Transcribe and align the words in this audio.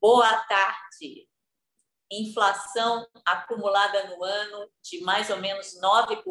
Boa 0.00 0.34
tarde. 0.44 1.28
Inflação 2.10 3.06
acumulada 3.22 4.08
no 4.08 4.24
ano 4.24 4.66
de 4.82 5.02
mais 5.02 5.28
ou 5.28 5.36
menos 5.36 5.78
9%, 5.78 6.24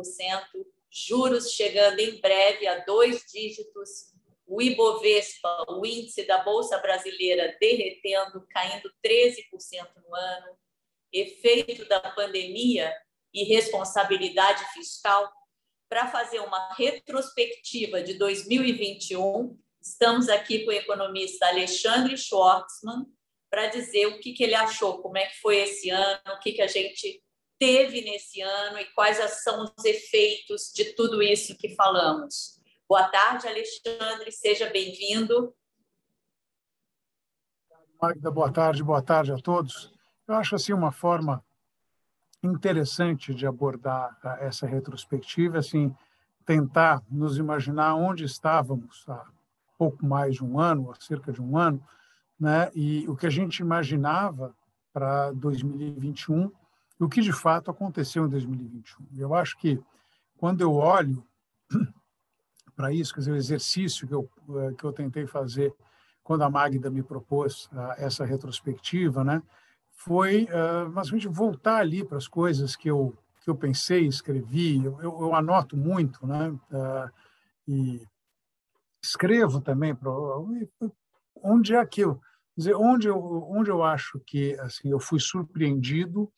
juros 0.90 1.52
chegando 1.52 2.00
em 2.00 2.20
breve 2.20 2.66
a 2.66 2.84
dois 2.84 3.24
dígitos, 3.32 4.12
o 4.48 4.60
Ibovespa, 4.60 5.66
o 5.70 5.86
índice 5.86 6.26
da 6.26 6.40
Bolsa 6.40 6.80
Brasileira, 6.80 7.56
derretendo, 7.62 8.44
caindo 8.50 8.92
13% 9.06 9.88
no 10.04 10.16
ano, 10.16 10.58
efeito 11.14 11.88
da 11.88 12.00
pandemia 12.00 12.92
e 13.32 13.44
responsabilidade 13.44 14.66
fiscal. 14.74 15.32
Para 15.88 16.08
fazer 16.08 16.40
uma 16.40 16.74
retrospectiva 16.74 18.02
de 18.02 18.16
2021, 18.16 19.56
estamos 19.80 20.28
aqui 20.28 20.66
com 20.66 20.72
o 20.72 20.74
economista 20.74 21.46
Alexandre 21.46 22.18
Schwartzman 22.18 23.06
para 23.50 23.68
dizer 23.68 24.06
o 24.08 24.20
que, 24.20 24.34
que 24.34 24.44
ele 24.44 24.56
achou, 24.56 25.02
como 25.02 25.18
é 25.18 25.26
que 25.26 25.40
foi 25.42 25.58
esse 25.58 25.90
ano, 25.90 26.20
o 26.28 26.40
que, 26.40 26.54
que 26.54 26.62
a 26.62 26.68
gente 26.68 27.22
teve 27.58 28.02
nesse 28.02 28.42
ano 28.42 28.80
e 28.80 28.86
quais 28.94 29.18
são 29.44 29.64
os 29.64 29.84
efeitos 29.84 30.72
de 30.74 30.94
tudo 30.94 31.22
isso 31.22 31.58
que 31.58 31.76
falamos. 31.76 32.60
Boa 32.88 33.10
tarde, 33.10 33.48
Alexandre, 33.48 34.32
seja 34.32 34.70
bem-vindo. 34.70 35.54
Magda, 38.02 38.32
boa 38.32 38.52
tarde, 38.52 38.82
boa 38.82 39.02
tarde 39.02 39.34
a 39.34 39.38
todos. 39.38 39.92
Eu 40.28 40.36
acho 40.36 40.56
assim 40.56 40.72
uma 40.72 40.92
forma 40.92 41.44
interessante 42.42 43.34
de 43.34 43.46
abordar 43.46 44.18
ah, 44.24 44.38
essa 44.40 44.66
retrospectiva, 44.66 45.58
assim, 45.58 45.94
tentar 46.46 47.04
nos 47.12 47.38
imaginar 47.38 47.96
onde 47.96 48.24
estávamos 48.24 49.04
há 49.08 49.26
pouco 49.78 50.06
mais 50.06 50.36
de 50.36 50.44
um 50.44 50.60
ano, 50.60 50.92
há 50.92 50.96
cerca 50.96 51.32
de 51.32 51.42
um 51.42 51.58
ano, 51.58 51.86
né? 52.40 52.72
E 52.74 53.08
o 53.08 53.16
que 53.16 53.28
a 53.28 53.30
gente 53.30 53.60
imaginava 53.60 54.56
para 54.94 55.32
2021 55.32 56.52
e 57.00 57.04
o 57.04 57.10
que 57.10 57.22
de 57.22 57.32
fato 57.32 57.70
aconteceu 57.70 58.26
em 58.26 58.30
2021. 58.30 59.06
Eu 59.18 59.34
acho 59.34 59.58
que 59.58 59.80
quando 60.38 60.62
eu 60.62 60.74
olho 60.74 61.24
para 62.76 62.92
isso, 62.94 63.14
quer 63.14 63.20
dizer, 63.22 63.32
o 63.32 63.36
exercício 63.36 64.08
que 64.08 64.14
eu 64.14 64.30
eh, 64.50 64.74
que 64.78 64.84
eu 64.84 64.94
tentei 64.94 65.28
fazer 65.28 65.74
quando 66.24 66.44
a 66.44 66.50
Magda 66.50 66.90
me 66.90 67.02
propôs 67.02 67.66
uh, 67.74 67.94
essa 67.98 68.24
retrospectiva, 68.24 69.24
né? 69.24 69.42
foi 70.00 70.48
basicamente 70.94 71.28
voltar 71.28 71.78
ali 71.78 72.06
para 72.06 72.18
as 72.18 72.28
coisas 72.28 72.74
que 72.76 72.90
eu 72.90 73.14
que 73.42 73.50
eu 73.50 73.56
pensei, 73.56 74.06
escrevi. 74.06 74.84
Eu, 74.84 74.98
eu, 75.02 75.22
eu 75.22 75.36
anoto 75.36 75.76
muito, 75.76 76.26
né? 76.26 76.50
Uh, 76.50 77.12
e 77.68 78.08
escrevo 79.02 79.62
também 79.62 79.96
onde 81.44 81.76
é 81.76 81.86
que 81.86 82.02
eu 82.02 82.20
dizer 82.58 82.76
onde 82.76 83.08
eu 83.08 83.18
onde 83.50 83.70
eu 83.70 83.84
acho 83.84 84.20
que 84.26 84.54
assim 84.60 84.90
eu 84.90 85.00
fui 85.00 85.20
surpreendido 85.20 86.32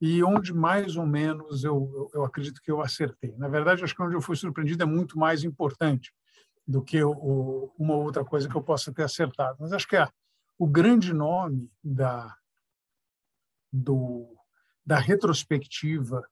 e 0.00 0.22
onde 0.22 0.54
mais 0.54 0.96
ou 0.96 1.04
menos 1.04 1.64
eu, 1.64 1.90
eu, 1.94 2.10
eu 2.14 2.24
acredito 2.24 2.62
que 2.62 2.70
eu 2.70 2.80
acertei. 2.80 3.34
Na 3.36 3.48
verdade, 3.48 3.82
acho 3.82 3.94
que 3.94 4.02
onde 4.02 4.14
eu 4.14 4.20
fui 4.20 4.36
surpreendido 4.36 4.84
é 4.84 4.86
muito 4.86 5.18
mais 5.18 5.42
importante 5.42 6.12
do 6.64 6.82
que 6.82 7.02
o, 7.02 7.72
uma 7.76 7.96
outra 7.96 8.24
coisa 8.24 8.48
que 8.48 8.54
eu 8.54 8.62
possa 8.62 8.92
ter 8.92 9.02
acertado. 9.02 9.56
Mas 9.58 9.72
acho 9.72 9.88
que 9.88 9.96
é 9.96 10.08
o 10.56 10.66
grande 10.66 11.12
nome 11.12 11.68
da 11.82 12.36
do, 13.72 14.36
da 14.86 14.98
retrospectiva 14.98 16.22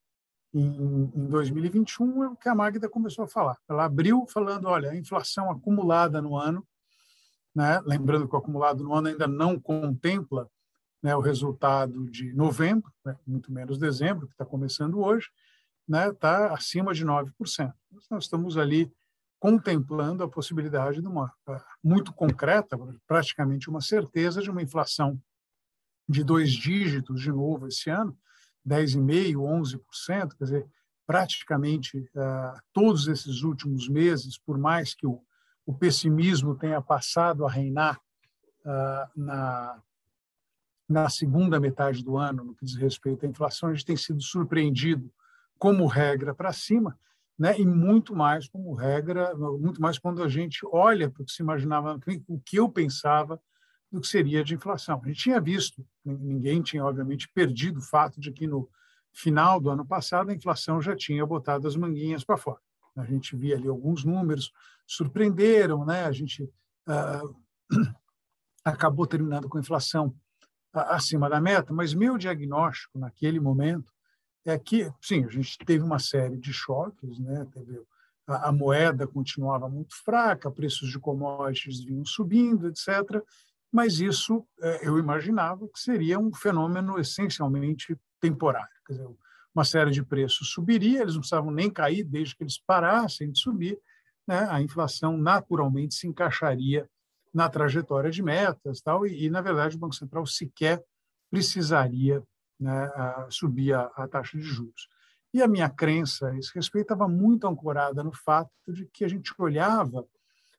em, 0.54 1.10
em 1.14 1.26
2021 1.26 2.24
é 2.24 2.28
o 2.28 2.36
que 2.36 2.48
a 2.48 2.54
Magda 2.54 2.88
começou 2.88 3.24
a 3.24 3.28
falar. 3.28 3.58
Ela 3.68 3.84
abriu 3.84 4.26
falando, 4.26 4.66
olha, 4.66 4.90
a 4.90 4.96
inflação 4.96 5.50
acumulada 5.50 6.22
no 6.22 6.36
ano, 6.36 6.66
né? 7.56 7.80
lembrando 7.86 8.28
que 8.28 8.34
o 8.34 8.38
acumulado 8.38 8.84
no 8.84 8.92
ano 8.94 9.08
ainda 9.08 9.26
não 9.26 9.58
contempla 9.58 10.46
né, 11.02 11.16
o 11.16 11.20
resultado 11.20 12.08
de 12.10 12.34
novembro, 12.34 12.92
né, 13.02 13.16
muito 13.26 13.50
menos 13.50 13.78
dezembro, 13.78 14.26
que 14.26 14.34
está 14.34 14.44
começando 14.44 15.00
hoje, 15.00 15.30
está 15.88 16.48
né, 16.48 16.54
acima 16.54 16.92
de 16.92 17.06
9%. 17.06 17.72
Nós 18.10 18.24
estamos 18.24 18.58
ali 18.58 18.92
contemplando 19.40 20.22
a 20.22 20.28
possibilidade 20.28 21.00
de 21.00 21.08
uma 21.08 21.32
muito 21.82 22.12
concreta, 22.12 22.76
praticamente 23.06 23.70
uma 23.70 23.80
certeza 23.80 24.42
de 24.42 24.50
uma 24.50 24.62
inflação 24.62 25.18
de 26.06 26.22
dois 26.22 26.52
dígitos 26.52 27.22
de 27.22 27.30
novo 27.30 27.68
esse 27.68 27.88
ano, 27.88 28.16
10,5%, 28.68 29.34
11%, 29.36 30.36
quer 30.36 30.44
dizer, 30.44 30.66
praticamente 31.06 31.98
uh, 31.98 32.60
todos 32.72 33.06
esses 33.08 33.42
últimos 33.42 33.88
meses, 33.88 34.36
por 34.36 34.58
mais 34.58 34.94
que 34.94 35.06
o, 35.06 35.22
o 35.66 35.74
pessimismo 35.74 36.54
tenha 36.54 36.80
passado 36.80 37.44
a 37.44 37.50
reinar 37.50 38.00
uh, 38.64 39.10
na, 39.20 39.82
na 40.88 41.10
segunda 41.10 41.58
metade 41.58 42.04
do 42.04 42.16
ano, 42.16 42.44
no 42.44 42.54
que 42.54 42.64
diz 42.64 42.76
respeito 42.76 43.26
à 43.26 43.28
inflação, 43.28 43.68
a 43.68 43.74
gente 43.74 43.84
tem 43.84 43.96
sido 43.96 44.22
surpreendido, 44.22 45.12
como 45.58 45.86
regra, 45.86 46.32
para 46.34 46.52
cima, 46.52 46.96
né? 47.36 47.58
e 47.58 47.66
muito 47.66 48.14
mais 48.14 48.48
como 48.48 48.74
regra, 48.74 49.34
muito 49.34 49.80
mais 49.80 49.98
quando 49.98 50.22
a 50.22 50.28
gente 50.28 50.60
olha 50.70 51.10
para 51.10 51.22
o 51.22 51.26
que 51.26 51.32
se 51.32 51.42
imaginava, 51.42 51.98
o 52.28 52.38
que 52.38 52.56
eu 52.56 52.68
pensava 52.68 53.40
do 53.90 54.00
que 54.00 54.06
seria 54.06 54.44
de 54.44 54.54
inflação. 54.54 55.00
A 55.02 55.08
gente 55.08 55.22
tinha 55.22 55.40
visto, 55.40 55.84
ninguém 56.04 56.62
tinha, 56.62 56.84
obviamente, 56.84 57.28
perdido 57.34 57.78
o 57.78 57.82
fato 57.82 58.20
de 58.20 58.30
que 58.30 58.46
no 58.46 58.68
final 59.12 59.58
do 59.58 59.70
ano 59.70 59.84
passado 59.84 60.30
a 60.30 60.34
inflação 60.34 60.80
já 60.80 60.94
tinha 60.94 61.24
botado 61.24 61.66
as 61.66 61.74
manguinhas 61.74 62.22
para 62.22 62.36
fora. 62.36 62.60
A 62.96 63.04
gente 63.04 63.36
via 63.36 63.56
ali 63.56 63.68
alguns 63.68 64.04
números, 64.04 64.52
surpreenderam, 64.86 65.84
né? 65.84 66.04
a 66.04 66.12
gente 66.12 66.48
ah, 66.86 67.22
acabou 68.64 69.06
terminando 69.06 69.48
com 69.48 69.58
inflação 69.58 70.14
acima 70.72 71.28
da 71.28 71.40
meta, 71.40 71.72
mas 71.72 71.94
meu 71.94 72.18
diagnóstico 72.18 72.98
naquele 72.98 73.40
momento 73.40 73.92
é 74.44 74.58
que, 74.58 74.90
sim, 75.00 75.24
a 75.24 75.28
gente 75.28 75.58
teve 75.58 75.82
uma 75.82 75.98
série 75.98 76.36
de 76.36 76.52
choques, 76.52 77.18
né? 77.18 77.46
Teve, 77.52 77.82
a, 78.26 78.48
a 78.48 78.52
moeda 78.52 79.06
continuava 79.06 79.68
muito 79.68 79.94
fraca, 80.04 80.50
preços 80.50 80.90
de 80.90 80.98
commodities 80.98 81.82
vinham 81.82 82.04
subindo, 82.04 82.68
etc 82.68 83.22
mas 83.76 84.00
isso 84.00 84.46
é, 84.60 84.88
eu 84.88 84.98
imaginava 84.98 85.68
que 85.68 85.78
seria 85.78 86.18
um 86.18 86.32
fenômeno 86.32 86.98
essencialmente 86.98 87.94
temporário. 88.18 88.74
Quer 88.86 88.94
dizer, 88.94 89.08
uma 89.56 89.64
série 89.64 89.90
de 89.90 90.02
preços 90.02 90.50
subiria, 90.50 91.00
eles 91.00 91.14
não 91.14 91.20
precisavam 91.20 91.50
nem 91.50 91.70
cair 91.70 92.04
desde 92.04 92.36
que 92.36 92.42
eles 92.42 92.58
parassem 92.58 93.30
de 93.30 93.38
subir, 93.38 93.78
né? 94.26 94.46
a 94.50 94.60
inflação 94.60 95.16
naturalmente 95.16 95.94
se 95.94 96.06
encaixaria 96.06 96.88
na 97.32 97.48
trajetória 97.48 98.10
de 98.10 98.22
metas 98.22 98.80
tal, 98.80 99.06
e, 99.06 99.24
e 99.24 99.30
na 99.30 99.40
verdade, 99.40 99.76
o 99.76 99.78
Banco 99.78 99.94
Central 99.94 100.26
sequer 100.26 100.82
precisaria 101.30 102.22
né, 102.58 102.90
subir 103.28 103.74
a, 103.74 103.90
a 103.96 104.06
taxa 104.08 104.38
de 104.38 104.44
juros. 104.44 104.88
E 105.32 105.42
a 105.42 105.48
minha 105.48 105.68
crença 105.68 106.28
a 106.28 106.38
esse 106.38 106.54
respeito 106.54 106.86
estava 106.92 107.08
muito 107.08 107.46
ancorada 107.46 108.02
no 108.02 108.12
fato 108.12 108.50
de 108.68 108.86
que 108.86 109.04
a 109.04 109.08
gente 109.08 109.32
olhava 109.38 110.06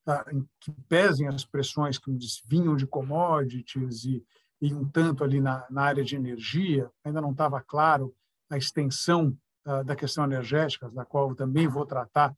Tá, 0.08 0.26
que 0.62 0.72
pesem 0.88 1.28
as 1.28 1.44
pressões 1.44 1.98
que 1.98 2.10
vinham 2.48 2.78
de 2.78 2.88
commodities 2.88 4.06
e, 4.06 4.26
e 4.62 4.74
um 4.74 4.88
tanto 4.88 5.22
ali 5.22 5.42
na, 5.42 5.68
na 5.70 5.82
área 5.82 6.02
de 6.02 6.16
energia, 6.16 6.90
ainda 7.04 7.20
não 7.20 7.32
estava 7.32 7.60
claro 7.60 8.16
a 8.50 8.58
extensão 8.58 9.38
uh, 9.66 9.84
da 9.84 9.96
questão 9.96 10.24
energética, 10.24 10.90
da 10.90 11.06
qual 11.06 11.30
eu 11.30 11.36
também 11.36 11.68
vou 11.68 11.86
tratar 11.86 12.32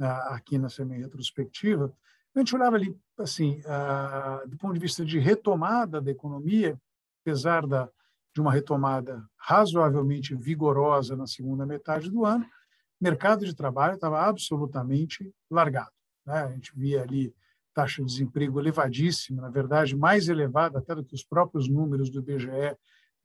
uh, 0.00 0.04
aqui 0.28 0.58
na 0.58 0.68
semi-retrospectiva, 0.68 1.92
a 2.34 2.38
gente 2.38 2.54
olhava 2.54 2.76
ali, 2.76 2.94
assim, 3.18 3.60
uh, 3.60 4.46
do 4.46 4.58
ponto 4.58 4.74
de 4.74 4.80
vista 4.80 5.04
de 5.04 5.18
retomada 5.18 6.02
da 6.02 6.10
economia, 6.10 6.78
apesar 7.22 7.66
da, 7.66 7.88
de 8.34 8.40
uma 8.42 8.52
retomada 8.52 9.26
razoavelmente 9.38 10.34
vigorosa 10.34 11.16
na 11.16 11.26
segunda 11.26 11.64
metade 11.64 12.10
do 12.10 12.26
ano, 12.26 12.44
o 12.44 13.04
mercado 13.04 13.44
de 13.46 13.54
trabalho 13.54 13.94
estava 13.94 14.20
absolutamente 14.20 15.32
largado. 15.50 15.90
Né? 16.26 16.34
A 16.34 16.52
gente 16.52 16.72
via 16.76 17.02
ali 17.02 17.34
taxa 17.72 18.02
de 18.02 18.08
desemprego 18.08 18.60
elevadíssima, 18.60 19.40
na 19.40 19.50
verdade, 19.50 19.96
mais 19.96 20.28
elevada 20.28 20.78
até 20.78 20.94
do 20.94 21.04
que 21.04 21.14
os 21.14 21.24
próprios 21.24 21.68
números 21.68 22.10
do 22.10 22.18
IBGE 22.18 22.76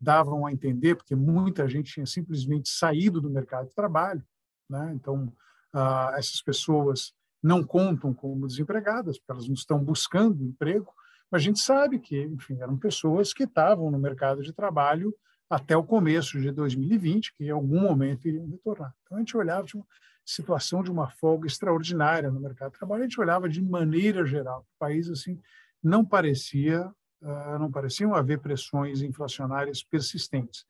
davam 0.01 0.45
a 0.45 0.51
entender, 0.51 0.95
porque 0.95 1.15
muita 1.15 1.67
gente 1.67 1.93
tinha 1.93 2.05
simplesmente 2.05 2.69
saído 2.69 3.21
do 3.21 3.29
mercado 3.29 3.67
de 3.67 3.75
trabalho. 3.75 4.23
Né? 4.67 4.91
Então, 4.95 5.31
ah, 5.71 6.13
essas 6.17 6.41
pessoas 6.41 7.13
não 7.41 7.63
contam 7.63 8.13
como 8.13 8.47
desempregadas, 8.47 9.17
porque 9.17 9.31
elas 9.31 9.47
não 9.47 9.53
estão 9.53 9.83
buscando 9.83 10.43
emprego, 10.43 10.91
mas 11.29 11.41
a 11.41 11.45
gente 11.45 11.59
sabe 11.59 11.99
que, 11.99 12.21
enfim, 12.23 12.59
eram 12.59 12.77
pessoas 12.77 13.33
que 13.33 13.43
estavam 13.43 13.89
no 13.91 13.99
mercado 13.99 14.41
de 14.41 14.51
trabalho 14.51 15.13
até 15.49 15.75
o 15.75 15.83
começo 15.83 16.39
de 16.39 16.51
2020, 16.51 17.35
que 17.35 17.45
em 17.45 17.49
algum 17.49 17.81
momento 17.81 18.27
iriam 18.27 18.47
retornar. 18.47 18.93
Então, 19.03 19.17
a 19.17 19.19
gente 19.19 19.35
olhava, 19.37 19.65
tipo, 19.65 19.85
situação 20.25 20.81
de 20.81 20.91
uma 20.91 21.09
folga 21.09 21.47
extraordinária 21.47 22.31
no 22.31 22.39
mercado 22.39 22.71
de 22.71 22.77
trabalho. 22.77 23.01
A 23.01 23.07
gente 23.07 23.19
olhava 23.19 23.49
de 23.49 23.61
maneira 23.61 24.25
geral, 24.25 24.61
o 24.61 24.79
país 24.79 25.09
assim 25.09 25.39
não 25.83 26.05
parecia 26.05 26.91
não 27.21 27.71
pareciam 27.71 28.15
haver 28.15 28.39
pressões 28.39 29.01
inflacionárias 29.01 29.83
persistentes. 29.83 30.65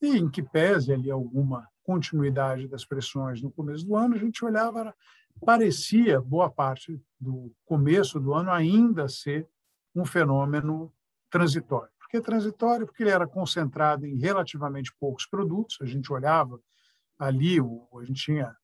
E 0.00 0.16
em 0.16 0.30
que 0.30 0.42
pese 0.42 0.92
ali 0.92 1.10
alguma 1.10 1.68
continuidade 1.82 2.66
das 2.66 2.84
pressões 2.84 3.42
no 3.42 3.50
começo 3.50 3.84
do 3.84 3.96
ano, 3.96 4.14
a 4.14 4.18
gente 4.18 4.44
olhava 4.44 4.94
parecia 5.44 6.20
boa 6.20 6.50
parte 6.50 7.00
do 7.18 7.52
começo 7.64 8.18
do 8.20 8.34
ano 8.34 8.50
ainda 8.50 9.08
ser 9.08 9.48
um 9.94 10.04
fenômeno 10.04 10.92
transitório, 11.30 11.90
Por 11.98 12.08
que 12.08 12.20
transitório? 12.20 12.86
Porque 12.86 13.02
ele 13.02 13.10
era 13.10 13.26
concentrado 13.26 14.04
em 14.04 14.16
relativamente 14.16 14.92
poucos 14.98 15.26
produtos. 15.26 15.78
A 15.80 15.86
gente 15.86 16.12
olhava 16.12 16.60
ali, 17.18 17.58
a 17.60 18.04
gente 18.04 18.24
tinha 18.24 18.56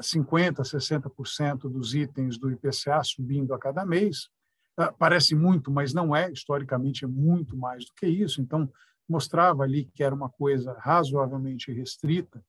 50%, 0.00 0.60
ah, 0.60 0.62
60% 0.62 1.70
dos 1.70 1.94
itens 1.94 2.38
do 2.38 2.50
IPCA 2.50 3.02
subindo 3.04 3.52
a 3.54 3.58
cada 3.58 3.84
mês. 3.84 4.30
Ah, 4.76 4.92
parece 4.92 5.34
muito, 5.34 5.70
mas 5.70 5.94
não 5.94 6.14
é. 6.14 6.30
Historicamente, 6.30 7.04
é 7.04 7.08
muito 7.08 7.56
mais 7.56 7.86
do 7.86 7.92
que 7.94 8.06
isso. 8.06 8.40
Então, 8.40 8.70
mostrava 9.08 9.62
ali 9.62 9.84
que 9.94 10.02
era 10.02 10.14
uma 10.14 10.28
coisa 10.28 10.76
razoavelmente 10.78 11.72
restrita. 11.72 12.44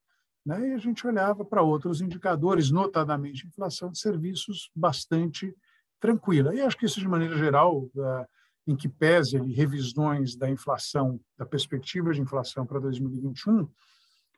Né? 0.46 0.70
E 0.70 0.74
a 0.74 0.78
gente 0.78 1.06
olhava 1.06 1.46
para 1.46 1.62
outros 1.62 2.02
indicadores, 2.02 2.72
notadamente 2.72 3.48
inflação 3.48 3.92
de 3.92 4.00
serviços, 4.00 4.72
bastante 4.76 5.54
tranquila. 6.00 6.54
E 6.54 6.62
acho 6.62 6.78
que 6.78 6.86
isso, 6.86 7.00
de 7.00 7.08
maneira 7.08 7.38
geral, 7.38 7.90
ah, 7.98 8.28
em 8.66 8.76
que 8.76 8.90
pese 8.90 9.38
ali, 9.38 9.54
revisões 9.54 10.36
da 10.36 10.50
inflação, 10.50 11.20
da 11.38 11.46
perspectiva 11.46 12.14
de 12.14 12.22
inflação 12.22 12.66
para 12.66 12.80
2021, 12.80 13.70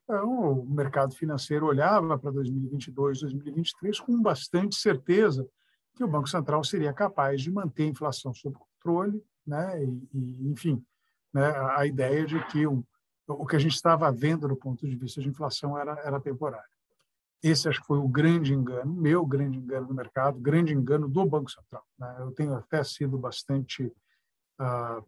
então, 0.10 0.54
o 0.54 0.66
mercado 0.66 1.14
financeiro 1.14 1.68
olhava 1.68 2.18
para 2.18 2.32
2022, 2.32 3.22
2023 3.22 4.00
com 4.00 4.20
bastante 4.20 4.76
certeza 4.76 5.48
que 6.00 6.04
o 6.06 6.08
Banco 6.08 6.30
Central 6.30 6.64
seria 6.64 6.94
capaz 6.94 7.42
de 7.42 7.52
manter 7.52 7.84
a 7.84 7.88
inflação 7.88 8.34
sob 8.34 8.58
controle, 8.58 9.22
né? 9.46 9.84
E, 9.84 10.10
e 10.14 10.50
enfim, 10.50 10.82
né? 11.34 11.52
a 11.76 11.86
ideia 11.86 12.26
de 12.26 12.42
que 12.46 12.66
o, 12.66 12.86
o 13.28 13.46
que 13.46 13.58
a 13.58 13.60
gente 13.60 13.76
estava 13.76 14.10
vendo 14.10 14.48
do 14.48 14.56
ponto 14.56 14.88
de 14.88 14.96
vista 14.96 15.20
de 15.20 15.28
inflação 15.28 15.78
era, 15.78 16.00
era 16.00 16.18
temporário. 16.22 16.70
Esse 17.44 17.68
acho 17.68 17.82
que 17.82 17.88
foi 17.88 17.98
o 17.98 18.08
grande 18.08 18.54
engano, 18.54 18.94
meu 18.94 19.26
grande 19.26 19.58
engano 19.58 19.88
do 19.88 19.94
mercado, 19.94 20.40
grande 20.40 20.74
engano 20.74 21.10
do 21.10 21.26
Banco 21.26 21.52
Central. 21.52 21.84
Né? 21.98 22.16
Eu 22.20 22.32
tenho 22.32 22.56
até 22.56 22.82
sido 22.82 23.18
bastante 23.18 23.94
uh, 24.58 25.06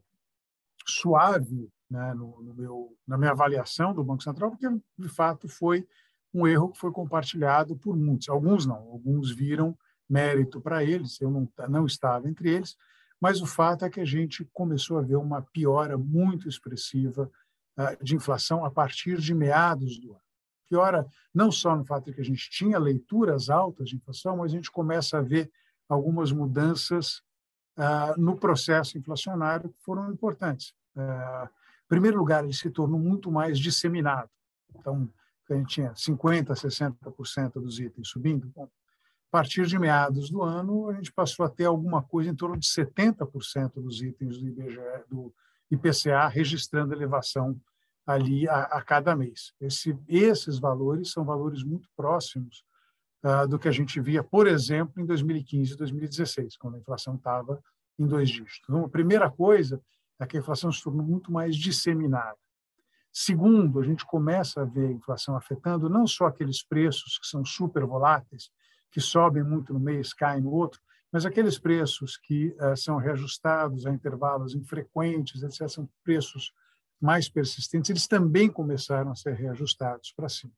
suave 0.85 1.71
né, 1.89 2.13
no, 2.13 2.41
no, 2.41 2.53
meu, 2.53 2.97
na 3.07 3.17
minha 3.17 3.31
avaliação 3.31 3.93
do 3.93 4.03
Banco 4.03 4.23
Central, 4.23 4.51
porque 4.51 4.67
de 4.97 5.07
fato 5.07 5.47
foi 5.47 5.87
um 6.33 6.45
erro 6.45 6.69
que 6.69 6.79
foi 6.79 6.91
compartilhado 6.91 7.77
por 7.77 7.95
muitos. 7.95 8.27
Alguns 8.27 8.65
não, 8.65 8.75
alguns 8.75 9.31
viram 9.31 9.77
mérito 10.11 10.59
para 10.59 10.83
eles, 10.83 11.19
eu 11.21 11.31
não, 11.31 11.49
não 11.69 11.85
estava 11.85 12.27
entre 12.27 12.49
eles, 12.49 12.75
mas 13.19 13.41
o 13.41 13.45
fato 13.45 13.85
é 13.85 13.89
que 13.89 14.01
a 14.01 14.05
gente 14.05 14.43
começou 14.51 14.97
a 14.97 15.01
ver 15.01 15.15
uma 15.15 15.41
piora 15.41 15.97
muito 15.97 16.49
expressiva 16.49 17.31
uh, 17.77 18.03
de 18.03 18.15
inflação 18.15 18.65
a 18.65 18.69
partir 18.69 19.19
de 19.19 19.33
meados 19.33 19.97
do 19.99 20.11
ano. 20.11 20.21
Piora 20.67 21.07
não 21.33 21.51
só 21.51 21.75
no 21.75 21.85
fato 21.85 22.05
de 22.05 22.13
que 22.13 22.21
a 22.21 22.25
gente 22.25 22.49
tinha 22.49 22.77
leituras 22.77 23.49
altas 23.49 23.89
de 23.89 23.95
inflação, 23.95 24.37
mas 24.37 24.51
a 24.51 24.55
gente 24.55 24.71
começa 24.71 25.17
a 25.17 25.21
ver 25.21 25.49
algumas 25.87 26.31
mudanças 26.31 27.21
uh, 27.77 28.19
no 28.19 28.37
processo 28.37 28.97
inflacionário 28.97 29.69
que 29.69 29.81
foram 29.83 30.11
importantes. 30.11 30.73
Uh, 30.95 31.47
primeiro 31.87 32.17
lugar, 32.17 32.43
ele 32.43 32.53
se 32.53 32.69
tornou 32.69 32.99
muito 32.99 33.31
mais 33.31 33.59
disseminado. 33.59 34.29
Então, 34.75 35.09
a 35.49 35.53
gente 35.53 35.75
tinha 35.75 35.93
50%, 35.93 36.47
60% 36.47 37.53
dos 37.53 37.79
itens 37.79 38.07
subindo. 38.07 38.47
Bom, 38.55 38.69
a 39.31 39.37
partir 39.37 39.65
de 39.65 39.79
meados 39.79 40.29
do 40.29 40.43
ano, 40.43 40.89
a 40.89 40.93
gente 40.93 41.09
passou 41.13 41.45
a 41.45 41.49
ter 41.49 41.63
alguma 41.63 42.03
coisa 42.03 42.29
em 42.29 42.35
torno 42.35 42.57
de 42.57 42.67
70% 42.67 43.75
dos 43.75 44.01
itens 44.01 44.37
do, 44.37 44.45
IBGE, 44.45 44.79
do 45.09 45.33
IPCA 45.71 46.27
registrando 46.27 46.93
elevação 46.93 47.57
ali 48.05 48.45
a, 48.49 48.63
a 48.63 48.81
cada 48.81 49.15
mês. 49.15 49.53
Esse, 49.61 49.97
esses 50.05 50.59
valores 50.59 51.11
são 51.11 51.23
valores 51.23 51.63
muito 51.63 51.87
próximos 51.95 52.65
uh, 53.23 53.47
do 53.47 53.57
que 53.57 53.69
a 53.69 53.71
gente 53.71 54.01
via, 54.01 54.21
por 54.21 54.47
exemplo, 54.47 55.01
em 55.01 55.05
2015 55.05 55.75
e 55.75 55.77
2016, 55.77 56.57
quando 56.57 56.75
a 56.75 56.79
inflação 56.79 57.15
estava 57.15 57.57
em 57.97 58.05
dois 58.05 58.29
dígitos. 58.29 58.59
Então, 58.65 58.83
a 58.83 58.89
primeira 58.89 59.31
coisa 59.31 59.81
é 60.19 60.25
que 60.25 60.35
a 60.35 60.41
inflação 60.41 60.69
se 60.73 60.83
tornou 60.83 61.05
muito 61.05 61.31
mais 61.31 61.55
disseminada. 61.55 62.37
Segundo, 63.13 63.79
a 63.79 63.83
gente 63.83 64.05
começa 64.05 64.61
a 64.61 64.65
ver 64.65 64.87
a 64.87 64.91
inflação 64.91 65.37
afetando 65.37 65.89
não 65.89 66.05
só 66.05 66.25
aqueles 66.25 66.61
preços 66.61 67.17
que 67.17 67.27
são 67.27 67.45
super 67.45 67.85
voláteis, 67.85 68.51
que 68.91 68.99
sobem 68.99 69.43
muito 69.43 69.73
no 69.73 69.79
mês, 69.79 70.13
caem 70.13 70.41
no 70.41 70.51
outro, 70.51 70.79
mas 71.11 71.25
aqueles 71.25 71.57
preços 71.57 72.17
que 72.17 72.55
uh, 72.59 72.75
são 72.75 72.97
reajustados 72.97 73.85
a 73.85 73.91
intervalos 73.91 74.55
infrequentes, 74.55 75.43
etc., 75.43 75.69
são 75.69 75.89
preços 76.03 76.53
mais 76.99 77.27
persistentes, 77.27 77.89
eles 77.89 78.07
também 78.07 78.49
começaram 78.49 79.11
a 79.11 79.15
ser 79.15 79.33
reajustados 79.33 80.13
para 80.13 80.29
cima. 80.29 80.53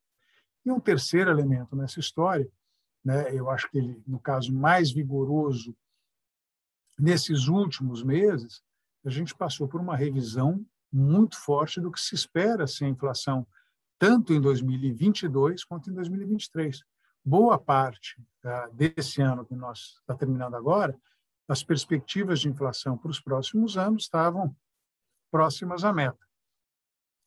E 0.65 0.71
um 0.71 0.80
terceiro 0.80 1.31
elemento 1.31 1.75
nessa 1.75 2.00
história, 2.00 2.50
né, 3.03 3.33
eu 3.33 3.50
acho 3.50 3.69
que 3.69 3.77
ele, 3.77 4.01
no 4.06 4.19
caso 4.19 4.53
mais 4.53 4.91
vigoroso 4.91 5.75
nesses 7.00 7.47
últimos 7.47 8.03
meses, 8.03 8.62
a 9.06 9.09
gente 9.09 9.35
passou 9.35 9.68
por 9.68 9.81
uma 9.81 9.95
revisão 9.95 10.65
muito 10.91 11.38
forte 11.38 11.81
do 11.81 11.91
que 11.91 12.00
se 12.00 12.13
espera 12.13 12.68
ser 12.68 12.88
inflação, 12.88 13.47
tanto 13.97 14.33
em 14.33 14.39
2022 14.39 15.63
quanto 15.63 15.89
em 15.89 15.94
2023. 15.94 16.83
Boa 17.25 17.58
parte 17.58 18.20
uh, 18.44 18.74
desse 18.74 19.22
ano 19.22 19.46
que 19.46 19.56
nós 19.56 19.98
está 20.02 20.14
terminando 20.14 20.56
agora, 20.56 21.00
as 21.48 21.64
perspectivas 21.64 22.40
de 22.40 22.50
inflação 22.50 22.98
para 22.98 23.12
os 23.12 23.20
próximos 23.20 23.78
anos 23.78 24.04
estavam 24.04 24.56
próximas 25.31 25.84
à 25.84 25.94
meta. 25.94 26.25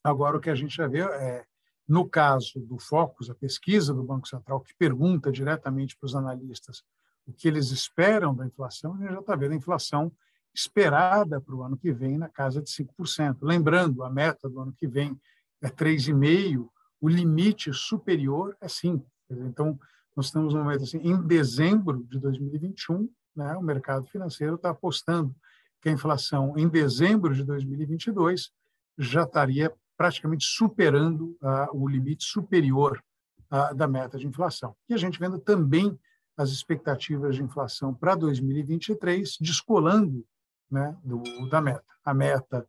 Agora, 0.04 0.37
o 0.37 0.40
que 0.40 0.50
a 0.50 0.54
gente 0.54 0.76
já 0.76 0.87
vê 0.87 1.00
é, 1.00 1.44
no 1.88 2.08
caso 2.08 2.60
do 2.60 2.78
Focus, 2.78 3.31
a 3.31 3.34
pesquisa 3.34 3.94
do 3.94 4.04
Banco 4.04 4.28
Central, 4.28 4.60
que 4.60 4.75
pergunta 4.75 5.32
diretamente 5.32 5.96
para 5.96 6.06
os 6.06 6.14
analistas 6.14 6.84
o 7.26 7.32
que 7.32 7.49
eles 7.49 7.70
esperam 7.70 8.34
da 8.34 8.46
inflação, 8.46 8.94
a 8.94 8.99
gente 8.99 9.12
já 9.12 9.20
está 9.20 9.34
vendo 9.34 9.52
a 9.52 9.56
inflação 9.56 10.12
esperada 10.54 11.40
para 11.40 11.54
o 11.54 11.62
ano 11.62 11.76
que 11.76 11.92
vem 11.92 12.16
na 12.16 12.28
casa 12.28 12.62
de 12.62 12.70
5%. 12.70 13.38
Lembrando, 13.42 14.04
a 14.04 14.10
meta 14.10 14.49
do 14.49 14.60
ano 14.60 14.72
que 14.72 14.87
vem 14.87 15.19
é 15.60 15.69
3,5%, 15.69 16.69
o 17.00 17.08
limite 17.08 17.72
superior 17.75 18.56
é 18.60 18.66
5%. 18.66 19.04
Então, 19.31 19.78
nós 20.14 20.26
estamos 20.26 20.55
num 20.55 20.62
momento 20.62 20.84
assim, 20.84 20.99
em 20.99 21.20
dezembro 21.26 22.05
de 22.05 22.19
2021, 22.19 23.08
né, 23.34 23.55
o 23.56 23.62
mercado 23.62 24.06
financeiro 24.06 24.55
está 24.55 24.70
apostando 24.70 25.34
que 25.82 25.88
a 25.88 25.93
inflação 25.93 26.55
em 26.56 26.69
dezembro 26.69 27.34
de 27.34 27.44
2022 27.44 28.50
já 28.99 29.25
estaria 29.25 29.73
praticamente 29.96 30.44
superando 30.46 31.37
uh, 31.43 31.69
o 31.73 31.87
limite 31.88 32.25
superior 32.25 33.02
uh, 33.50 33.75
da 33.75 33.87
meta 33.87 34.19
de 34.19 34.26
inflação. 34.26 34.75
E 34.88 34.94
a 34.94 34.96
gente 34.96 35.19
vendo 35.19 35.38
também 35.38 35.99
as 36.37 36.50
expectativas 36.50 37.37
de 37.37 37.43
inflação 37.43 37.94
para 37.94 38.14
2023 38.14 39.37
descolando 39.40 40.25
né, 40.70 40.96
do, 41.02 41.23
da 41.49 41.61
meta. 41.61 41.84
A 42.05 42.14
meta 42.14 42.67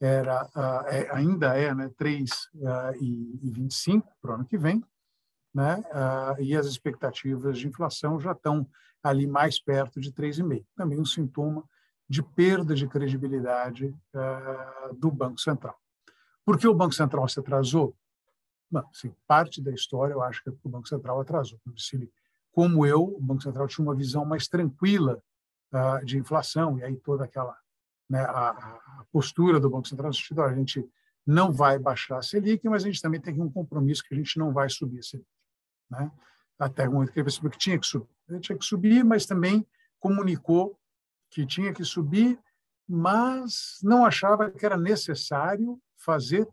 era 0.00 0.44
uh, 0.44 0.86
é, 0.86 1.10
ainda 1.12 1.54
é 1.56 1.74
né, 1.74 1.90
3,25 2.00 3.98
uh, 3.98 4.04
para 4.20 4.30
o 4.30 4.34
ano 4.34 4.46
que 4.46 4.56
vem, 4.56 4.82
né, 5.54 5.82
uh, 5.92 6.40
e 6.42 6.56
as 6.56 6.66
expectativas 6.66 7.58
de 7.58 7.68
inflação 7.68 8.20
já 8.20 8.32
estão 8.32 8.66
ali 9.02 9.26
mais 9.26 9.60
perto 9.60 10.00
de 10.00 10.12
3,5. 10.12 10.64
Também 10.76 11.00
um 11.00 11.04
sintoma 11.04 11.64
de 12.08 12.22
perda 12.22 12.74
de 12.74 12.88
credibilidade 12.88 13.94
do 14.98 15.12
Banco 15.12 15.40
Central. 15.40 15.78
Por 16.44 16.58
que 16.58 16.66
o 16.66 16.74
Banco 16.74 16.92
Central 16.92 17.28
se 17.28 17.38
atrasou? 17.38 17.96
Bom, 18.70 18.82
assim, 18.92 19.14
parte 19.26 19.62
da 19.62 19.70
história 19.70 20.12
eu 20.12 20.22
acho 20.22 20.42
que 20.42 20.50
o 20.50 20.68
Banco 20.68 20.88
Central 20.88 21.20
atrasou. 21.20 21.60
Como 22.52 22.84
eu, 22.84 23.02
o 23.02 23.20
Banco 23.20 23.42
Central 23.42 23.68
tinha 23.68 23.84
uma 23.84 23.94
visão 23.94 24.24
mais 24.24 24.48
tranquila 24.48 25.22
uh, 25.72 26.04
de 26.04 26.18
inflação, 26.18 26.78
e 26.78 26.84
aí 26.84 26.96
toda 26.96 27.24
aquela 27.24 27.56
né, 28.08 28.20
a, 28.22 28.50
a, 28.50 29.04
postura 29.12 29.60
do 29.60 29.70
Banco 29.70 29.88
Central, 29.88 30.10
no 30.10 30.42
a 30.42 30.54
gente 30.54 30.84
não 31.24 31.52
vai 31.52 31.78
baixar 31.78 32.18
a 32.18 32.22
Selic, 32.22 32.68
mas 32.68 32.82
a 32.82 32.86
gente 32.86 33.00
também 33.00 33.20
tem 33.20 33.40
um 33.40 33.50
compromisso 33.50 34.02
que 34.02 34.14
a 34.14 34.16
gente 34.16 34.38
não 34.38 34.52
vai 34.52 34.68
subir 34.68 34.98
a 34.98 35.02
Selic. 35.02 35.28
Né? 35.90 36.10
Até 36.58 36.88
o 36.88 36.92
momento 36.92 37.12
que 37.12 37.18
ele 37.18 37.24
percebeu 37.24 37.50
que 37.50 37.58
tinha 37.58 37.78
que 37.78 37.86
subir. 37.86 38.08
Tinha 38.40 38.58
que 38.58 38.64
subir, 38.64 39.04
mas 39.04 39.26
também 39.26 39.66
comunicou 39.98 40.78
que 41.30 41.46
tinha 41.46 41.72
que 41.72 41.84
subir, 41.84 42.38
mas 42.88 43.78
não 43.82 44.04
achava 44.04 44.50
que 44.50 44.64
era 44.64 44.76
necessário 44.76 45.80
fazer, 45.96 46.48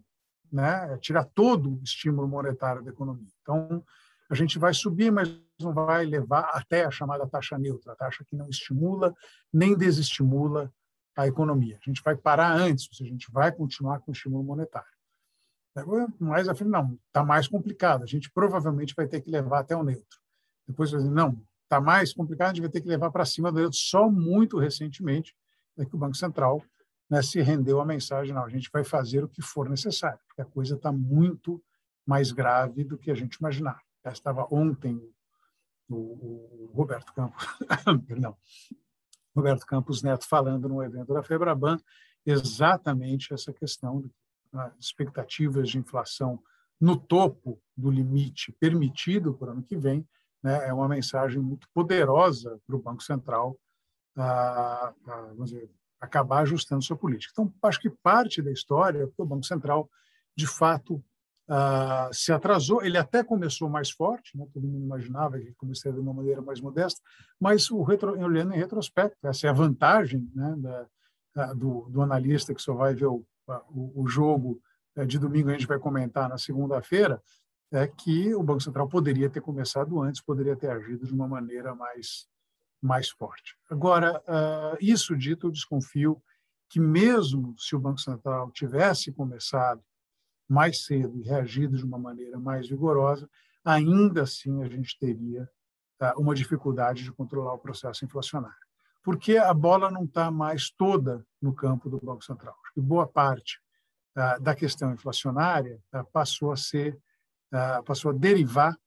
né, 0.51 0.97
tirar 0.99 1.25
todo 1.25 1.79
o 1.79 1.83
estímulo 1.83 2.27
monetário 2.27 2.83
da 2.83 2.91
economia. 2.91 3.31
Então, 3.41 3.83
a 4.29 4.35
gente 4.35 4.59
vai 4.59 4.73
subir, 4.73 5.11
mas 5.11 5.29
não 5.59 5.73
vai 5.73 6.05
levar 6.05 6.51
até 6.53 6.85
a 6.85 6.91
chamada 6.91 7.27
taxa 7.27 7.57
neutra, 7.57 7.93
a 7.93 7.95
taxa 7.95 8.23
que 8.25 8.35
não 8.35 8.49
estimula 8.49 9.15
nem 9.51 9.75
desestimula 9.75 10.71
a 11.15 11.27
economia. 11.27 11.79
A 11.81 11.85
gente 11.89 12.03
vai 12.03 12.15
parar 12.15 12.51
antes, 12.53 12.87
ou 12.87 12.93
seja, 12.93 13.09
a 13.09 13.13
gente 13.13 13.31
vai 13.31 13.51
continuar 13.51 13.99
com 14.01 14.11
o 14.11 14.13
estímulo 14.13 14.43
monetário. 14.43 14.96
Mas, 16.19 16.47
afinal, 16.47 16.83
não, 16.83 16.99
está 17.07 17.23
mais 17.23 17.47
complicado. 17.47 18.03
A 18.03 18.07
gente 18.07 18.31
provavelmente 18.31 18.95
vai 18.95 19.07
ter 19.07 19.21
que 19.21 19.29
levar 19.29 19.59
até 19.59 19.75
o 19.75 19.83
neutro. 19.83 20.19
Depois, 20.67 20.91
não, 20.91 21.41
está 21.63 21.79
mais 21.79 22.13
complicado, 22.13 22.51
a 22.51 22.53
gente 22.53 22.61
vai 22.61 22.71
ter 22.71 22.81
que 22.81 22.87
levar 22.87 23.11
para 23.11 23.25
cima 23.25 23.51
do 23.51 23.59
neutro. 23.59 23.77
Só 23.77 24.09
muito 24.09 24.57
recentemente 24.57 25.35
é 25.77 25.85
que 25.85 25.95
o 25.95 25.97
Banco 25.97 26.15
Central 26.15 26.63
né, 27.09 27.21
se 27.21 27.41
rendeu 27.41 27.79
à 27.79 27.85
mensagem, 27.85 28.33
não, 28.33 28.43
a 28.43 28.49
gente 28.49 28.69
vai 28.71 28.83
fazer 28.83 29.23
o 29.23 29.29
que 29.29 29.41
for 29.41 29.69
necessário, 29.69 30.19
porque 30.27 30.41
a 30.41 30.45
coisa 30.45 30.75
está 30.75 30.91
muito 30.91 31.63
mais 32.05 32.31
grave 32.31 32.83
do 32.83 32.97
que 32.97 33.11
a 33.11 33.15
gente 33.15 33.35
imaginava. 33.35 33.79
Já 34.03 34.11
estava 34.11 34.47
ontem 34.51 35.01
o, 35.89 35.95
o 35.95 36.71
Roberto 36.73 37.13
Campos, 37.13 37.45
perdão, 38.07 38.35
Roberto 39.35 39.65
Campos 39.65 40.01
Neto 40.01 40.27
falando 40.27 40.67
no 40.67 40.83
evento 40.83 41.13
da 41.13 41.23
Febraban, 41.23 41.77
exatamente 42.25 43.33
essa 43.33 43.53
questão 43.53 44.03
expectativas 44.79 45.69
de 45.69 45.77
inflação 45.77 46.41
no 46.79 46.95
topo 46.95 47.59
do 47.75 47.89
limite 47.89 48.51
permitido 48.59 49.33
para 49.33 49.49
o 49.49 49.51
ano 49.51 49.63
que 49.63 49.75
vem, 49.75 50.07
né, 50.43 50.67
é 50.67 50.73
uma 50.73 50.87
mensagem 50.87 51.41
muito 51.41 51.67
poderosa 51.73 52.59
para 52.65 52.75
o 52.75 52.81
Banco 52.81 53.01
Central 53.01 53.57
a, 54.15 54.93
a 55.05 55.33
dizer, 55.43 55.69
acabar 55.99 56.41
ajustando 56.41 56.83
sua 56.83 56.97
política. 56.97 57.31
Então, 57.33 57.53
acho 57.63 57.79
que 57.79 57.89
parte 57.89 58.41
da 58.41 58.51
história 58.51 59.03
é 59.03 59.07
que 59.07 59.21
o 59.21 59.25
Banco 59.25 59.45
Central, 59.45 59.89
de 60.35 60.47
fato, 60.47 61.03
uh, 61.47 62.13
se 62.13 62.31
atrasou. 62.31 62.83
Ele 62.83 62.97
até 62.97 63.23
começou 63.23 63.69
mais 63.69 63.89
forte, 63.89 64.37
né? 64.37 64.45
todo 64.53 64.67
mundo 64.67 64.85
imaginava 64.85 65.39
que 65.39 65.53
começaria 65.53 65.95
de 65.95 65.99
uma 65.99 66.13
maneira 66.13 66.41
mais 66.41 66.59
modesta, 66.59 67.01
mas 67.39 67.69
o 67.71 67.81
retro, 67.81 68.19
olhando 68.19 68.53
em 68.53 68.57
retrospecto, 68.57 69.17
essa 69.27 69.47
é 69.47 69.49
a 69.49 69.53
vantagem 69.53 70.29
né, 70.33 70.55
da, 71.35 71.53
do, 71.53 71.87
do, 71.89 72.01
analista 72.01 72.53
que 72.53 72.61
só 72.61 72.73
vai 72.73 72.93
ver 72.93 73.07
o, 73.07 73.25
o, 73.69 74.03
o 74.03 74.07
jogo 74.07 74.61
eh, 74.95 75.05
de 75.05 75.19
domingo, 75.19 75.49
a 75.49 75.53
gente 75.53 75.67
vai 75.67 75.79
comentar 75.79 76.27
na 76.27 76.37
segunda-feira, 76.37 77.21
é 77.71 77.87
que 77.87 78.33
o 78.33 78.43
Banco 78.43 78.61
Central 78.61 78.87
poderia 78.87 79.29
ter 79.29 79.41
começado 79.41 80.01
antes, 80.01 80.21
poderia 80.21 80.55
ter 80.55 80.69
agido 80.69 81.05
de 81.05 81.13
uma 81.13 81.27
maneira 81.27 81.75
mais, 81.75 82.27
mais 82.81 83.09
forte. 83.09 83.57
Agora, 83.69 84.21
uh, 84.21 84.77
isso 84.79 85.15
dito, 85.17 85.47
eu 85.47 85.51
desconfio 85.51 86.21
que 86.69 86.79
mesmo 86.79 87.55
se 87.57 87.75
o 87.75 87.79
Banco 87.79 87.99
Central 87.99 88.51
tivesse 88.51 89.11
começado 89.11 89.83
mais 90.47 90.85
cedo 90.85 91.17
e 91.17 91.23
reagido 91.23 91.77
de 91.77 91.83
uma 91.83 91.97
maneira 91.97 92.39
mais 92.39 92.67
vigorosa, 92.69 93.29
ainda 93.65 94.23
assim 94.23 94.63
a 94.63 94.69
gente 94.69 94.97
teria 94.97 95.43
uh, 96.01 96.21
uma 96.21 96.33
dificuldade 96.33 97.03
de 97.03 97.11
controlar 97.11 97.53
o 97.53 97.59
processo 97.59 98.05
inflacionário. 98.05 98.66
Porque 99.07 99.37
a 99.37 99.53
bola 99.53 99.89
não 99.89 100.03
está 100.03 100.29
mais 100.29 100.69
toda 100.69 101.25
no 101.41 101.53
campo 101.53 101.89
do 101.89 101.97
Banco 101.97 102.25
Central. 102.25 102.53
Que 102.73 102.81
boa 102.81 103.07
parte 103.07 103.57
uh, 104.17 104.37
da 104.43 104.53
questão 104.53 104.91
inflacionária 104.91 105.79
passou 106.11 106.51
a 106.51 106.57
ser, 106.57 106.99
passou 107.85 108.11
a 108.11 108.13
derivar 108.13 108.77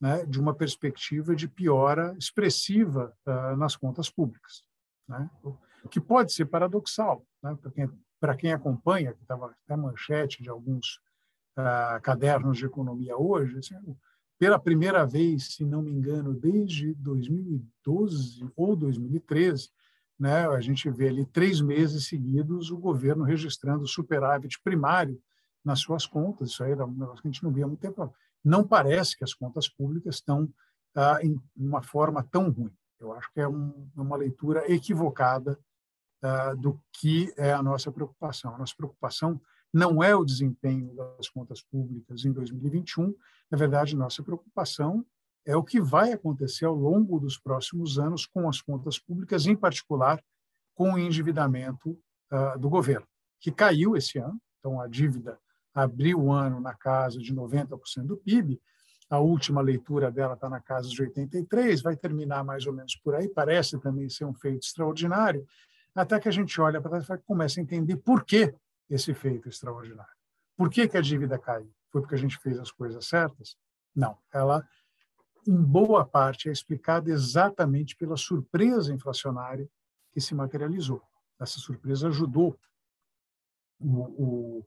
né, 0.00 0.24
de 0.26 0.38
uma 0.38 0.54
perspectiva 0.54 1.34
de 1.34 1.48
piora 1.48 2.14
expressiva 2.16 3.12
nas 3.58 3.74
contas 3.74 4.08
públicas, 4.08 4.62
né? 5.08 5.28
o 5.42 5.88
que 5.88 6.00
pode 6.00 6.32
ser 6.32 6.44
paradoxal 6.44 7.26
né, 7.42 7.58
para 7.60 7.72
quem, 7.72 7.90
quem 8.38 8.52
acompanha, 8.52 9.12
que 9.12 9.22
estava 9.22 9.56
até 9.64 9.74
manchete 9.74 10.40
de 10.40 10.50
alguns 10.50 11.00
cadernos 12.00 12.58
de 12.58 12.66
economia 12.66 13.16
hoje, 13.16 13.58
assim, 13.58 13.74
pela 14.38 14.58
primeira 14.58 15.06
vez, 15.06 15.54
se 15.54 15.64
não 15.64 15.82
me 15.82 15.92
engano, 15.92 16.34
desde 16.34 16.94
2012 16.94 18.50
ou 18.56 18.76
2013, 18.76 19.70
né, 20.18 20.46
a 20.46 20.60
gente 20.60 20.88
vê 20.90 21.08
ali 21.08 21.26
três 21.26 21.60
meses 21.60 22.06
seguidos 22.06 22.70
o 22.70 22.76
governo 22.76 23.24
registrando 23.24 23.86
superávit 23.86 24.60
primário 24.62 25.20
nas 25.64 25.80
suas 25.80 26.06
contas. 26.06 26.50
Isso 26.50 26.62
aí 26.62 26.72
era 26.72 26.84
um 26.84 26.92
negócio 26.92 27.22
que 27.22 27.28
a 27.28 27.30
gente 27.30 27.42
não 27.42 27.52
via 27.52 27.64
há 27.64 27.68
muito 27.68 27.80
tempo 27.80 28.12
não 28.44 28.66
parece 28.66 29.16
que 29.16 29.24
as 29.24 29.32
contas 29.32 29.68
públicas 29.68 30.16
estão 30.16 30.52
ah, 30.94 31.18
em 31.22 31.40
uma 31.56 31.82
forma 31.82 32.22
tão 32.22 32.50
ruim. 32.50 32.72
Eu 33.00 33.12
acho 33.14 33.32
que 33.32 33.40
é 33.40 33.48
um, 33.48 33.90
uma 33.96 34.16
leitura 34.16 34.70
equivocada 34.70 35.58
ah, 36.22 36.54
do 36.54 36.78
que 36.92 37.32
é 37.38 37.52
a 37.52 37.62
nossa 37.62 37.90
preocupação. 37.90 38.54
A 38.54 38.58
nossa 38.58 38.74
preocupação 38.76 39.40
não 39.74 40.00
é 40.00 40.14
o 40.14 40.24
desempenho 40.24 40.94
das 40.94 41.28
contas 41.28 41.60
públicas 41.60 42.24
em 42.24 42.32
2021, 42.32 43.12
na 43.50 43.58
verdade, 43.58 43.96
nossa 43.96 44.22
preocupação 44.22 45.04
é 45.44 45.56
o 45.56 45.64
que 45.64 45.80
vai 45.80 46.12
acontecer 46.12 46.64
ao 46.64 46.76
longo 46.76 47.18
dos 47.18 47.36
próximos 47.36 47.98
anos 47.98 48.24
com 48.24 48.48
as 48.48 48.62
contas 48.62 49.00
públicas, 49.00 49.46
em 49.46 49.56
particular 49.56 50.22
com 50.76 50.92
o 50.92 50.98
endividamento 50.98 51.98
ah, 52.30 52.56
do 52.56 52.70
governo, 52.70 53.06
que 53.40 53.50
caiu 53.50 53.96
esse 53.96 54.16
ano. 54.16 54.40
Então, 54.60 54.80
a 54.80 54.86
dívida 54.86 55.38
abriu 55.74 56.20
o 56.20 56.32
ano 56.32 56.60
na 56.60 56.72
casa 56.72 57.18
de 57.18 57.34
90% 57.34 58.06
do 58.06 58.16
PIB, 58.16 58.60
a 59.10 59.18
última 59.18 59.60
leitura 59.60 60.10
dela 60.10 60.34
está 60.34 60.48
na 60.48 60.60
casa 60.60 60.88
de 60.88 61.02
83, 61.02 61.82
vai 61.82 61.96
terminar 61.96 62.44
mais 62.44 62.64
ou 62.64 62.72
menos 62.72 62.94
por 62.96 63.14
aí, 63.14 63.28
parece 63.28 63.78
também 63.80 64.08
ser 64.08 64.24
um 64.24 64.32
feito 64.32 64.64
extraordinário, 64.64 65.44
até 65.94 66.18
que 66.18 66.28
a 66.28 66.32
gente 66.32 66.58
olha 66.60 66.80
para 66.80 67.02
trás 67.02 67.20
e 67.20 67.24
começa 67.24 67.60
a 67.60 67.62
entender 67.62 67.96
por 67.96 68.24
que 68.24 68.54
esse 68.88 69.14
feito 69.14 69.48
extraordinário. 69.48 70.12
Por 70.56 70.70
que, 70.70 70.86
que 70.88 70.96
a 70.96 71.00
dívida 71.00 71.38
caiu? 71.38 71.72
Foi 71.90 72.00
porque 72.00 72.14
a 72.14 72.18
gente 72.18 72.38
fez 72.38 72.58
as 72.58 72.70
coisas 72.70 73.06
certas? 73.06 73.56
Não, 73.94 74.18
ela, 74.32 74.66
em 75.46 75.62
boa 75.62 76.04
parte, 76.04 76.48
é 76.48 76.52
explicada 76.52 77.10
exatamente 77.10 77.96
pela 77.96 78.16
surpresa 78.16 78.92
inflacionária 78.92 79.68
que 80.12 80.20
se 80.20 80.34
materializou. 80.34 81.02
Essa 81.40 81.58
surpresa 81.58 82.08
ajudou 82.08 82.58
o, 83.80 84.64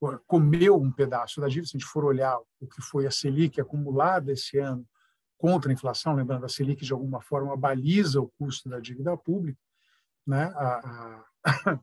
o 0.00 0.18
comeu 0.26 0.76
um 0.76 0.90
pedaço 0.90 1.40
da 1.40 1.48
dívida. 1.48 1.66
Se 1.68 1.76
a 1.76 1.80
gente 1.80 1.88
for 1.88 2.04
olhar 2.04 2.38
o 2.60 2.66
que 2.66 2.80
foi 2.80 3.06
a 3.06 3.10
Selic 3.10 3.60
acumulada 3.60 4.32
esse 4.32 4.58
ano 4.58 4.86
contra 5.36 5.70
a 5.70 5.72
inflação, 5.72 6.14
lembrando, 6.14 6.44
a 6.44 6.48
Selic 6.48 6.84
de 6.84 6.92
alguma 6.92 7.20
forma 7.20 7.56
baliza 7.56 8.20
o 8.20 8.28
custo 8.38 8.68
da 8.68 8.78
dívida 8.78 9.16
pública, 9.16 9.60
né? 10.26 10.52
a, 10.54 11.24
a, 11.44 11.80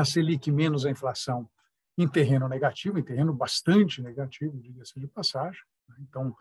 a 0.00 0.04
Selic 0.04 0.50
menos 0.50 0.86
a 0.86 0.90
inflação 0.90 1.48
em 1.96 2.06
terreno 2.06 2.48
negativo, 2.48 2.98
em 2.98 3.02
terreno 3.02 3.32
bastante 3.32 4.00
negativo, 4.00 4.56
diga-se 4.58 4.98
de 5.00 5.08
passagem. 5.08 5.60
Né? 5.88 5.96
Então, 6.00 6.36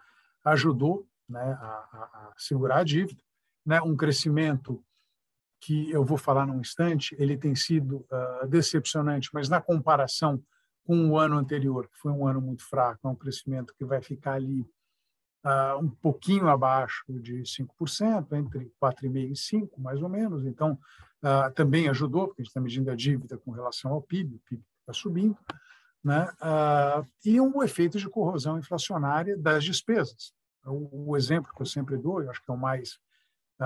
ajudou 0.45 1.07
né, 1.27 1.57
a, 1.59 1.65
a, 1.65 2.33
segurar 2.37 2.79
a 2.79 2.83
dívida. 2.83 3.21
Né? 3.65 3.81
Um 3.81 3.95
crescimento 3.95 4.83
que 5.59 5.89
eu 5.91 6.05
vou 6.05 6.17
falar 6.17 6.45
num 6.45 6.59
instante, 6.59 7.15
ele 7.17 7.35
tem 7.35 7.55
sido 7.55 8.05
uh, 8.11 8.47
decepcionante, 8.47 9.29
mas 9.33 9.49
na 9.49 9.59
comparação 9.59 10.41
com 10.85 11.09
o 11.09 11.17
ano 11.17 11.35
anterior, 11.37 11.89
que 11.89 11.97
foi 11.97 12.11
um 12.11 12.27
ano 12.27 12.39
muito 12.39 12.63
fraco, 12.63 13.07
é 13.07 13.09
um 13.09 13.15
crescimento 13.15 13.73
que 13.75 13.83
vai 13.83 14.01
ficar 14.01 14.33
ali 14.33 14.61
uh, 15.43 15.77
um 15.81 15.89
pouquinho 15.89 16.47
abaixo 16.47 17.03
de 17.09 17.41
5%, 17.41 18.31
entre 18.33 18.71
4,5% 18.81 19.15
e 19.15 19.33
5%, 19.33 19.69
mais 19.79 20.01
ou 20.01 20.07
menos. 20.07 20.45
Então, 20.45 20.79
uh, 21.23 21.53
também 21.53 21.89
ajudou, 21.89 22.27
porque 22.27 22.41
a 22.41 22.43
gente 22.43 22.49
está 22.49 22.61
medindo 22.61 22.91
a 22.91 22.95
dívida 22.95 23.37
com 23.37 23.51
relação 23.51 23.91
ao 23.91 24.01
PIB, 24.01 24.35
o 24.35 24.39
PIB 24.39 24.63
está 24.81 24.93
subindo, 24.93 25.37
né? 26.03 26.29
e 27.25 27.41
um 27.41 27.61
efeito 27.61 27.97
de 27.97 28.09
corrosão 28.09 28.57
inflacionária 28.57 29.37
das 29.37 29.63
despesas. 29.63 30.31
O, 30.65 31.11
o 31.11 31.17
exemplo 31.17 31.51
que 31.53 31.61
eu 31.61 31.65
sempre 31.65 31.97
dou, 31.97 32.23
eu 32.23 32.29
acho 32.29 32.41
que 32.41 32.49
é 32.49 32.53
o 32.53 32.57
mais 32.57 32.97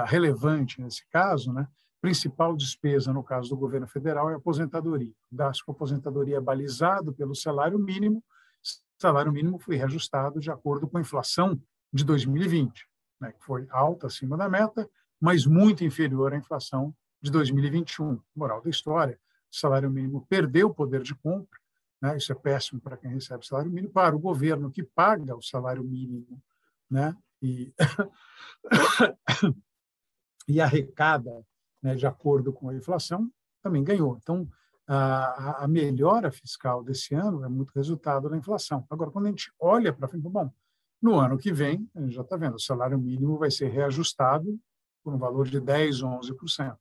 relevante 0.08 0.81
nesse 0.81 1.08
caso, 1.10 1.53
né? 1.53 1.67
principal 2.01 2.55
despesa, 2.55 3.13
no 3.13 3.24
caso 3.24 3.50
do 3.50 3.58
governo 3.58 3.88
federal, 3.88 4.29
é 4.29 4.34
a 4.34 4.38
aposentadoria. 4.38 5.13
O 5.31 5.36
gasto 5.36 5.63
com 5.63 5.72
aposentadoria 5.72 6.38
é 6.38 6.41
balizado 6.41 7.13
pelo 7.13 7.36
salário 7.36 7.77
mínimo. 7.77 8.24
Salário 9.00 9.31
mínimo 9.31 9.60
foi 9.60 9.75
reajustado 9.75 10.39
de 10.39 10.50
acordo 10.50 10.88
com 10.88 10.98
a 10.98 11.01
inflação 11.01 11.62
de 11.93 12.03
2020, 12.03 12.88
né, 13.20 13.31
que 13.31 13.43
foi 13.43 13.67
alta 13.70 14.08
acima 14.08 14.36
da 14.36 14.50
meta, 14.50 14.89
mas 15.20 15.46
muito 15.46 15.84
inferior 15.84 16.34
à 16.34 16.38
inflação 16.38 16.93
de 17.21 17.31
2021. 17.31 18.19
Moral 18.35 18.61
da 18.61 18.69
história: 18.69 19.19
o 19.51 19.55
salário 19.55 19.89
mínimo 19.89 20.25
perdeu 20.27 20.67
o 20.67 20.73
poder 20.73 21.03
de 21.03 21.15
compra. 21.15 21.59
Né, 22.01 22.17
isso 22.17 22.31
é 22.31 22.35
péssimo 22.35 22.81
para 22.81 22.97
quem 22.97 23.11
recebe 23.11 23.45
salário 23.45 23.71
mínimo. 23.71 23.93
Para 23.93 24.15
o 24.15 24.19
governo 24.19 24.71
que 24.71 24.81
paga 24.81 25.35
o 25.35 25.41
salário 25.41 25.83
mínimo 25.83 26.41
né, 26.89 27.15
e, 27.41 27.73
e 30.47 30.59
arrecada 30.59 31.45
né, 31.81 31.95
de 31.95 32.07
acordo 32.07 32.51
com 32.51 32.69
a 32.69 32.75
inflação, 32.75 33.31
também 33.61 33.83
ganhou. 33.83 34.17
Então, 34.17 34.49
a, 34.87 35.63
a 35.63 35.67
melhora 35.67 36.31
fiscal 36.31 36.83
desse 36.83 37.13
ano 37.13 37.45
é 37.45 37.49
muito 37.49 37.71
resultado 37.73 38.29
da 38.29 38.37
inflação. 38.37 38.85
Agora, 38.89 39.11
quando 39.11 39.27
a 39.27 39.29
gente 39.29 39.51
olha 39.59 39.93
para 39.93 40.07
frente, 40.07 40.27
bom, 40.27 40.51
no 41.01 41.19
ano 41.19 41.37
que 41.37 41.51
vem, 41.51 41.89
a 41.95 42.01
gente 42.01 42.13
já 42.13 42.21
está 42.21 42.35
vendo, 42.35 42.55
o 42.55 42.59
salário 42.59 42.99
mínimo 42.99 43.37
vai 43.37 43.49
ser 43.49 43.69
reajustado 43.69 44.59
por 45.03 45.13
um 45.13 45.17
valor 45.17 45.47
de 45.47 45.61
10%, 45.61 46.01
11%. 46.01 46.77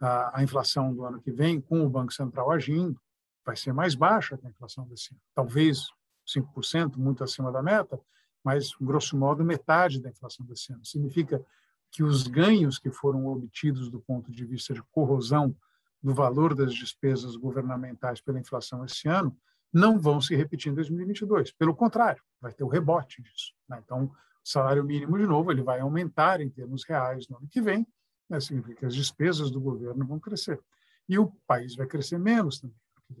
A, 0.00 0.40
a 0.40 0.42
inflação 0.42 0.94
do 0.94 1.04
ano 1.04 1.20
que 1.20 1.30
vem, 1.30 1.60
com 1.60 1.84
o 1.84 1.88
Banco 1.88 2.12
Central 2.12 2.50
agindo, 2.50 3.00
vai 3.44 3.56
ser 3.56 3.72
mais 3.72 3.94
baixa 3.94 4.36
que 4.36 4.46
a 4.46 4.50
inflação 4.50 4.86
desse 4.86 5.12
ano. 5.12 5.20
Talvez 5.34 5.88
5%, 6.26 6.96
muito 6.96 7.22
acima 7.22 7.52
da 7.52 7.62
meta, 7.62 8.00
mas, 8.44 8.72
grosso 8.80 9.16
modo, 9.16 9.44
metade 9.44 10.00
da 10.00 10.10
inflação 10.10 10.44
desse 10.44 10.72
ano. 10.72 10.84
Significa 10.84 11.44
que 11.90 12.02
os 12.02 12.26
ganhos 12.26 12.78
que 12.78 12.90
foram 12.90 13.26
obtidos 13.26 13.90
do 13.90 14.00
ponto 14.00 14.30
de 14.30 14.44
vista 14.44 14.74
de 14.74 14.82
corrosão 14.90 15.56
do 16.02 16.12
valor 16.14 16.54
das 16.54 16.74
despesas 16.74 17.36
governamentais 17.36 18.20
pela 18.20 18.38
inflação 18.38 18.84
esse 18.84 19.08
ano 19.08 19.36
não 19.72 19.98
vão 19.98 20.20
se 20.20 20.34
repetir 20.34 20.70
em 20.70 20.74
2022. 20.74 21.52
Pelo 21.52 21.74
contrário, 21.74 22.22
vai 22.40 22.52
ter 22.52 22.64
o 22.64 22.68
rebote 22.68 23.22
disso. 23.22 23.52
Né? 23.68 23.80
Então, 23.84 24.04
o 24.04 24.12
salário 24.42 24.84
mínimo, 24.84 25.18
de 25.18 25.26
novo, 25.26 25.50
ele 25.50 25.62
vai 25.62 25.80
aumentar 25.80 26.40
em 26.40 26.48
termos 26.48 26.84
reais 26.84 27.28
no 27.28 27.38
ano 27.38 27.48
que 27.48 27.60
vem, 27.60 27.86
né? 28.28 28.40
significa 28.40 28.80
que 28.80 28.86
as 28.86 28.94
despesas 28.94 29.50
do 29.50 29.60
governo 29.60 30.06
vão 30.06 30.18
crescer. 30.18 30.60
E 31.08 31.18
o 31.18 31.32
país 31.46 31.76
vai 31.76 31.86
crescer 31.86 32.18
menos 32.18 32.60
também, 32.60 32.76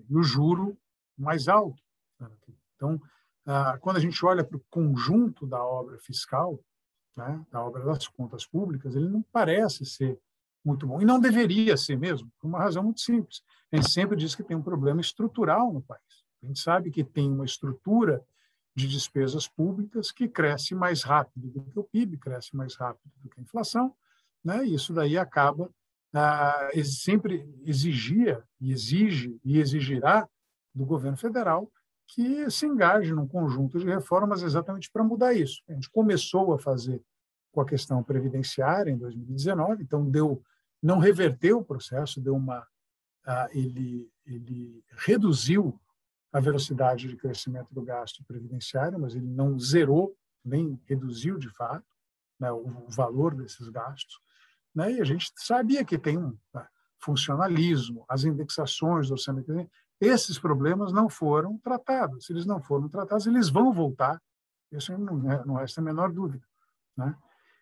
e 0.08 0.16
o 0.16 0.22
juro 0.22 0.76
mais 1.16 1.48
alto. 1.48 1.82
Então, 2.74 3.00
quando 3.80 3.96
a 3.96 4.00
gente 4.00 4.24
olha 4.24 4.44
para 4.44 4.56
o 4.56 4.64
conjunto 4.68 5.46
da 5.46 5.62
obra 5.64 5.98
fiscal, 5.98 6.60
né, 7.16 7.44
da 7.50 7.62
obra 7.64 7.84
das 7.84 8.08
contas 8.08 8.44
públicas, 8.44 8.94
ele 8.94 9.08
não 9.08 9.22
parece 9.32 9.86
ser 9.86 10.18
muito 10.64 10.86
bom. 10.86 11.00
E 11.00 11.04
não 11.04 11.20
deveria 11.20 11.76
ser 11.76 11.96
mesmo, 11.96 12.30
por 12.40 12.48
uma 12.48 12.58
razão 12.58 12.82
muito 12.82 13.00
simples. 13.00 13.42
A 13.72 13.76
gente 13.76 13.90
sempre 13.90 14.16
diz 14.16 14.34
que 14.34 14.42
tem 14.42 14.56
um 14.56 14.62
problema 14.62 15.00
estrutural 15.00 15.72
no 15.72 15.80
país. 15.80 16.26
A 16.42 16.46
gente 16.46 16.60
sabe 16.60 16.90
que 16.90 17.04
tem 17.04 17.30
uma 17.30 17.44
estrutura 17.44 18.22
de 18.74 18.86
despesas 18.86 19.48
públicas 19.48 20.10
que 20.10 20.28
cresce 20.28 20.74
mais 20.74 21.02
rápido 21.02 21.48
do 21.48 21.62
que 21.62 21.78
o 21.78 21.84
PIB, 21.84 22.18
cresce 22.18 22.54
mais 22.54 22.74
rápido 22.74 23.10
do 23.22 23.30
que 23.30 23.40
a 23.40 23.42
inflação, 23.42 23.94
né? 24.46 24.64
e 24.64 24.74
isso 24.74 24.92
daí 24.92 25.18
acaba, 25.18 25.68
ah, 26.14 26.70
sempre 26.84 27.46
exigia, 27.64 28.42
e 28.60 28.70
exige 28.70 29.38
e 29.44 29.58
exigirá 29.58 30.26
do 30.72 30.86
governo 30.86 31.16
federal 31.16 31.70
que 32.06 32.48
se 32.50 32.64
engaje 32.66 33.12
num 33.12 33.26
conjunto 33.26 33.78
de 33.80 33.86
reformas 33.86 34.42
exatamente 34.42 34.88
para 34.90 35.02
mudar 35.02 35.34
isso. 35.34 35.60
A 35.68 35.72
gente 35.72 35.90
começou 35.90 36.54
a 36.54 36.58
fazer 36.58 37.02
com 37.50 37.60
a 37.60 37.66
questão 37.66 38.02
previdenciária 38.04 38.90
em 38.90 38.96
2019, 38.96 39.82
então 39.82 40.08
deu 40.08 40.42
não 40.80 40.98
reverteu 40.98 41.58
o 41.58 41.64
processo, 41.64 42.20
deu 42.20 42.36
uma 42.36 42.60
uh, 42.60 43.48
ele 43.50 44.08
ele 44.24 44.84
reduziu 44.90 45.78
a 46.32 46.38
velocidade 46.38 47.08
de 47.08 47.16
crescimento 47.16 47.72
do 47.72 47.82
gasto 47.82 48.24
previdenciário, 48.24 48.98
mas 48.98 49.14
ele 49.14 49.26
não 49.26 49.58
zerou 49.58 50.16
nem 50.44 50.80
reduziu 50.86 51.38
de 51.38 51.48
fato 51.48 51.86
né, 52.38 52.52
o, 52.52 52.86
valor 52.88 53.34
desses 53.34 53.68
gastos, 53.68 54.20
né? 54.76 54.92
E 54.92 55.00
a 55.00 55.04
gente 55.04 55.32
sabia 55.36 55.84
que 55.84 55.98
tem 55.98 56.18
um 56.18 56.28
uh, 56.28 56.60
funcionalismo, 56.98 58.04
as 58.08 58.24
indexações 58.24 59.08
do 59.08 59.14
orçamento 59.14 59.50
esses 60.00 60.38
problemas 60.38 60.92
não 60.92 61.08
foram 61.08 61.58
tratados. 61.58 62.26
Se 62.26 62.32
eles 62.32 62.44
não 62.44 62.60
foram 62.60 62.88
tratados, 62.88 63.26
eles 63.26 63.48
vão 63.48 63.72
voltar. 63.72 64.20
Isso 64.70 64.96
não, 64.98 65.32
é, 65.32 65.44
não 65.44 65.54
resta 65.54 65.80
a 65.80 65.84
menor 65.84 66.12
dúvida. 66.12 66.44
Né? 66.96 67.16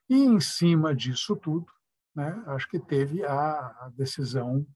E, 0.08 0.16
em 0.16 0.40
cima 0.40 0.94
disso 0.94 1.36
tudo, 1.36 1.66
né, 2.14 2.42
acho 2.46 2.68
que 2.68 2.78
teve 2.78 3.24
a, 3.24 3.90
decisão 3.94 4.66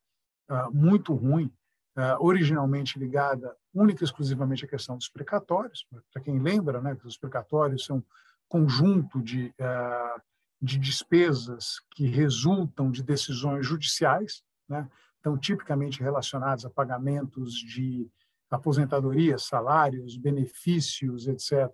uh, 0.50 0.72
muito 0.72 1.14
ruim, 1.14 1.52
uh, 1.96 2.24
originalmente 2.24 2.98
ligada 2.98 3.56
única 3.74 4.02
e 4.02 4.06
exclusivamente 4.06 4.64
à 4.64 4.68
questão 4.68 4.96
dos 4.96 5.08
precatórios. 5.08 5.86
Para 6.12 6.22
quem 6.22 6.38
lembra, 6.38 6.80
né, 6.80 6.94
que 6.94 7.06
os 7.06 7.18
precatórios 7.18 7.84
são 7.84 8.04
conjunto 8.48 9.20
de, 9.20 9.52
uh, 9.60 10.22
de 10.60 10.78
despesas 10.78 11.80
que 11.94 12.06
resultam 12.06 12.90
de 12.90 13.02
decisões 13.02 13.66
judiciais, 13.66 14.42
né? 14.68 14.88
então 15.20 15.36
tipicamente 15.38 16.02
relacionados 16.02 16.64
a 16.64 16.70
pagamentos 16.70 17.54
de 17.54 18.10
aposentadoria, 18.50 19.38
salários, 19.38 20.16
benefícios, 20.16 21.28
etc., 21.28 21.68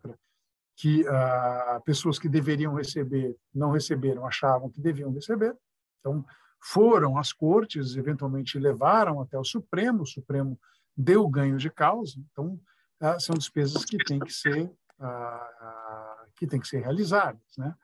que 0.77 1.07
ah, 1.07 1.81
pessoas 1.85 2.19
que 2.19 2.29
deveriam 2.29 2.75
receber 2.75 3.37
não 3.55 3.71
receberam, 3.71 4.27
achavam 4.27 4.69
que 4.69 4.81
deviam 4.81 5.13
receber. 5.13 5.57
Então, 6.01 6.25
foram 6.61 7.17
às 7.17 7.33
cortes, 7.33 7.95
eventualmente 7.95 8.59
levaram 8.59 9.21
até 9.21 9.39
o 9.39 9.45
Supremo, 9.45 10.03
o 10.03 10.07
Supremo 10.07 10.59
deu 10.97 11.29
ganho 11.29 11.59
de 11.59 11.71
causa. 11.71 12.19
Então, 12.33 12.61
ah, 13.01 13.21
são 13.21 13.37
despesas 13.37 13.85
que 13.85 13.99
têm 13.99 14.19
que 14.19 14.33
ser 14.33 14.71
ah, 14.99 16.25
que 16.37 16.47
têm 16.47 16.59
que 16.59 16.67
ser 16.67 16.81
realizadas, 16.81 17.41
né? 17.57 17.75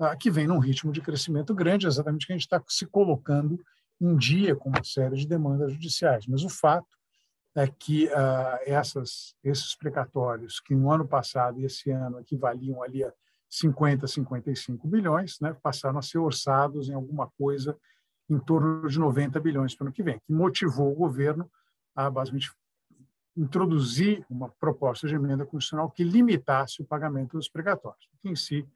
Ah, 0.00 0.16
que 0.16 0.30
vem 0.30 0.46
num 0.46 0.58
ritmo 0.58 0.90
de 0.90 1.02
crescimento 1.02 1.54
grande, 1.54 1.86
exatamente 1.86 2.26
que 2.26 2.32
a 2.32 2.36
gente 2.36 2.46
está 2.46 2.62
se 2.66 2.86
colocando 2.86 3.62
em 4.00 4.16
dia 4.16 4.56
com 4.56 4.70
uma 4.70 4.82
série 4.82 5.14
de 5.14 5.26
demandas 5.26 5.74
judiciais. 5.74 6.26
Mas 6.26 6.42
o 6.42 6.48
fato 6.48 6.88
é 7.54 7.66
que 7.66 8.06
uh, 8.06 8.58
essas, 8.64 9.34
esses 9.44 9.74
precatórios, 9.76 10.58
que 10.58 10.74
no 10.74 10.90
ano 10.90 11.06
passado 11.06 11.60
e 11.60 11.66
esse 11.66 11.90
ano 11.90 12.18
equivaliam 12.18 12.82
ali 12.82 13.04
a 13.04 13.12
50, 13.50 14.06
55 14.06 14.88
bilhões, 14.88 15.38
né, 15.38 15.54
passaram 15.62 15.98
a 15.98 16.02
ser 16.02 16.18
orçados 16.18 16.88
em 16.88 16.94
alguma 16.94 17.28
coisa 17.38 17.76
em 18.30 18.38
torno 18.38 18.88
de 18.88 18.98
90 18.98 19.38
bilhões 19.38 19.74
para 19.74 19.84
o 19.84 19.86
ano 19.88 19.94
que 19.94 20.02
vem, 20.02 20.18
que 20.20 20.32
motivou 20.32 20.90
o 20.90 20.94
governo 20.94 21.50
a 21.94 22.08
basicamente 22.08 22.50
introduzir 23.36 24.24
uma 24.30 24.48
proposta 24.48 25.06
de 25.06 25.14
emenda 25.14 25.44
constitucional 25.44 25.90
que 25.90 26.04
limitasse 26.04 26.80
o 26.80 26.86
pagamento 26.86 27.36
dos 27.36 27.50
precatórios, 27.50 28.08
que 28.22 28.30
em 28.30 28.36
si 28.36 28.66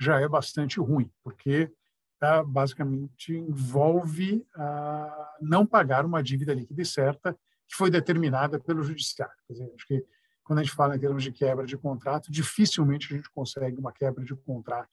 já 0.00 0.20
é 0.20 0.28
bastante 0.28 0.80
ruim, 0.80 1.10
porque 1.22 1.72
tá, 2.18 2.42
basicamente 2.42 3.32
envolve 3.32 4.46
ah, 4.56 5.36
não 5.40 5.66
pagar 5.66 6.04
uma 6.04 6.22
dívida 6.22 6.54
líquida 6.54 6.82
e 6.82 6.86
certa 6.86 7.34
que 7.68 7.76
foi 7.76 7.90
determinada 7.90 8.60
pelo 8.60 8.82
judiciário. 8.82 9.34
Quer 9.46 9.54
dizer, 9.54 9.72
acho 9.74 9.86
que 9.86 10.06
quando 10.44 10.58
a 10.58 10.62
gente 10.62 10.74
fala 10.74 10.96
em 10.96 11.00
termos 11.00 11.22
de 11.22 11.32
quebra 11.32 11.66
de 11.66 11.76
contrato, 11.76 12.30
dificilmente 12.30 13.12
a 13.12 13.16
gente 13.16 13.30
consegue 13.30 13.78
uma 13.78 13.92
quebra 13.92 14.24
de 14.24 14.34
contrato 14.34 14.90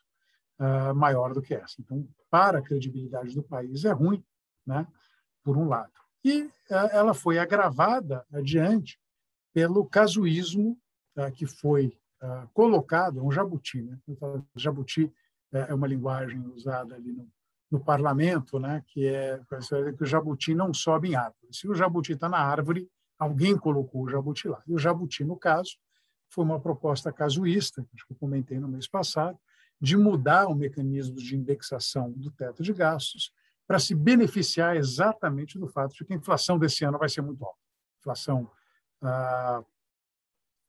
uh, 0.59 0.95
maior 0.95 1.33
do 1.33 1.41
que 1.41 1.53
essa. 1.53 1.75
Então, 1.79 2.07
para 2.29 2.59
a 2.59 2.61
credibilidade 2.61 3.35
do 3.35 3.43
país 3.43 3.83
é 3.85 3.91
ruim, 3.91 4.23
né? 4.65 4.87
Por 5.43 5.57
um 5.57 5.67
lado. 5.67 5.91
E 6.23 6.43
uh, 6.43 6.89
ela 6.91 7.13
foi 7.13 7.37
agravada 7.39 8.25
adiante 8.31 8.99
pelo 9.53 9.85
casuísmo 9.85 10.79
uh, 11.17 11.31
que 11.31 11.45
foi 11.45 11.98
colocado, 12.53 13.25
um 13.25 13.31
jabuti, 13.31 13.81
né? 13.81 13.97
Jabuti 14.55 15.11
é, 15.51 15.71
é 15.71 15.73
uma 15.73 15.87
linguagem 15.87 16.45
usada 16.47 16.95
ali 16.95 17.11
no, 17.11 17.27
no 17.71 17.79
parlamento, 17.79 18.59
né, 18.59 18.83
que 18.87 19.05
é 19.07 19.39
que 19.95 20.03
o 20.03 20.05
jabuti 20.05 20.55
não 20.55 20.73
sobe 20.73 21.09
em 21.09 21.15
árvore. 21.15 21.47
Se 21.51 21.67
o 21.67 21.75
jabuti 21.75 22.13
está 22.13 22.27
na 22.27 22.39
árvore, 22.39 22.89
alguém 23.17 23.57
colocou 23.57 24.03
o 24.03 24.09
jabuti 24.09 24.47
lá. 24.47 24.61
E 24.67 24.73
o 24.73 24.79
jabuti, 24.79 25.23
no 25.23 25.37
caso, 25.37 25.77
foi 26.29 26.43
uma 26.43 26.59
proposta 26.59 27.11
casuísta, 27.11 27.83
que 27.83 28.13
eu 28.13 28.17
comentei 28.17 28.59
no 28.59 28.67
mês 28.67 28.87
passado, 28.87 29.37
de 29.79 29.95
mudar 29.95 30.47
o 30.47 30.55
mecanismo 30.55 31.15
de 31.15 31.35
indexação 31.35 32.11
do 32.11 32.31
teto 32.31 32.63
de 32.63 32.73
gastos 32.73 33.31
para 33.67 33.79
se 33.79 33.93
beneficiar 33.93 34.75
exatamente 34.75 35.59
do 35.59 35.67
fato 35.67 35.93
de 35.93 36.03
que 36.03 36.13
a 36.13 36.15
inflação 36.15 36.57
desse 36.57 36.83
ano 36.83 36.97
vai 36.97 37.07
ser 37.07 37.21
muito 37.21 37.43
alta. 37.45 37.57
Inflação 37.99 38.49
ah, 39.01 39.63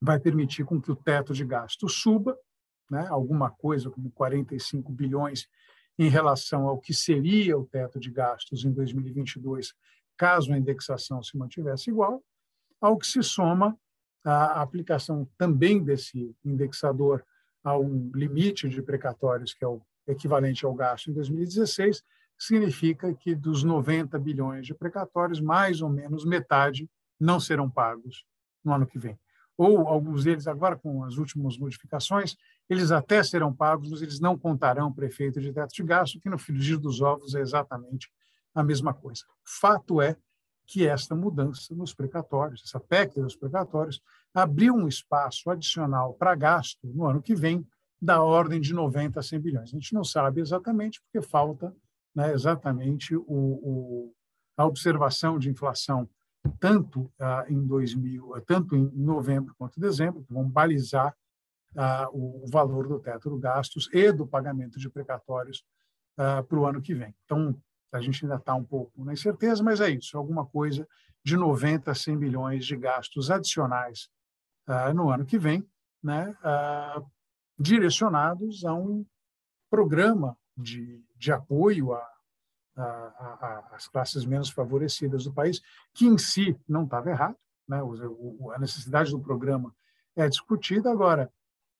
vai 0.01 0.19
permitir 0.19 0.65
com 0.65 0.81
que 0.81 0.91
o 0.91 0.97
teto 0.97 1.35
de 1.35 1.45
gastos 1.45 2.01
suba, 2.01 2.37
né, 2.91 3.07
alguma 3.09 3.51
coisa 3.51 3.91
como 3.91 4.11
45 4.11 4.91
bilhões 4.91 5.49
em 5.99 6.09
relação 6.09 6.67
ao 6.67 6.79
que 6.79 6.95
seria 6.95 7.59
o 7.59 7.67
teto 7.67 8.01
de 8.01 8.11
gastos 8.11 8.65
em 8.65 8.73
2022, 8.73 9.75
caso 10.17 10.53
a 10.53 10.59
indexação 10.59 11.23
se 11.23 11.37
mantivesse 11.37 11.91
igual, 11.91 12.23
ao 12.81 12.97
que 12.97 13.07
se 13.07 13.23
soma 13.23 13.79
a 14.25 14.63
aplicação 14.63 15.29
também 15.37 15.83
desse 15.83 16.35
indexador 16.45 17.25
a 17.63 17.77
um 17.79 18.11
limite 18.15 18.69
de 18.69 18.83
precatórios, 18.83 19.53
que 19.53 19.65
é 19.65 19.69
o 19.69 19.83
equivalente 20.07 20.65
ao 20.65 20.75
gasto 20.75 21.11
em 21.11 21.15
2016, 21.15 22.03
significa 22.39 23.15
que 23.15 23.35
dos 23.35 23.63
90 23.63 24.19
bilhões 24.19 24.67
de 24.67 24.75
precatórios, 24.75 25.41
mais 25.41 25.83
ou 25.83 25.91
menos 25.91 26.25
metade 26.25 26.91
não 27.19 27.39
serão 27.39 27.71
pagos 27.71 28.25
no 28.65 28.73
ano 28.73 28.87
que 28.87 28.99
vem 28.99 29.19
ou 29.61 29.87
alguns 29.87 30.25
deles 30.25 30.47
agora 30.47 30.75
com 30.75 31.05
as 31.05 31.19
últimas 31.19 31.59
modificações, 31.59 32.35
eles 32.67 32.91
até 32.91 33.23
serão 33.23 33.53
pagos, 33.53 33.91
mas 33.91 34.01
eles 34.01 34.19
não 34.19 34.39
contarão 34.39 34.91
para 34.91 35.05
efeito 35.05 35.39
de 35.39 35.53
teto 35.53 35.75
de 35.75 35.83
gasto, 35.83 36.19
que 36.19 36.31
no 36.31 36.39
frigir 36.39 36.79
dos 36.79 37.03
ovos 37.03 37.35
é 37.35 37.41
exatamente 37.41 38.11
a 38.55 38.65
mesma 38.65 38.95
coisa. 38.95 39.23
Fato 39.45 40.01
é 40.01 40.17
que 40.67 40.87
esta 40.87 41.15
mudança 41.15 41.75
nos 41.75 41.93
precatórios, 41.93 42.63
essa 42.65 42.81
PEC 42.81 43.21
dos 43.21 43.37
precatórios, 43.37 44.01
abriu 44.33 44.73
um 44.75 44.89
espaço 44.89 45.51
adicional 45.51 46.15
para 46.15 46.35
gasto 46.35 46.87
no 46.87 47.05
ano 47.05 47.21
que 47.21 47.35
vem 47.35 47.67
da 48.01 48.23
ordem 48.23 48.63
de 48.63 48.73
90 48.73 49.21
a 49.21 49.23
100 49.23 49.41
bilhões. 49.41 49.69
A 49.69 49.73
gente 49.73 49.93
não 49.93 50.05
sabe 50.05 50.41
exatamente 50.41 51.03
porque 51.03 51.21
falta 51.21 51.77
né, 52.15 52.33
exatamente 52.33 53.15
o, 53.15 53.25
o, 53.27 54.15
a 54.57 54.65
observação 54.65 55.39
de 55.39 55.51
inflação 55.51 56.09
tanto 56.59 57.11
ah, 57.19 57.45
em 57.49 57.67
2000, 57.67 58.41
tanto 58.47 58.77
em 58.77 58.91
novembro 58.95 59.55
quanto 59.59 59.79
em 59.79 59.81
dezembro, 59.81 60.25
que 60.25 60.33
vão 60.33 60.49
balizar 60.49 61.15
ah, 61.77 62.09
o 62.13 62.47
valor 62.51 62.89
do 62.89 62.99
teto 62.99 63.31
de 63.31 63.41
gastos 63.41 63.89
e 63.93 64.11
do 64.13 64.27
pagamento 64.27 64.79
de 64.79 64.89
precatórios 64.89 65.65
ah, 66.17 66.43
para 66.43 66.59
o 66.59 66.67
ano 66.67 66.81
que 66.81 66.95
vem. 66.95 67.15
Então, 67.25 67.55
a 67.93 68.01
gente 68.01 68.25
ainda 68.25 68.37
está 68.37 68.55
um 68.55 68.65
pouco 68.65 69.05
na 69.05 69.13
incerteza, 69.13 69.63
mas 69.63 69.81
é 69.81 69.91
isso, 69.91 70.17
alguma 70.17 70.47
coisa 70.47 70.87
de 71.25 71.37
90 71.37 71.91
a 71.91 71.95
100 71.95 72.19
bilhões 72.19 72.65
de 72.65 72.77
gastos 72.77 73.31
adicionais 73.31 74.09
no 74.95 75.11
ano 75.11 75.27
que 75.27 75.37
vem, 75.37 75.69
né, 76.01 76.33
direcionados 77.59 78.65
a 78.65 78.73
um 78.73 79.05
programa 79.69 80.39
de, 80.57 81.05
de 81.17 81.33
apoio 81.33 81.93
a, 81.93 82.09
as 83.73 83.89
classes 83.89 84.25
menos 84.25 84.51
favorecidas 84.51 85.25
do 85.25 85.33
país, 85.33 85.61
que 85.93 86.07
em 86.07 86.17
si 86.17 86.59
não 86.69 86.85
estava 86.85 87.11
errado, 87.11 87.37
né? 87.69 87.83
O, 87.83 88.51
a 88.53 88.59
necessidade 88.59 89.11
do 89.11 89.21
programa 89.21 89.75
é 90.17 90.29
discutida, 90.29 90.91
agora, 90.91 91.33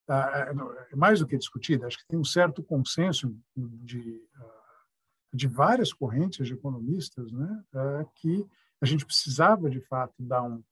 é 0.09 0.97
mais 0.97 1.21
do 1.21 1.27
que 1.27 1.37
discutida, 1.37 1.87
acho 1.87 1.99
que 1.99 2.07
tem 2.07 2.19
um 2.19 2.25
certo 2.25 2.63
consenso 2.63 3.37
de, 3.57 4.23
de 5.33 5.47
várias 5.47 5.93
correntes 5.93 6.47
de 6.47 6.55
economistas 6.55 7.31
né? 7.33 7.65
que 8.17 8.47
a 8.81 8.87
gente 8.87 9.05
precisava, 9.05 9.69
de 9.69 9.81
fato, 9.81 10.15
dar 10.19 10.43
um, 10.43 10.63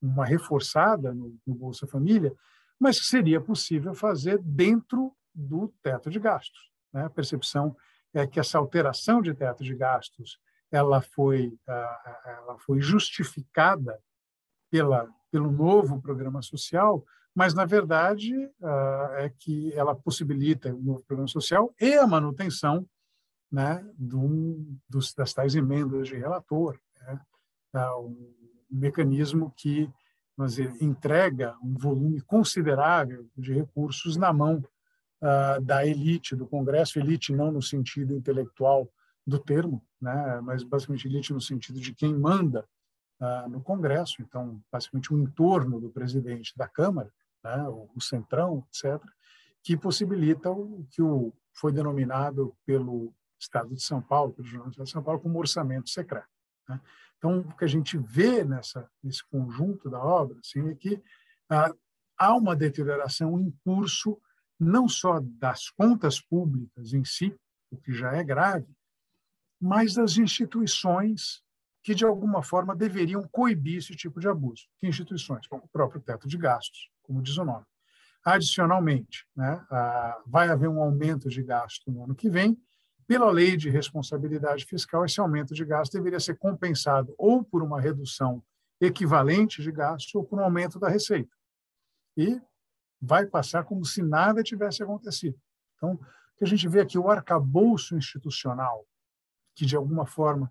uma 0.00 0.24
reforçada 0.24 1.12
no, 1.12 1.36
no 1.46 1.54
Bolsa 1.54 1.86
Família, 1.86 2.32
mas 2.78 2.98
que 2.98 3.06
seria 3.06 3.40
possível 3.40 3.94
fazer 3.94 4.38
dentro 4.38 5.12
do 5.34 5.72
teto 5.82 6.10
de 6.10 6.18
gastos. 6.18 6.70
Né? 6.92 7.04
A 7.04 7.10
percepção 7.10 7.76
é 8.14 8.26
que 8.26 8.40
essa 8.40 8.58
alteração 8.58 9.20
de 9.20 9.34
teto 9.34 9.62
de 9.62 9.74
gastos 9.74 10.38
ela 10.70 11.00
foi, 11.00 11.58
ela 11.66 12.58
foi 12.58 12.80
justificada 12.80 13.98
pela, 14.70 15.08
pelo 15.30 15.50
novo 15.50 16.00
programa 16.00 16.42
social, 16.42 17.04
mas, 17.34 17.54
na 17.54 17.64
verdade, 17.64 18.34
é 19.16 19.32
que 19.38 19.72
ela 19.72 19.94
possibilita 19.94 20.74
o 20.74 20.82
novo 20.82 21.02
programa 21.04 21.28
social 21.28 21.72
e 21.80 21.94
a 21.94 22.06
manutenção 22.06 22.86
né, 23.50 23.82
do, 23.96 24.62
dos, 24.88 25.14
das 25.14 25.32
tais 25.32 25.54
emendas 25.54 26.08
de 26.08 26.16
relator, 26.16 26.78
né, 27.00 27.20
um 27.92 28.34
mecanismo 28.70 29.52
que 29.56 29.90
dizer, 30.46 30.72
entrega 30.80 31.56
um 31.62 31.74
volume 31.74 32.20
considerável 32.20 33.28
de 33.36 33.52
recursos 33.52 34.16
na 34.16 34.32
mão 34.32 34.62
uh, 35.22 35.60
da 35.60 35.86
elite 35.86 36.34
do 36.36 36.46
Congresso, 36.46 36.98
elite 36.98 37.32
não 37.32 37.50
no 37.52 37.62
sentido 37.62 38.14
intelectual 38.14 38.90
do 39.26 39.38
termo, 39.38 39.84
né, 40.00 40.40
mas 40.42 40.62
basicamente 40.62 41.06
elite 41.06 41.32
no 41.32 41.40
sentido 41.40 41.80
de 41.80 41.94
quem 41.94 42.14
manda 42.14 42.66
uh, 43.20 43.48
no 43.48 43.60
Congresso, 43.60 44.22
então 44.22 44.62
basicamente 44.70 45.12
o 45.12 45.18
entorno 45.18 45.80
do 45.80 45.90
presidente 45.90 46.56
da 46.56 46.66
Câmara, 46.66 47.12
né, 47.44 47.62
o, 47.68 47.90
o 47.94 48.00
centrão, 48.00 48.64
etc., 48.68 49.02
que 49.62 49.76
possibilita 49.76 50.50
o 50.50 50.86
que 50.90 51.02
o, 51.02 51.32
foi 51.52 51.72
denominado 51.72 52.56
pelo 52.64 53.12
Estado 53.38 53.74
de 53.74 53.82
São 53.82 54.00
Paulo, 54.00 54.32
pelo 54.32 54.48
Jornal 54.48 54.70
de 54.70 54.90
São 54.90 55.02
Paulo, 55.02 55.20
como 55.20 55.38
orçamento 55.38 55.90
secreto. 55.90 56.28
Né? 56.68 56.80
Então, 57.16 57.40
o 57.40 57.56
que 57.56 57.64
a 57.64 57.68
gente 57.68 57.98
vê 57.98 58.44
nessa, 58.44 58.88
nesse 59.02 59.24
conjunto 59.28 59.90
da 59.90 59.98
obra 59.98 60.38
assim, 60.38 60.68
é 60.68 60.74
que 60.74 61.02
ah, 61.50 61.74
há 62.16 62.34
uma 62.34 62.54
deterioração 62.54 63.38
em 63.38 63.50
curso, 63.64 64.20
não 64.58 64.88
só 64.88 65.20
das 65.20 65.70
contas 65.70 66.20
públicas 66.20 66.92
em 66.92 67.04
si, 67.04 67.34
o 67.70 67.76
que 67.76 67.92
já 67.92 68.12
é 68.12 68.24
grave, 68.24 68.66
mas 69.60 69.94
das 69.94 70.16
instituições 70.16 71.42
que, 71.82 71.94
de 71.94 72.04
alguma 72.04 72.42
forma, 72.42 72.74
deveriam 72.74 73.26
coibir 73.30 73.78
esse 73.78 73.94
tipo 73.94 74.20
de 74.20 74.28
abuso. 74.28 74.64
Que 74.78 74.86
instituições? 74.86 75.46
Como 75.46 75.64
o 75.64 75.68
próprio 75.68 76.00
teto 76.00 76.28
de 76.28 76.36
gastos, 76.36 76.90
como 77.02 77.22
diz 77.22 77.36
o 77.38 77.44
nome. 77.44 77.64
Adicionalmente, 78.24 79.26
né, 79.34 79.64
vai 80.26 80.48
haver 80.48 80.68
um 80.68 80.82
aumento 80.82 81.28
de 81.28 81.42
gasto 81.42 81.90
no 81.90 82.04
ano 82.04 82.14
que 82.14 82.28
vem, 82.28 82.60
pela 83.06 83.30
lei 83.30 83.56
de 83.56 83.70
responsabilidade 83.70 84.66
fiscal, 84.66 85.04
esse 85.04 85.18
aumento 85.18 85.54
de 85.54 85.64
gasto 85.64 85.92
deveria 85.92 86.20
ser 86.20 86.36
compensado 86.36 87.14
ou 87.16 87.42
por 87.42 87.62
uma 87.62 87.80
redução 87.80 88.44
equivalente 88.78 89.62
de 89.62 89.72
gasto 89.72 90.16
ou 90.16 90.24
por 90.24 90.38
um 90.38 90.44
aumento 90.44 90.78
da 90.78 90.90
receita. 90.90 91.34
E 92.16 92.38
vai 93.00 93.26
passar 93.26 93.64
como 93.64 93.84
se 93.84 94.02
nada 94.02 94.42
tivesse 94.42 94.82
acontecido. 94.82 95.38
Então, 95.76 95.94
o 95.94 96.36
que 96.36 96.44
a 96.44 96.46
gente 96.46 96.66
vê 96.68 96.80
aqui, 96.80 96.98
o 96.98 97.10
arcabouço 97.10 97.96
institucional, 97.96 98.86
que 99.54 99.66
de 99.66 99.76
alguma 99.76 100.06
forma 100.06 100.50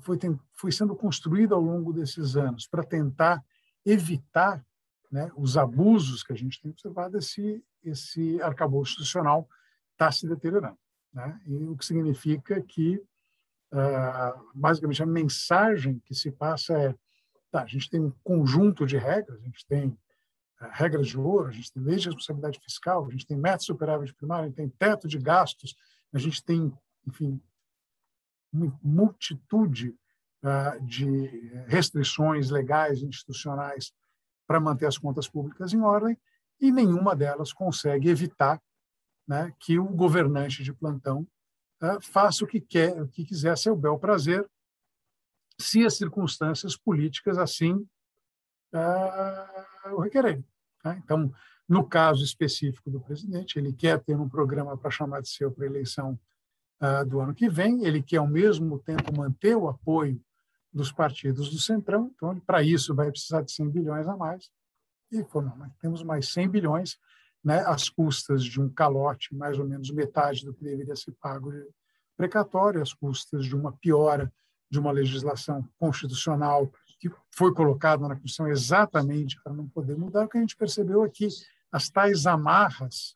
foi, 0.00 0.18
foi 0.54 0.72
sendo 0.72 0.96
construído 0.96 1.54
ao 1.54 1.60
longo 1.60 1.92
desses 1.92 2.36
anos 2.36 2.66
para 2.66 2.82
tentar 2.82 3.44
evitar 3.84 4.64
né, 5.10 5.30
os 5.36 5.56
abusos 5.56 6.22
que 6.22 6.32
a 6.32 6.36
gente 6.36 6.60
tem 6.60 6.70
observado, 6.70 7.16
esse, 7.16 7.64
esse 7.84 8.40
arcabouço 8.42 8.92
institucional 8.92 9.48
está 9.92 10.10
se 10.10 10.26
deteriorando. 10.26 10.78
Né? 11.12 11.40
E 11.46 11.64
o 11.66 11.76
que 11.76 11.86
significa 11.86 12.60
que, 12.60 12.96
uh, 13.72 14.50
basicamente, 14.54 15.02
a 15.02 15.06
mensagem 15.06 16.00
que 16.04 16.14
se 16.14 16.30
passa 16.30 16.76
é: 16.76 16.94
tá, 17.50 17.62
a 17.62 17.66
gente 17.66 17.88
tem 17.88 18.00
um 18.00 18.12
conjunto 18.24 18.84
de 18.84 18.98
regras, 18.98 19.38
a 19.38 19.42
gente 19.42 19.64
tem 19.66 19.96
regras 20.58 21.06
de 21.08 21.18
ouro, 21.18 21.48
a 21.48 21.52
gente 21.52 21.72
tem 21.72 21.82
lei 21.82 21.96
de 21.96 22.06
responsabilidade 22.06 22.60
fiscal, 22.60 23.06
a 23.06 23.10
gente 23.10 23.26
tem 23.26 23.36
método 23.36 23.64
superávit 23.64 24.14
primário, 24.14 24.44
a 24.44 24.48
gente 24.48 24.56
tem 24.56 24.68
teto 24.68 25.06
de 25.06 25.18
gastos, 25.18 25.76
a 26.12 26.18
gente 26.18 26.42
tem, 26.42 26.72
enfim, 27.06 27.40
multitude 28.82 29.94
uh, 30.42 30.82
de 30.84 31.26
restrições 31.66 32.50
legais 32.50 33.02
institucionais 33.02 33.92
para 34.46 34.60
manter 34.60 34.86
as 34.86 34.96
contas 34.96 35.28
públicas 35.28 35.72
em 35.72 35.80
ordem 35.80 36.16
e 36.60 36.72
nenhuma 36.72 37.14
delas 37.14 37.52
consegue 37.52 38.08
evitar 38.08 38.62
né, 39.28 39.52
que 39.58 39.78
o 39.78 39.84
governante 39.84 40.62
de 40.62 40.72
plantão 40.72 41.26
uh, 41.82 42.00
faça 42.00 42.44
o 42.44 42.46
que 42.46 42.60
quer, 42.60 43.02
o 43.02 43.08
que 43.08 43.24
quiser 43.24 43.58
seu 43.58 43.76
bel 43.76 43.98
prazer, 43.98 44.48
se 45.60 45.84
as 45.84 45.96
circunstâncias 45.96 46.76
políticas 46.76 47.36
assim 47.36 47.74
uh, 48.72 49.75
o 49.92 50.00
requererem. 50.00 50.44
Né? 50.84 51.00
Então, 51.04 51.32
no 51.68 51.84
caso 51.84 52.24
específico 52.24 52.90
do 52.90 53.00
presidente, 53.00 53.58
ele 53.58 53.72
quer 53.72 53.98
ter 54.00 54.16
um 54.16 54.28
programa 54.28 54.76
para 54.76 54.90
chamar 54.90 55.20
de 55.20 55.28
seu 55.28 55.50
para 55.50 55.66
eleição 55.66 56.18
uh, 56.80 57.04
do 57.04 57.20
ano 57.20 57.34
que 57.34 57.48
vem, 57.48 57.84
ele 57.84 58.02
quer, 58.02 58.18
ao 58.18 58.26
mesmo 58.26 58.78
tempo, 58.78 59.16
manter 59.16 59.56
o 59.56 59.68
apoio 59.68 60.20
dos 60.72 60.92
partidos 60.92 61.50
do 61.50 61.58
Centrão, 61.58 62.12
então, 62.14 62.38
para 62.40 62.62
isso, 62.62 62.94
vai 62.94 63.10
precisar 63.10 63.42
de 63.42 63.50
100 63.50 63.70
bilhões 63.70 64.06
a 64.06 64.16
mais. 64.16 64.50
E, 65.10 65.24
pô, 65.24 65.40
não, 65.40 65.70
temos 65.80 66.02
mais 66.02 66.28
100 66.32 66.48
bilhões 66.50 66.98
né, 67.42 67.60
às 67.60 67.88
custas 67.88 68.44
de 68.44 68.60
um 68.60 68.68
calote, 68.68 69.34
mais 69.34 69.58
ou 69.58 69.66
menos 69.66 69.90
metade 69.90 70.44
do 70.44 70.52
que 70.52 70.62
deveria 70.62 70.94
ser 70.94 71.12
pago 71.12 71.50
de 71.50 71.66
precatório, 72.16 72.82
às 72.82 72.92
custas 72.92 73.46
de 73.46 73.54
uma 73.54 73.72
piora 73.72 74.32
de 74.70 74.78
uma 74.78 74.90
legislação 74.90 75.66
constitucional 75.78 76.70
que 77.08 77.16
foi 77.30 77.52
colocada 77.52 78.02
na 78.02 78.14
Constituição 78.14 78.48
exatamente 78.48 79.40
para 79.42 79.52
não 79.52 79.68
poder 79.68 79.96
mudar. 79.96 80.24
O 80.24 80.28
que 80.28 80.38
a 80.38 80.40
gente 80.40 80.56
percebeu 80.56 81.02
aqui, 81.02 81.28
as 81.70 81.88
tais 81.88 82.26
amarras 82.26 83.14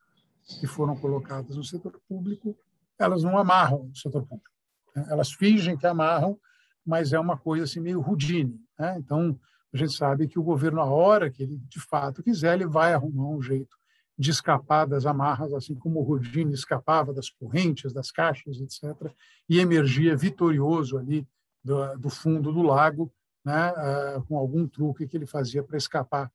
que 0.59 0.67
foram 0.67 0.97
colocadas 0.97 1.57
no 1.57 1.65
setor 1.65 2.01
público, 2.09 2.57
elas 2.99 3.23
não 3.23 3.39
amarram 3.39 3.91
o 3.93 3.97
setor 3.97 4.23
público. 4.27 4.51
Né? 4.95 5.07
Elas 5.09 5.33
fingem 5.33 5.77
que 5.77 5.87
amarram, 5.87 6.39
mas 6.85 7.13
é 7.13 7.21
uma 7.21 7.37
coisa 7.37 7.65
assim 7.65 7.81
meio 7.81 8.01
rudine. 8.01 8.61
Né? 8.79 8.97
Então, 8.99 9.39
a 9.73 9.77
gente 9.77 9.95
sabe 9.95 10.27
que 10.27 10.39
o 10.39 10.43
governo, 10.43 10.81
a 10.81 10.87
hora 10.87 11.31
que 11.31 11.43
ele 11.43 11.57
de 11.69 11.81
fato 11.81 12.23
quiser, 12.23 12.55
ele 12.55 12.67
vai 12.67 12.93
arrumar 12.93 13.29
um 13.29 13.41
jeito 13.41 13.81
de 14.21 14.31
escapar 14.31 14.87
das 14.87 15.07
amarras, 15.07 15.51
assim 15.55 15.75
como 15.75 15.99
o 15.99 16.03
Rudine 16.03 16.53
escapava 16.53 17.11
das 17.11 17.31
correntes, 17.31 17.91
das 17.91 18.11
caixas, 18.11 18.61
etc., 18.61 19.11
e 19.49 19.59
emergia 19.59 20.15
vitorioso 20.15 20.99
ali 20.99 21.27
do, 21.65 21.97
do 21.97 22.11
fundo 22.11 22.53
do 22.53 22.61
lago, 22.61 23.11
né, 23.45 23.73
uh, 23.73 24.25
com 24.25 24.37
algum 24.37 24.69
truque 24.69 25.07
que 25.07 25.17
ele 25.17 25.27
fazia 25.27 25.63
para 25.63 25.77
escapar 25.77 26.33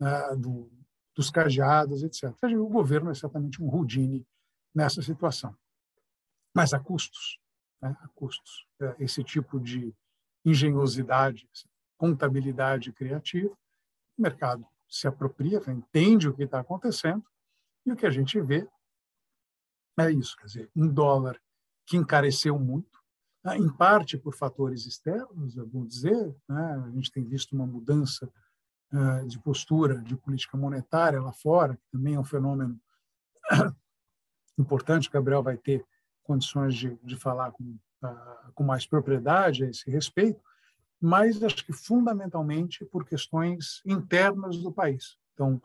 uh, 0.00 0.36
do, 0.36 0.70
dos 1.14 1.30
cadeados, 1.30 2.02
etc. 2.02 2.32
O 2.58 2.68
governo 2.68 3.10
é 3.10 3.14
certamente 3.14 3.62
um 3.62 3.68
Rudine 3.68 4.26
nessa 4.74 5.02
situação. 5.02 5.56
Mas 6.54 6.72
há 6.72 6.80
custos, 6.80 7.38
né, 7.80 7.96
há 8.00 8.08
custos. 8.08 8.66
É, 8.80 8.96
esse 8.98 9.22
tipo 9.22 9.60
de 9.60 9.94
engenhosidade, 10.44 11.48
contabilidade 11.96 12.92
criativa, 12.92 13.52
o 14.18 14.22
mercado 14.22 14.66
se 14.88 15.06
apropria, 15.06 15.60
entende 15.68 16.28
o 16.28 16.34
que 16.34 16.42
está 16.42 16.60
acontecendo, 16.60 17.24
e 17.86 17.92
o 17.92 17.96
que 17.96 18.06
a 18.06 18.10
gente 18.10 18.40
vê 18.40 18.68
é 19.98 20.10
isso, 20.10 20.36
quer 20.36 20.46
dizer, 20.46 20.70
um 20.74 20.88
dólar 20.88 21.40
que 21.86 21.96
encareceu 21.96 22.58
muito, 22.58 22.98
né, 22.98 22.99
em 23.56 23.68
parte 23.68 24.18
por 24.18 24.34
fatores 24.34 24.86
externos, 24.86 25.54
vou 25.54 25.86
dizer, 25.86 26.34
né, 26.48 26.84
a 26.86 26.90
gente 26.90 27.10
tem 27.10 27.24
visto 27.24 27.52
uma 27.54 27.66
mudança 27.66 28.30
uh, 28.92 29.26
de 29.26 29.38
postura 29.38 30.02
de 30.02 30.16
política 30.16 30.56
monetária 30.56 31.20
lá 31.20 31.32
fora, 31.32 31.76
que 31.76 31.88
também 31.90 32.14
é 32.14 32.20
um 32.20 32.24
fenômeno 32.24 32.78
importante, 34.58 35.08
o 35.08 35.12
Gabriel 35.12 35.42
vai 35.42 35.56
ter 35.56 35.84
condições 36.22 36.74
de, 36.74 36.96
de 37.02 37.16
falar 37.16 37.50
com, 37.52 37.64
uh, 38.04 38.52
com 38.54 38.62
mais 38.62 38.86
propriedade 38.86 39.64
a 39.64 39.70
esse 39.70 39.90
respeito, 39.90 40.40
mas 41.00 41.42
acho 41.42 41.64
que 41.64 41.72
fundamentalmente 41.72 42.84
por 42.84 43.06
questões 43.06 43.80
internas 43.86 44.58
do 44.58 44.70
país. 44.70 45.16
Então, 45.32 45.60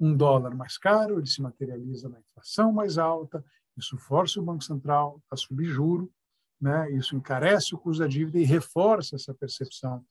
um 0.00 0.16
dólar 0.16 0.54
mais 0.54 0.76
caro, 0.76 1.18
ele 1.18 1.26
se 1.26 1.40
materializa 1.40 2.08
na 2.08 2.18
inflação 2.18 2.72
mais 2.72 2.98
alta, 2.98 3.44
isso 3.76 3.96
força 3.96 4.40
o 4.40 4.44
Banco 4.44 4.64
Central 4.64 5.22
a 5.30 5.36
subir 5.36 5.66
juro, 5.66 6.12
né? 6.60 6.90
isso 6.92 7.16
encarece 7.16 7.74
o 7.74 7.78
custo 7.78 8.02
da 8.02 8.08
dívida 8.08 8.38
e 8.38 8.44
reforça 8.44 9.16
essa 9.16 9.32
percepção 9.32 10.04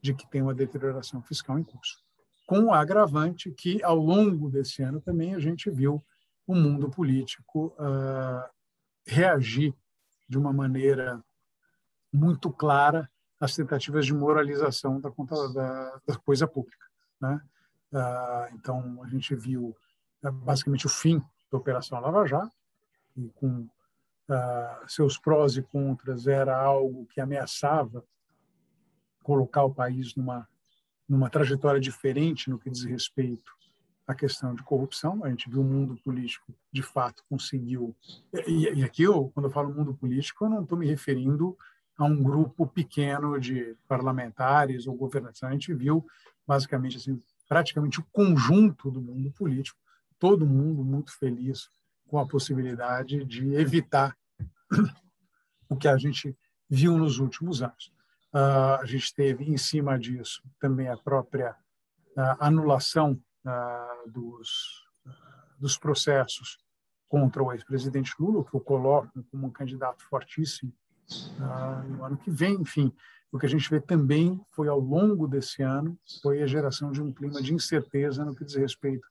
de 0.00 0.14
que 0.14 0.28
tem 0.28 0.42
uma 0.42 0.54
deterioração 0.54 1.22
fiscal 1.22 1.58
em 1.58 1.64
curso. 1.64 2.02
Com 2.46 2.66
o 2.66 2.72
agravante 2.72 3.50
que, 3.50 3.82
ao 3.82 3.96
longo 3.96 4.48
desse 4.48 4.82
ano 4.82 5.00
também, 5.00 5.34
a 5.34 5.40
gente 5.40 5.68
viu 5.68 6.04
o 6.46 6.54
mundo 6.54 6.88
político 6.88 7.74
uh, 7.78 8.48
reagir 9.04 9.74
de 10.28 10.38
uma 10.38 10.52
maneira 10.52 11.22
muito 12.12 12.50
clara 12.50 13.10
as 13.40 13.54
tentativas 13.54 14.06
de 14.06 14.14
moralização 14.14 15.00
da, 15.00 15.10
conta, 15.10 15.34
da, 15.52 16.00
da 16.06 16.16
coisa 16.16 16.46
pública. 16.46 16.86
Né? 17.20 17.40
Ah, 17.92 18.48
então, 18.52 19.02
a 19.02 19.08
gente 19.08 19.34
viu 19.34 19.76
ah, 20.22 20.30
basicamente 20.30 20.86
o 20.86 20.90
fim 20.90 21.22
da 21.50 21.58
Operação 21.58 22.00
Lava 22.00 22.26
Jato, 22.26 22.52
com 23.34 23.68
ah, 24.28 24.84
seus 24.88 25.18
prós 25.18 25.56
e 25.56 25.62
contras, 25.62 26.26
era 26.26 26.56
algo 26.56 27.06
que 27.06 27.20
ameaçava 27.20 28.04
colocar 29.22 29.64
o 29.64 29.74
país 29.74 30.14
numa, 30.14 30.48
numa 31.08 31.28
trajetória 31.30 31.80
diferente 31.80 32.48
no 32.48 32.58
que 32.58 32.70
diz 32.70 32.84
respeito 32.84 33.52
à 34.06 34.14
questão 34.14 34.54
de 34.54 34.62
corrupção. 34.62 35.24
A 35.24 35.30
gente 35.30 35.50
viu 35.50 35.60
o 35.60 35.64
mundo 35.64 35.96
político, 35.96 36.54
de 36.72 36.82
fato, 36.82 37.24
conseguiu. 37.28 37.94
E, 38.46 38.68
e 38.72 38.84
aqui, 38.84 39.02
eu, 39.02 39.30
quando 39.34 39.46
eu 39.46 39.52
falo 39.52 39.74
mundo 39.74 39.94
político, 39.94 40.44
eu 40.44 40.50
não 40.50 40.62
estou 40.62 40.78
me 40.78 40.86
referindo 40.86 41.56
a 41.98 42.04
um 42.04 42.22
grupo 42.22 42.66
pequeno 42.66 43.38
de 43.40 43.74
parlamentares 43.88 44.86
ou 44.86 44.94
governantes. 44.94 45.42
A 45.42 45.50
gente 45.50 45.72
viu, 45.74 46.06
basicamente, 46.46 46.96
assim, 46.98 47.20
praticamente 47.48 48.00
o 48.00 48.06
conjunto 48.12 48.90
do 48.90 49.00
mundo 49.00 49.30
político, 49.32 49.78
todo 50.18 50.46
mundo 50.46 50.84
muito 50.84 51.16
feliz 51.16 51.70
com 52.06 52.18
a 52.18 52.26
possibilidade 52.26 53.24
de 53.24 53.54
evitar 53.54 54.16
o 55.68 55.76
que 55.76 55.88
a 55.88 55.96
gente 55.96 56.36
viu 56.68 56.96
nos 56.96 57.18
últimos 57.18 57.62
anos. 57.62 57.92
Uh, 58.32 58.80
a 58.80 58.84
gente 58.84 59.14
teve, 59.14 59.44
em 59.44 59.56
cima 59.56 59.98
disso, 59.98 60.42
também 60.60 60.88
a 60.88 60.96
própria 60.96 61.52
uh, 62.16 62.36
anulação 62.38 63.20
uh, 63.44 64.10
dos, 64.10 64.84
dos 65.58 65.78
processos 65.78 66.58
contra 67.08 67.42
o 67.42 67.52
ex-presidente 67.52 68.14
Lula, 68.18 68.44
que 68.44 68.54
eu 68.54 68.60
coloco 68.60 69.24
como 69.30 69.46
um 69.46 69.50
candidato 69.50 70.02
fortíssimo 70.04 70.72
no 71.88 72.04
ano 72.04 72.16
que 72.16 72.30
vem. 72.30 72.54
Enfim, 72.54 72.92
o 73.30 73.38
que 73.38 73.46
a 73.46 73.48
gente 73.48 73.70
vê 73.70 73.80
também 73.80 74.44
foi, 74.50 74.66
ao 74.66 74.80
longo 74.80 75.28
desse 75.28 75.62
ano, 75.62 75.96
foi 76.20 76.42
a 76.42 76.46
geração 76.48 76.90
de 76.90 77.00
um 77.00 77.12
clima 77.12 77.40
de 77.40 77.54
incerteza 77.54 78.24
no 78.24 78.34
que 78.34 78.44
diz 78.44 78.56
respeito 78.56 79.06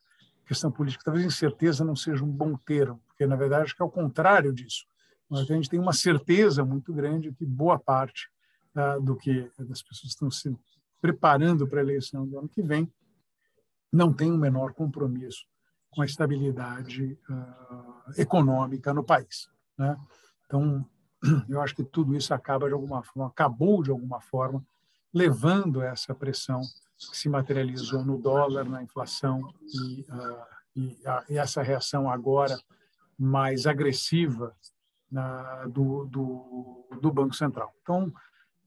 questão 0.46 0.70
política. 0.70 1.04
Talvez 1.04 1.26
incerteza 1.26 1.84
não 1.84 1.96
seja 1.96 2.24
um 2.24 2.30
bom 2.30 2.56
termo, 2.56 3.00
porque, 3.06 3.26
na 3.26 3.36
verdade, 3.36 3.64
acho 3.64 3.76
que 3.76 3.82
é 3.82 3.84
o 3.84 3.90
contrário 3.90 4.52
disso. 4.52 4.86
Mas 5.28 5.40
a 5.40 5.44
gente 5.44 5.68
tem 5.68 5.80
uma 5.80 5.92
certeza 5.92 6.64
muito 6.64 6.92
grande 6.92 7.32
que 7.32 7.44
boa 7.44 7.78
parte 7.78 8.28
uh, 8.76 9.00
do 9.02 9.16
que 9.16 9.50
as 9.58 9.82
pessoas 9.82 10.12
estão 10.12 10.30
se 10.30 10.56
preparando 11.00 11.66
para 11.66 11.80
a 11.80 11.82
eleição 11.82 12.26
do 12.26 12.38
ano 12.38 12.48
que 12.48 12.62
vem 12.62 12.90
não 13.92 14.12
tem 14.12 14.30
o 14.30 14.34
um 14.34 14.38
menor 14.38 14.72
compromisso 14.72 15.46
com 15.90 16.02
a 16.02 16.06
estabilidade 16.06 17.18
uh, 17.28 18.20
econômica 18.20 18.92
no 18.92 19.02
país. 19.02 19.48
Né? 19.78 19.96
Então, 20.44 20.86
eu 21.48 21.60
acho 21.60 21.74
que 21.74 21.84
tudo 21.84 22.14
isso 22.14 22.34
acaba 22.34 22.68
de 22.68 22.74
alguma 22.74 23.02
forma, 23.02 23.28
acabou 23.28 23.82
de 23.82 23.90
alguma 23.90 24.20
forma, 24.20 24.64
levando 25.12 25.80
essa 25.82 26.14
pressão 26.14 26.60
que 26.98 27.16
se 27.16 27.28
materializou 27.28 28.04
no 28.04 28.18
dólar, 28.18 28.64
na 28.64 28.82
inflação 28.82 29.52
e, 29.62 30.00
uh, 30.02 30.44
e, 30.74 31.06
a, 31.06 31.24
e 31.28 31.38
essa 31.38 31.62
reação 31.62 32.10
agora 32.10 32.58
mais 33.18 33.66
agressiva 33.66 34.54
do, 35.68 36.04
do, 36.06 36.88
do, 37.00 37.12
Banco 37.12 37.34
Central. 37.34 37.72
Então, 37.80 38.12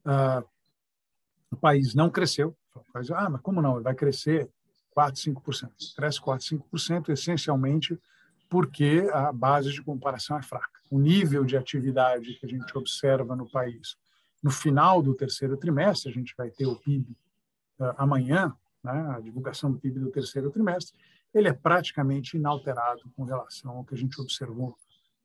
uh, 0.05 0.47
o 1.51 1.55
país 1.57 1.93
não 1.93 2.09
cresceu. 2.09 2.55
Ah, 3.15 3.29
mas 3.29 3.41
como 3.41 3.61
não? 3.61 3.81
Vai 3.81 3.93
crescer 3.93 4.49
4, 4.91 5.21
5%. 5.21 5.69
Cresce 5.95 6.21
4, 6.21 6.57
5%, 6.71 7.09
essencialmente 7.09 7.99
porque 8.49 9.07
a 9.13 9.31
base 9.31 9.71
de 9.71 9.81
comparação 9.83 10.37
é 10.37 10.41
fraca. 10.41 10.79
O 10.89 10.97
nível 10.97 11.45
de 11.45 11.55
atividade 11.55 12.33
que 12.33 12.45
a 12.45 12.49
gente 12.49 12.75
observa 12.75 13.35
no 13.35 13.49
país 13.49 13.95
no 14.41 14.49
final 14.49 15.01
do 15.01 15.13
terceiro 15.13 15.55
trimestre, 15.57 16.09
a 16.09 16.13
gente 16.13 16.33
vai 16.35 16.49
ter 16.49 16.65
o 16.65 16.75
PIB 16.75 17.11
uh, 17.11 17.15
amanhã, 17.97 18.55
né, 18.83 19.15
a 19.15 19.19
divulgação 19.19 19.71
do 19.71 19.79
PIB 19.79 19.99
do 19.99 20.11
terceiro 20.11 20.49
trimestre, 20.51 20.97
ele 21.33 21.47
é 21.47 21.53
praticamente 21.53 22.37
inalterado 22.37 23.09
com 23.15 23.23
relação 23.23 23.77
ao 23.77 23.85
que 23.85 23.93
a 23.93 23.97
gente 23.97 24.19
observou 24.19 24.75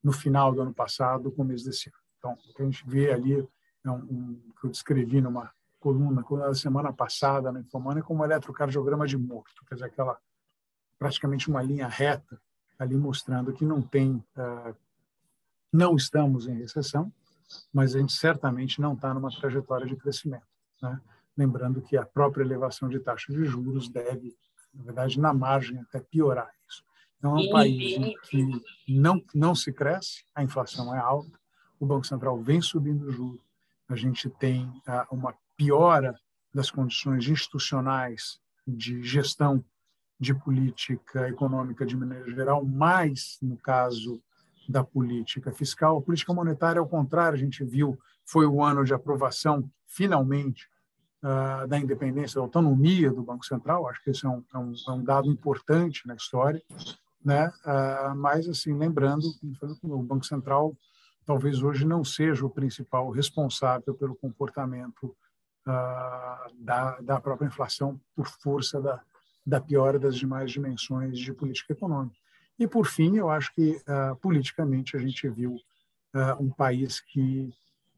no 0.02 0.12
final 0.12 0.52
do 0.52 0.60
ano 0.60 0.74
passado, 0.74 1.32
começo 1.32 1.64
desse 1.64 1.88
ano. 1.88 1.98
Então, 2.18 2.32
o 2.32 2.54
que 2.54 2.62
a 2.62 2.64
gente 2.64 2.84
vê 2.86 3.12
ali 3.12 3.48
é 3.84 3.90
um, 3.90 3.96
um 3.96 4.52
que 4.60 4.66
eu 4.66 4.70
descrevi 4.70 5.20
numa 5.20 5.50
coluna, 5.80 6.22
coluna 6.22 6.48
da 6.48 6.54
semana 6.54 6.92
passada 6.92 7.52
na 7.52 7.60
Infomania, 7.60 8.02
como 8.02 8.20
um 8.20 8.24
eletrocardiograma 8.24 9.06
de 9.06 9.18
morto, 9.18 9.64
quer 9.66 9.74
dizer, 9.74 9.86
aquela 9.86 10.18
praticamente 10.98 11.48
uma 11.48 11.62
linha 11.62 11.86
reta 11.86 12.40
ali 12.78 12.96
mostrando 12.96 13.52
que 13.52 13.64
não 13.64 13.82
tem, 13.82 14.24
uh, 14.36 14.74
não 15.72 15.96
estamos 15.96 16.46
em 16.46 16.54
recessão, 16.54 17.12
mas 17.72 17.94
a 17.94 17.98
gente 17.98 18.12
certamente 18.12 18.80
não 18.80 18.94
está 18.94 19.12
numa 19.12 19.30
trajetória 19.30 19.86
de 19.86 19.96
crescimento. 19.96 20.46
Né? 20.82 21.00
Lembrando 21.36 21.82
que 21.82 21.96
a 21.96 22.06
própria 22.06 22.44
elevação 22.44 22.88
de 22.88 23.00
taxa 23.00 23.32
de 23.32 23.44
juros 23.44 23.88
deve, 23.88 24.36
na 24.72 24.84
verdade, 24.84 25.20
na 25.20 25.32
margem 25.32 25.78
até 25.80 26.00
piorar 26.00 26.50
isso. 26.68 26.84
Então, 27.18 27.38
é 27.38 27.42
um 27.42 27.50
país 27.50 27.96
em 27.96 28.14
que 28.22 28.62
não, 28.88 29.22
não 29.34 29.54
se 29.54 29.72
cresce, 29.72 30.24
a 30.34 30.42
inflação 30.42 30.94
é 30.94 30.98
alta, 30.98 31.38
o 31.80 31.86
Banco 31.86 32.06
Central 32.06 32.40
vem 32.40 32.60
subindo 32.60 33.06
o 33.06 33.10
juro, 33.10 33.40
a 33.88 33.96
gente 33.96 34.28
tem 34.30 34.66
uh, 34.66 35.06
uma 35.10 35.34
piora 35.56 36.14
das 36.52 36.70
condições 36.70 37.28
institucionais 37.28 38.38
de 38.66 39.02
gestão 39.02 39.64
de 40.18 40.34
política 40.34 41.28
econômica 41.28 41.84
de 41.84 41.96
maneira 41.96 42.30
geral, 42.30 42.64
mais 42.64 43.38
no 43.42 43.56
caso 43.56 44.22
da 44.68 44.82
política 44.82 45.52
fiscal. 45.52 45.98
A 45.98 46.02
política 46.02 46.32
monetária, 46.32 46.80
ao 46.80 46.88
contrário, 46.88 47.36
a 47.36 47.40
gente 47.40 47.64
viu, 47.64 47.98
foi 48.24 48.46
o 48.46 48.62
ano 48.62 48.84
de 48.84 48.94
aprovação, 48.94 49.68
finalmente, 49.86 50.68
uh, 51.24 51.66
da 51.66 51.78
independência, 51.78 52.36
da 52.36 52.42
autonomia 52.42 53.10
do 53.10 53.22
Banco 53.22 53.44
Central. 53.44 53.88
Acho 53.88 54.04
que 54.04 54.10
esse 54.10 54.24
é 54.24 54.28
um, 54.28 54.44
é 54.54 54.58
um, 54.58 54.72
é 54.86 54.90
um 54.92 55.02
dado 55.02 55.28
importante 55.28 56.06
na 56.06 56.14
história 56.14 56.62
né? 57.24 57.50
Ah, 57.64 58.12
mas 58.14 58.46
assim 58.48 58.76
lembrando 58.76 59.26
o 59.82 60.02
Banco 60.02 60.26
Central 60.26 60.76
talvez 61.24 61.62
hoje 61.62 61.86
não 61.86 62.04
seja 62.04 62.44
o 62.44 62.50
principal 62.50 63.10
responsável 63.10 63.94
pelo 63.94 64.14
comportamento 64.14 65.16
ah, 65.66 66.46
da, 66.58 67.00
da 67.00 67.20
própria 67.20 67.46
inflação 67.46 67.98
por 68.14 68.26
força 68.26 68.80
da, 68.80 69.00
da 69.46 69.60
piora 69.60 69.98
das 69.98 70.16
demais 70.16 70.50
dimensões 70.50 71.18
de 71.18 71.32
política 71.32 71.72
econômica. 71.72 72.16
E, 72.58 72.68
por 72.68 72.86
fim, 72.86 73.16
eu 73.16 73.28
acho 73.28 73.52
que, 73.52 73.72
uh, 73.72 74.14
politicamente, 74.20 74.96
a 74.96 75.00
gente 75.00 75.28
viu 75.28 75.54
uh, 75.54 76.40
um 76.40 76.50
país 76.50 77.00
que 77.00 77.52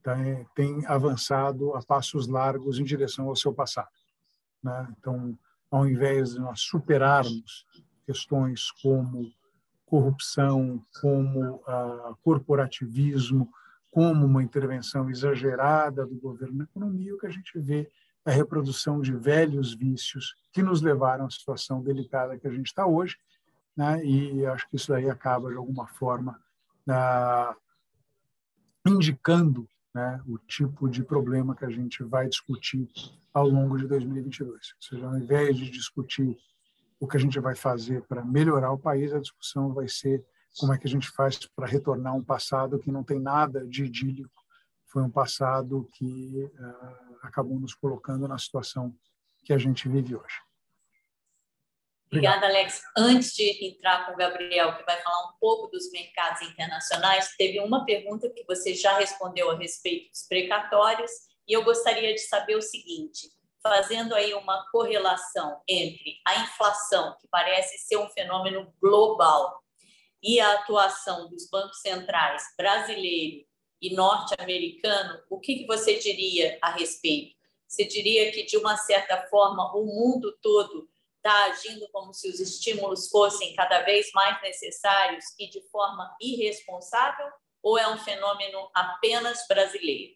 tem, 0.07 0.47
tem, 0.55 0.87
avançado 0.87 1.75
a 1.75 1.83
passos 1.83 2.29
largos 2.29 2.79
em 2.79 2.85
direção 2.85 3.29
ao 3.29 3.35
seu 3.35 3.53
passado. 3.53 3.89
Né? 4.63 4.95
Então, 4.97 5.37
ao 5.69 5.87
invés 5.87 6.35
de 6.35 6.39
nós 6.39 6.61
superarmos 6.61 7.67
questões 8.05 8.71
como 8.71 9.33
corrupção, 9.85 10.85
como 11.01 11.57
uh, 11.57 12.17
corporativismo, 12.23 13.51
como 13.91 14.27
uma 14.27 14.43
intervenção 14.43 15.11
exagerada 15.11 16.07
do 16.07 16.15
governo 16.15 16.59
na 16.59 16.65
economia, 16.65 17.15
o 17.15 17.19
que 17.19 17.27
a 17.27 17.31
gente 17.31 17.59
vê 17.59 17.91
é 18.25 18.31
a 18.31 18.35
reprodução 18.35 19.01
de 19.01 19.13
velhos 19.13 19.75
vícios 19.75 20.37
que 20.53 20.63
nos 20.63 20.83
levaram 20.83 21.27
à 21.27 21.31
situação 21.31 21.83
delicada 21.83 22.39
que 22.39 22.47
a 22.47 22.51
gente 22.51 22.67
está 22.67 22.87
hoje, 22.87 23.17
né? 23.77 24.05
e 24.05 24.47
acho 24.47 24.69
que 24.69 24.77
isso 24.77 24.95
aí 24.95 25.11
acaba, 25.11 25.51
de 25.51 25.57
alguma 25.57 25.87
forma, 25.89 26.41
uh, 26.89 27.57
indicando 28.87 29.69
né, 29.97 30.21
o 30.27 30.37
tipo 30.37 30.91
de 30.91 31.03
problema 31.03 31.57
que 31.57 31.65
a 31.65 31.71
gente 31.71 32.05
vai 32.05 32.29
discutir 32.29 32.87
ao 33.33 33.49
longo 33.49 33.79
de 33.79 33.89
2022. 33.89 34.51
Ou 34.53 34.61
seja, 34.79 35.07
ao 35.07 35.17
invés 35.17 35.57
de 35.57 35.71
discutir 35.71 36.37
o 37.01 37.09
que 37.09 37.17
a 37.17 37.21
gente 37.21 37.41
vai 37.41 37.55
fazer 37.55 38.03
para 38.03 38.23
melhorar 38.23 38.73
o 38.73 38.79
país, 38.79 39.15
a 39.15 39.19
discussão 39.19 39.73
vai 39.73 39.89
ser 39.89 40.23
como 40.59 40.75
é 40.75 40.79
que 40.79 40.87
a 40.87 40.91
gente 40.91 41.09
faz 41.09 41.39
para 41.47 41.67
retornar 41.67 42.15
um 42.15 42.23
passado 42.23 42.79
que 42.79 42.93
não 42.93 43.03
tem 43.03 43.19
nada 43.19 43.67
de 43.67 43.87
idílico, 43.87 44.45
foi 44.85 45.03
um 45.03 45.11
passado 45.11 45.89
que 45.95 46.45
uh, 46.45 47.17
acabou 47.23 47.59
nos 47.59 47.75
colocando 47.75 48.29
na 48.29 48.37
situação 48.37 48.95
que 49.45 49.53
a 49.55 49.59
gente 49.59 49.89
vive 49.89 50.15
hoje. 50.15 50.46
Obrigada, 52.07 52.47
Alex. 52.47 52.83
Antes 52.97 53.35
de 53.35 53.67
entrar 53.67 54.07
com 54.07 54.13
o 54.13 54.17
Gabriel, 54.17 54.77
que 54.77 54.85
vai 54.85 55.01
falar 55.03 55.29
um 55.29 55.39
pouco 55.41 55.67
dos 55.67 55.91
mercados 55.91 56.41
internacionais, 56.43 57.35
teve 57.37 57.59
uma 57.61 57.85
pergunta 57.85 58.31
que 58.31 58.45
você 58.45 58.75
já 58.75 58.97
respondeu 58.97 59.51
a 59.51 59.57
respeito 59.57 60.11
dos 60.11 60.23
precatórios, 60.29 61.11
e 61.49 61.53
eu 61.53 61.65
gostaria 61.65 62.15
de 62.15 62.21
saber 62.21 62.57
o 62.57 62.63
seguinte: 62.63 63.29
fazendo 63.61 64.15
aí 64.15 64.33
uma 64.35 64.65
correlação 64.71 65.61
entre 65.69 66.19
a 66.25 66.43
inflação, 66.43 67.17
que 67.21 67.27
parece 67.29 67.79
ser 67.79 67.97
um 67.97 68.09
fenômeno 68.11 68.73
global, 68.81 69.61
e 70.23 70.39
a 70.39 70.55
atuação 70.55 71.29
dos 71.29 71.51
bancos 71.51 71.81
centrais 71.81 72.45
brasileiro 72.57 73.45
e 73.83 73.95
norte-americano, 73.95 75.21
o 75.29 75.41
que, 75.41 75.57
que 75.57 75.67
você 75.67 75.99
diria 75.99 76.57
a 76.63 76.71
respeito? 76.71 77.35
Você 77.67 77.85
diria 77.85 78.31
que, 78.31 78.45
de 78.45 78.57
uma 78.57 78.77
certa 78.77 79.27
forma, 79.27 79.77
o 79.77 79.85
mundo 79.85 80.37
todo 80.41 80.89
está 81.27 81.45
agindo 81.47 81.89
como 81.91 82.15
se 82.15 82.29
os 82.29 82.39
estímulos 82.39 83.09
fossem 83.09 83.55
cada 83.57 83.83
vez 83.83 84.07
mais 84.15 84.41
necessários 84.43 85.25
e 85.39 85.51
de 85.51 85.61
forma 85.71 86.17
irresponsável? 86.21 87.27
Ou 87.63 87.77
é 87.77 87.93
um 87.93 87.99
fenômeno 87.99 88.71
apenas 88.73 89.45
brasileiro? 89.49 90.15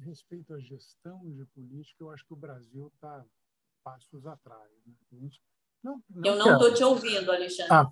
respeito 0.00 0.52
à 0.52 0.58
gestão 0.58 1.20
de 1.30 1.44
política, 1.54 2.02
eu 2.02 2.10
acho 2.10 2.26
que 2.26 2.32
o 2.32 2.36
Brasil 2.36 2.90
está 2.94 3.24
passos 3.84 4.26
atrás. 4.26 4.68
Né? 5.12 5.28
Não, 5.84 6.02
não 6.10 6.24
eu 6.24 6.36
não 6.36 6.52
estou 6.54 6.74
te 6.74 6.82
ouvindo, 6.82 7.30
Alexandre. 7.30 7.72
Ah, 7.72 7.88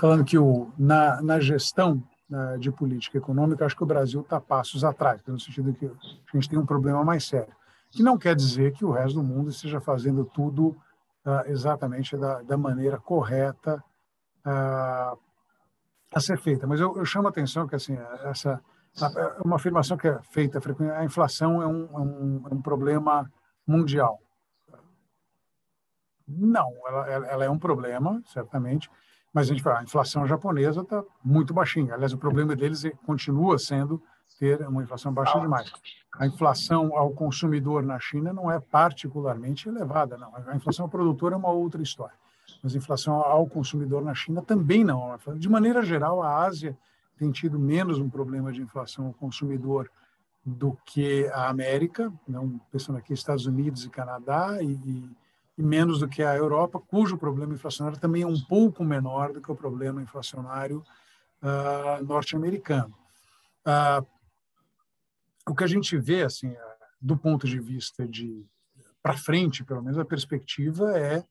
falando 0.00 0.24
que 0.24 0.36
o, 0.36 0.72
na, 0.76 1.22
na 1.22 1.38
gestão 1.38 2.02
uh, 2.28 2.58
de 2.58 2.72
política 2.72 3.18
econômica, 3.18 3.64
acho 3.64 3.76
que 3.76 3.84
o 3.84 3.86
Brasil 3.86 4.22
está 4.22 4.40
passos 4.40 4.82
atrás, 4.82 5.22
no 5.26 5.38
sentido 5.38 5.72
que 5.72 5.86
a 5.86 6.36
gente 6.36 6.48
tem 6.48 6.58
um 6.58 6.66
problema 6.66 7.04
mais 7.04 7.24
sério. 7.24 7.54
Que 7.90 8.02
não 8.02 8.16
quer 8.16 8.36
dizer 8.36 8.72
que 8.72 8.84
o 8.84 8.92
resto 8.92 9.16
do 9.16 9.24
mundo 9.24 9.50
esteja 9.50 9.80
fazendo 9.80 10.24
tudo 10.24 10.68
uh, 11.26 11.46
exatamente 11.46 12.16
da, 12.16 12.42
da 12.42 12.56
maneira 12.56 12.98
correta 12.98 13.82
uh, 14.46 15.18
a 16.14 16.20
ser 16.20 16.38
feita. 16.38 16.66
Mas 16.66 16.80
eu, 16.80 16.96
eu 16.96 17.04
chamo 17.04 17.26
a 17.26 17.30
atenção 17.30 17.66
que 17.66 17.74
assim, 17.74 17.96
essa 18.24 18.60
é 19.02 19.42
uma 19.44 19.56
afirmação 19.56 19.96
que 19.96 20.08
é 20.08 20.20
feita 20.22 20.60
frequentemente, 20.60 21.00
a 21.00 21.04
inflação 21.04 21.62
é 21.62 21.66
um, 21.66 21.84
é 21.84 22.00
um, 22.00 22.48
é 22.50 22.54
um 22.54 22.62
problema 22.62 23.30
mundial. 23.66 24.20
Não, 26.26 26.72
ela, 26.86 27.26
ela, 27.26 27.44
é 27.44 27.50
um 27.50 27.58
problema, 27.58 28.22
certamente, 28.26 28.90
mas 29.32 29.46
a 29.46 29.52
gente 29.52 29.62
fala, 29.62 29.80
a 29.80 29.82
inflação 29.82 30.26
japonesa 30.26 30.82
está 30.82 31.02
muito 31.24 31.54
baixinha. 31.54 31.94
Aliás, 31.94 32.12
o 32.12 32.18
problema 32.18 32.54
deles 32.54 32.82
continua 33.06 33.58
sendo 33.58 34.02
ter 34.38 34.60
uma 34.66 34.82
inflação 34.82 35.12
baixa 35.12 35.38
demais. 35.38 35.72
A 36.18 36.26
inflação 36.26 36.96
ao 36.96 37.10
consumidor 37.10 37.82
na 37.82 37.98
China 37.98 38.32
não 38.32 38.50
é 38.50 38.58
particularmente 38.58 39.68
elevada, 39.68 40.16
não. 40.16 40.34
A 40.34 40.56
inflação 40.56 40.86
ao 40.86 40.90
produtor 40.90 41.32
é 41.32 41.36
uma 41.36 41.50
outra 41.50 41.82
história. 41.82 42.14
Mas 42.62 42.74
a 42.74 42.78
inflação 42.78 43.14
ao 43.14 43.46
consumidor 43.46 44.02
na 44.02 44.14
China 44.14 44.42
também 44.42 44.84
não. 44.84 45.16
De 45.36 45.48
maneira 45.48 45.82
geral, 45.82 46.22
a 46.22 46.44
Ásia 46.44 46.76
tem 47.16 47.30
tido 47.30 47.58
menos 47.58 47.98
um 47.98 48.08
problema 48.08 48.52
de 48.52 48.60
inflação 48.60 49.06
ao 49.06 49.12
consumidor 49.12 49.90
do 50.44 50.76
que 50.86 51.28
a 51.28 51.48
América, 51.48 52.12
não 52.26 52.58
pensando 52.72 52.98
aqui 52.98 53.12
Estados 53.12 53.46
Unidos 53.46 53.84
e 53.84 53.90
Canadá, 53.90 54.62
e, 54.62 54.72
e, 54.72 55.10
e, 55.58 55.62
menos 55.62 56.00
do 56.00 56.08
que 56.08 56.22
a 56.22 56.34
Europa, 56.34 56.80
cujo 56.80 57.18
problema 57.18 57.52
inflacionário 57.52 58.00
também 58.00 58.22
é 58.22 58.26
um 58.26 58.40
pouco 58.40 58.82
menor 58.82 59.32
do 59.32 59.40
que 59.40 59.52
o 59.52 59.54
problema 59.54 60.02
inflacionário 60.02 60.82
uh, 61.42 62.04
norte-americano. 62.04 62.94
Uh, 63.66 64.04
o 65.50 65.54
que 65.54 65.64
a 65.64 65.66
gente 65.66 65.98
vê, 65.98 66.22
assim, 66.22 66.54
do 67.00 67.16
ponto 67.16 67.46
de 67.46 67.58
vista 67.58 68.06
de 68.06 68.46
para 69.02 69.16
frente, 69.16 69.64
pelo 69.64 69.82
menos 69.82 69.98
a 69.98 70.04
perspectiva 70.04 70.96
é, 70.96 71.24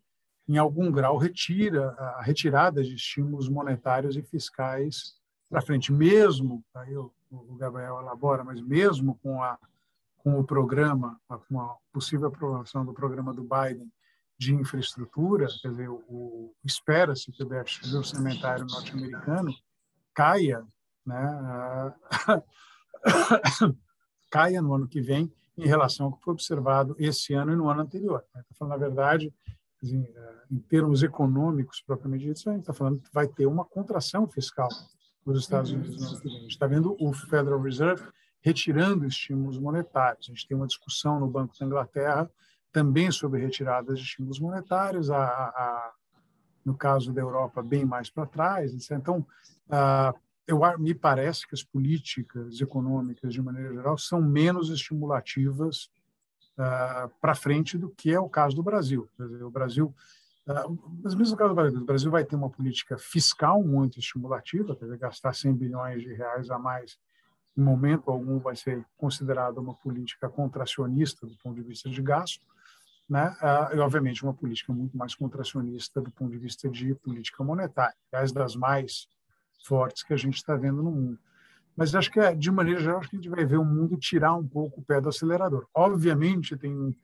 em 0.48 0.58
algum 0.58 0.92
grau, 0.92 1.18
retira 1.18 1.92
a 1.92 2.22
retirada 2.22 2.84
de 2.84 2.96
estímulos 2.96 3.48
monetários 3.48 4.18
e 4.18 4.24
fiscais 4.24 5.16
para 5.48 5.62
frente, 5.62 5.94
mesmo, 5.94 6.64
aí 6.74 6.96
o, 6.98 7.12
Gabriel 7.58 8.00
elabora, 8.00 8.44
mas 8.44 8.60
mesmo 8.62 9.16
com 9.22 9.42
a 9.42 9.58
com 10.18 10.38
o 10.38 10.44
programa, 10.44 11.18
com 11.48 11.62
a 11.62 11.78
possível 11.94 12.28
aprovação 12.28 12.86
do 12.86 12.94
programa 12.94 13.34
do 13.34 13.42
Biden 13.42 13.90
de 14.38 14.54
infraestrutura, 14.54 15.48
quer 15.62 15.70
dizer, 15.70 15.88
espera-se 16.64 17.32
que 17.32 17.42
o 17.42 17.48
déficit 17.48 17.96
orçamentário 17.96 18.66
norte-americano 18.66 19.54
caia, 20.14 20.66
né, 21.06 21.94
caia 24.30 24.62
no 24.62 24.74
ano 24.74 24.88
que 24.88 25.02
vem 25.02 25.32
em 25.58 25.68
relação 25.68 26.08
ao 26.08 26.14
que 26.14 26.24
foi 26.24 26.34
observado 26.34 26.96
esse 26.98 27.34
ano 27.34 27.52
e 27.52 27.56
no 27.56 27.70
ano 27.70 27.82
anterior. 27.82 28.24
Estou 28.28 28.44
tá 28.44 28.56
falando, 28.58 28.72
na 28.72 28.78
verdade, 28.78 29.34
assim, 29.84 30.04
é, 30.04 30.34
em 30.52 30.60
termos 30.60 31.04
econômicos 31.04 31.82
propriamente 31.82 32.26
dito, 32.26 32.50
a 32.50 32.54
gente 32.54 32.62
está 32.62 32.74
falando 32.74 33.00
que 33.00 33.14
vai 33.14 33.28
ter 33.28 33.46
uma 33.46 33.66
contração 33.66 34.28
fiscal 34.28 34.70
nos 35.26 35.40
Estados 35.40 35.72
Unidos 35.72 35.98
no 36.00 36.08
ano 36.08 36.22
que 36.22 36.28
vem. 36.28 36.38
A 36.38 36.42
gente 36.42 36.52
está 36.52 36.68
vendo 36.68 36.96
o 37.00 37.14
Federal 37.14 37.62
Reserve 37.62 38.04
retirando 38.42 39.06
estímulos 39.06 39.58
monetários. 39.58 40.28
A 40.28 40.32
gente 40.32 40.48
tem 40.48 40.56
uma 40.56 40.68
discussão 40.68 41.20
no 41.20 41.28
Banco 41.28 41.54
da 41.60 41.66
Inglaterra 41.66 42.30
também 42.72 43.12
sobre 43.12 43.42
retiradas 43.42 44.00
de 44.00 44.06
estímulos 44.06 44.40
monetários, 44.40 45.10
a, 45.10 45.24
a, 45.24 45.92
no 46.64 46.76
caso 46.76 47.12
da 47.12 47.20
Europa, 47.20 47.62
bem 47.62 47.84
mais 47.84 48.10
para 48.10 48.26
trás. 48.26 48.74
Etc. 48.74 48.92
Então, 48.92 49.26
a, 49.70 50.14
eu, 50.50 50.62
me 50.80 50.96
parece 50.96 51.48
que 51.48 51.54
as 51.54 51.64
políticas 51.64 52.60
econômicas, 52.60 53.34
de 53.34 53.42
maneira 53.42 53.72
geral, 53.72 53.98
são 53.98 54.20
menos 54.20 54.72
estimulativas 54.72 55.92
uh, 56.58 57.10
para 57.22 57.36
frente 57.36 57.78
do 57.78 57.90
que 57.90 58.12
é 58.12 58.20
o 58.20 58.28
caso 58.28 58.56
do 58.56 58.64
Brasil. 58.64 59.08
Dizer, 59.20 59.44
o 59.44 59.52
Brasil, 59.52 59.94
uh, 60.48 61.00
mas 61.04 61.14
mesmo 61.14 61.34
no 61.34 61.38
caso 61.38 61.50
do 61.50 61.56
Brasil, 61.56 61.80
o 61.80 61.86
Brasil 61.86 62.12
vai 62.12 62.26
ter 62.26 62.36
uma 62.36 62.50
política 62.50 62.98
fiscal 62.98 63.64
muito 63.64 64.00
estimulativa, 64.00 64.76
quer 64.76 64.86
dizer, 64.86 64.98
gastar 64.98 65.34
100 65.34 65.54
bilhões 65.54 66.02
de 66.02 66.14
reais 66.14 66.50
a 66.50 66.58
mais 66.58 66.98
em 67.56 67.62
momento 67.62 68.10
algum 68.10 68.40
vai 68.40 68.56
ser 68.56 68.86
considerada 68.98 69.60
uma 69.60 69.74
política 69.76 70.30
contracionista 70.30 71.28
do 71.28 71.36
ponto 71.38 71.56
de 71.56 71.62
vista 71.62 71.90
de 71.90 72.02
gasto, 72.02 72.46
né? 73.08 73.36
Uh, 73.42 73.76
e 73.76 73.80
obviamente 73.80 74.24
uma 74.24 74.34
política 74.34 74.72
muito 74.72 74.96
mais 74.98 75.14
contracionista 75.14 76.00
do 76.00 76.12
ponto 76.12 76.32
de 76.32 76.38
vista 76.38 76.70
de 76.70 76.96
política 76.96 77.44
monetária, 77.44 77.96
aliás 78.12 78.32
das 78.32 78.56
mais 78.56 79.08
fortes 79.64 80.04
que 80.04 80.14
a 80.14 80.18
gente 80.18 80.36
está 80.36 80.56
vendo 80.56 80.82
no 80.82 80.92
mundo. 80.92 81.20
Mas 81.76 81.96
acho 81.96 82.12
que, 82.12 82.36
de 82.36 82.52
maneira 82.52 82.82
geral, 82.82 83.00
acho 83.00 83.10
que 83.10 83.16
a 83.16 83.20
gente 83.20 83.30
vai 83.30 83.46
ver 83.46 83.58
o 83.58 83.64
mundo 83.64 83.98
tirar 83.98 84.36
um 84.36 84.46
pouco 84.46 84.82
o 84.82 84.84
pé 84.84 85.00
do 85.00 85.10
acelerador. 85.10 85.66
Obviamente, 85.74 86.58
tem, 86.58 86.96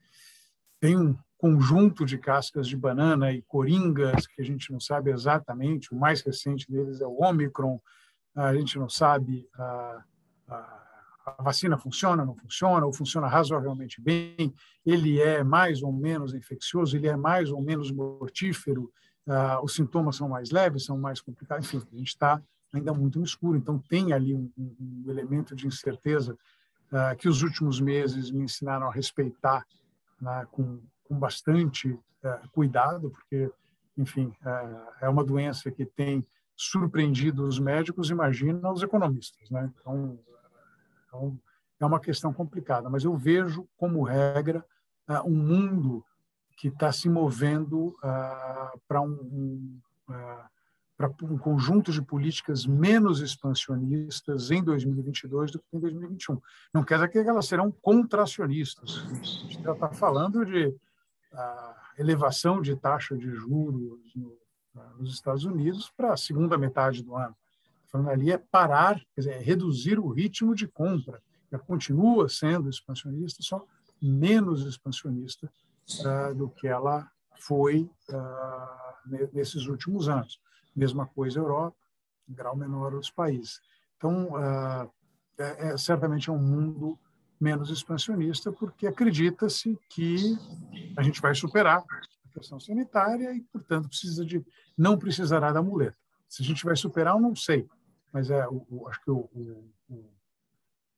tem 0.78 0.98
um 0.98 1.16
conjunto 1.38 2.04
de 2.04 2.18
cascas 2.18 2.66
de 2.68 2.76
banana 2.76 3.32
e 3.32 3.42
coringas 3.42 4.26
que 4.26 4.40
a 4.40 4.44
gente 4.44 4.70
não 4.70 4.80
sabe 4.80 5.10
exatamente. 5.10 5.94
O 5.94 5.98
mais 5.98 6.20
recente 6.20 6.70
deles 6.70 7.00
é 7.00 7.06
o 7.06 7.22
Omicron. 7.22 7.80
A 8.34 8.54
gente 8.54 8.78
não 8.78 8.88
sabe 8.88 9.48
a, 9.54 10.04
a, 10.48 10.86
a 11.38 11.42
vacina 11.42 11.78
funciona, 11.78 12.24
não 12.24 12.36
funciona, 12.36 12.86
ou 12.86 12.92
funciona 12.92 13.26
razoavelmente 13.26 14.00
bem. 14.00 14.54
Ele 14.84 15.20
é 15.20 15.42
mais 15.42 15.82
ou 15.82 15.92
menos 15.92 16.34
infeccioso, 16.34 16.96
ele 16.96 17.08
é 17.08 17.16
mais 17.16 17.50
ou 17.50 17.62
menos 17.62 17.90
mortífero 17.90 18.92
uh, 19.26 19.62
os 19.62 19.74
sintomas 19.74 20.16
são 20.16 20.28
mais 20.28 20.50
leves, 20.50 20.84
são 20.84 20.96
mais 20.98 21.20
complicados, 21.20 21.66
enfim, 21.66 21.86
a 21.92 21.96
gente 21.96 22.08
está 22.08 22.40
ainda 22.72 22.92
muito 22.92 23.18
no 23.18 23.24
escuro, 23.24 23.56
então 23.56 23.78
tem 23.78 24.12
ali 24.12 24.34
um, 24.34 24.50
um 24.56 25.04
elemento 25.08 25.54
de 25.54 25.66
incerteza 25.66 26.36
uh, 26.92 27.16
que 27.16 27.28
os 27.28 27.42
últimos 27.42 27.80
meses 27.80 28.30
me 28.30 28.44
ensinaram 28.44 28.88
a 28.88 28.92
respeitar 28.92 29.66
né, 30.20 30.46
com, 30.50 30.80
com 31.04 31.18
bastante 31.18 31.90
uh, 31.90 32.48
cuidado, 32.52 33.10
porque, 33.10 33.50
enfim, 33.96 34.32
é 35.00 35.08
uma 35.08 35.24
doença 35.24 35.70
que 35.70 35.86
tem 35.86 36.26
surpreendido 36.54 37.46
os 37.46 37.58
médicos, 37.58 38.10
imagina 38.10 38.70
os 38.70 38.82
economistas, 38.82 39.50
né? 39.50 39.70
Então, 39.78 40.18
então 41.06 41.40
é 41.80 41.86
uma 41.86 42.00
questão 42.00 42.32
complicada, 42.32 42.90
mas 42.90 43.04
eu 43.04 43.16
vejo 43.16 43.66
como 43.76 44.02
regra 44.02 44.64
um 45.24 45.34
mundo 45.34 46.04
que 46.56 46.68
está 46.68 46.90
se 46.90 47.08
movendo 47.08 47.88
uh, 47.88 48.80
para 48.88 49.02
um, 49.02 49.10
um, 49.10 49.80
uh, 50.08 51.24
um 51.24 51.36
conjunto 51.36 51.92
de 51.92 52.00
políticas 52.00 52.64
menos 52.64 53.20
expansionistas 53.20 54.50
em 54.50 54.64
2022 54.64 55.52
do 55.52 55.58
que 55.58 55.76
em 55.76 55.78
2021. 55.78 56.40
Não 56.72 56.82
quer 56.82 56.94
dizer 56.94 57.08
que 57.10 57.18
elas 57.18 57.46
serão 57.46 57.70
contracionistas. 57.70 59.04
A 59.06 59.24
gente 59.24 59.58
está 59.58 59.90
falando 59.90 60.46
de 60.46 60.68
uh, 60.68 61.74
elevação 61.98 62.62
de 62.62 62.74
taxa 62.74 63.16
de 63.16 63.30
juros 63.30 64.00
no, 64.16 64.38
nos 64.98 65.12
Estados 65.12 65.44
Unidos 65.44 65.92
para 65.94 66.14
a 66.14 66.16
segunda 66.16 66.56
metade 66.56 67.02
do 67.02 67.14
ano. 67.14 67.36
Falando 67.86 68.10
ali 68.10 68.32
é 68.32 68.38
parar, 68.38 69.00
dizer, 69.16 69.32
é 69.32 69.38
reduzir 69.38 69.98
o 69.98 70.08
ritmo 70.08 70.54
de 70.54 70.66
compra. 70.66 71.22
Ela 71.50 71.62
continua 71.62 72.28
sendo 72.28 72.68
expansionista, 72.68 73.42
só 73.42 73.64
menos 74.00 74.66
expansionista 74.66 75.50
do 76.36 76.48
que 76.48 76.66
ela 76.66 77.08
foi 77.38 77.88
uh, 78.10 79.28
nesses 79.32 79.66
últimos 79.66 80.08
anos. 80.08 80.40
Mesma 80.74 81.06
coisa 81.06 81.38
Europa, 81.38 81.76
em 82.28 82.34
grau 82.34 82.56
menor 82.56 82.94
os 82.94 83.10
países. 83.10 83.60
Então, 83.96 84.30
uh, 84.34 84.90
é, 85.38 85.68
é, 85.68 85.76
certamente 85.76 86.28
é 86.28 86.32
um 86.32 86.38
mundo 86.38 86.98
menos 87.38 87.70
expansionista, 87.70 88.50
porque 88.50 88.86
acredita-se 88.86 89.78
que 89.90 90.38
a 90.96 91.02
gente 91.02 91.20
vai 91.20 91.34
superar 91.34 91.78
a 91.80 92.38
questão 92.38 92.58
sanitária 92.58 93.32
e, 93.34 93.42
portanto, 93.42 93.88
precisa 93.88 94.24
de 94.24 94.44
não 94.76 94.98
precisará 94.98 95.52
da 95.52 95.62
muleta. 95.62 95.96
Se 96.28 96.42
a 96.42 96.44
gente 96.44 96.64
vai 96.64 96.74
superar, 96.74 97.14
eu 97.14 97.20
não 97.20 97.36
sei, 97.36 97.68
mas 98.12 98.30
é 98.30 98.46
o, 98.48 98.66
o 98.70 98.88
acho 98.88 99.00
que 99.02 99.10
o, 99.10 99.28
o, 99.88 100.10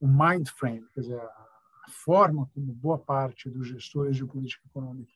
o 0.01 0.07
mind 0.07 0.49
frame, 0.49 0.87
quer 0.95 1.01
dizer, 1.01 1.21
a, 1.21 1.49
forma 1.89 2.49
como 2.55 2.73
boa 2.73 2.99
parte 2.99 3.49
dos 3.51 3.67
gestores 3.67 4.17
de 4.17 4.25
política 4.25 4.67
econômica 4.67 5.13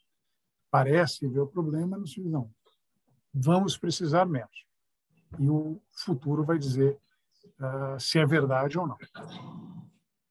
parece 0.71 1.29
ver 1.29 1.41
o 1.41 1.47
problema, 1.47 1.99
não 1.99 2.07
se 2.07 2.21
não. 2.21 2.51
Vamos 3.33 3.77
precisar 3.77 4.25
menos. 4.25 4.67
E 5.39 5.49
o 5.49 5.81
futuro 5.93 6.45
vai 6.45 6.59
dizer 6.59 6.99
uh, 7.61 8.01
se 8.01 8.19
é 8.19 8.27
verdade 8.27 8.79
ou 8.79 8.87
não. 8.87 8.97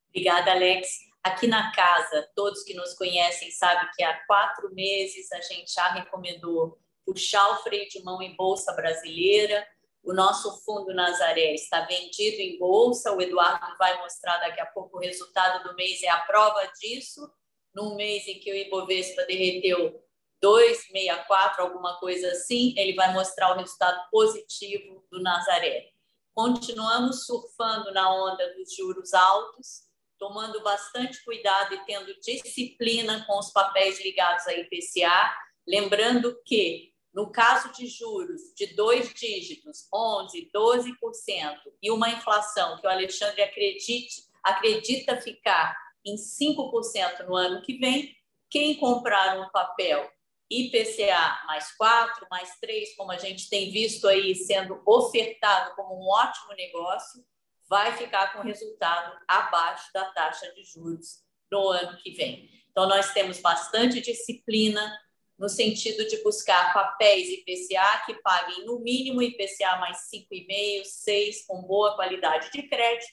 Obrigada, 0.10 0.52
Alex. 0.52 0.88
Aqui 1.24 1.46
na 1.46 1.72
casa, 1.72 2.28
todos 2.36 2.64
que 2.64 2.74
nos 2.74 2.96
conhecem 2.96 3.52
sabem 3.52 3.88
que 3.96 4.04
há 4.04 4.26
quatro 4.26 4.74
meses 4.74 5.32
a 5.32 5.42
gente 5.42 5.72
já 5.72 5.94
recomendou 5.94 6.80
puxar 7.06 7.48
o 7.52 7.64
freio 7.64 7.88
de 7.90 8.02
mão 8.04 8.22
em 8.22 8.36
bolsa 8.36 8.74
brasileira, 8.74 9.66
o 10.04 10.14
nosso 10.14 10.64
fundo 10.64 10.94
Nazaré 10.94 11.54
está 11.54 11.82
vendido 11.82 12.38
em 12.38 12.58
bolsa. 12.58 13.12
O 13.12 13.22
Eduardo 13.22 13.78
vai 13.78 14.00
mostrar 14.02 14.38
daqui 14.40 14.60
a 14.60 14.66
pouco 14.66 14.98
o 14.98 15.00
resultado 15.00 15.64
do 15.64 15.76
mês, 15.76 16.02
é 16.02 16.10
a 16.10 16.22
prova 16.22 16.66
disso. 16.80 17.32
Num 17.74 17.96
mês 17.96 18.28
em 18.28 18.40
que 18.40 18.52
o 18.52 18.56
Ibovespa 18.56 19.24
derreteu 19.26 20.04
2,64, 20.44 21.60
alguma 21.60 21.98
coisa 22.00 22.30
assim, 22.32 22.74
ele 22.76 22.94
vai 22.96 23.14
mostrar 23.14 23.54
o 23.54 23.58
resultado 23.58 24.10
positivo 24.10 25.06
do 25.12 25.22
Nazaré. 25.22 25.90
Continuamos 26.34 27.26
surfando 27.26 27.92
na 27.92 28.12
onda 28.12 28.54
dos 28.56 28.76
juros 28.76 29.14
altos, 29.14 29.84
tomando 30.18 30.62
bastante 30.64 31.24
cuidado 31.24 31.76
e 31.76 31.86
tendo 31.86 32.14
disciplina 32.20 33.24
com 33.26 33.38
os 33.38 33.52
papéis 33.52 34.04
ligados 34.04 34.48
à 34.48 34.54
IPCA, 34.54 35.34
lembrando 35.68 36.42
que 36.44 36.91
no 37.14 37.32
caso 37.32 37.72
de 37.74 37.88
juros 37.88 38.54
de 38.56 38.68
dois 38.76 39.14
dígitos, 39.14 39.88
11%, 39.94 40.50
12%, 40.54 41.58
e 41.82 41.92
uma 41.92 42.10
inflação 42.10 42.80
que 42.80 42.88
o 42.88 42.90
Alexandre 42.90 43.42
acredite, 43.42 44.24
acredita 44.44 45.20
ficar 45.22 45.76
em 46.06 46.16
5% 46.16 47.28
no 47.28 47.36
ano 47.36 47.62
que 47.62 47.78
vem, 47.78 48.16
quem 48.50 48.76
comprar 48.76 49.40
um 49.40 49.50
papel 49.50 50.10
IPCA 50.50 51.44
mais 51.48 51.72
4, 51.78 52.28
mais 52.30 52.60
3, 52.60 52.96
como 52.96 53.12
a 53.12 53.18
gente 53.18 53.50
tem 53.50 53.72
visto 53.72 54.08
aí 54.08 54.36
sendo 54.36 54.82
ofertado 54.86 55.74
como 55.76 55.96
um 55.96 56.10
ótimo 56.10 56.54
negócio, 56.54 57.24
vai 57.70 57.96
ficar 57.96 58.34
com 58.34 58.42
resultado 58.42 59.18
abaixo 59.26 59.90
da 59.94 60.06
taxa 60.12 60.52
de 60.54 60.64
juros 60.66 61.24
no 61.50 61.70
ano 61.70 61.98
que 61.98 62.12
vem. 62.12 62.50
Então, 62.70 62.88
nós 62.88 63.14
temos 63.14 63.40
bastante 63.40 64.02
disciplina 64.02 64.94
no 65.42 65.50
sentido 65.50 66.08
de 66.08 66.22
buscar 66.22 66.72
papéis 66.72 67.28
IPCA 67.28 68.04
que 68.06 68.14
paguem 68.22 68.64
no 68.64 68.80
mínimo 68.80 69.24
IPCA 69.24 69.76
mais 69.78 70.08
5,5, 70.14 70.86
6, 70.86 71.48
com 71.48 71.64
boa 71.64 71.96
qualidade 71.96 72.52
de 72.52 72.62
crédito, 72.70 73.12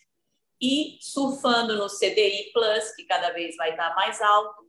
e 0.61 0.99
surfando 1.01 1.75
no 1.79 1.89
CDI 1.89 2.51
Plus, 2.53 2.95
que 2.95 3.05
cada 3.05 3.31
vez 3.31 3.57
vai 3.57 3.71
estar 3.71 3.95
mais 3.95 4.21
alto, 4.21 4.69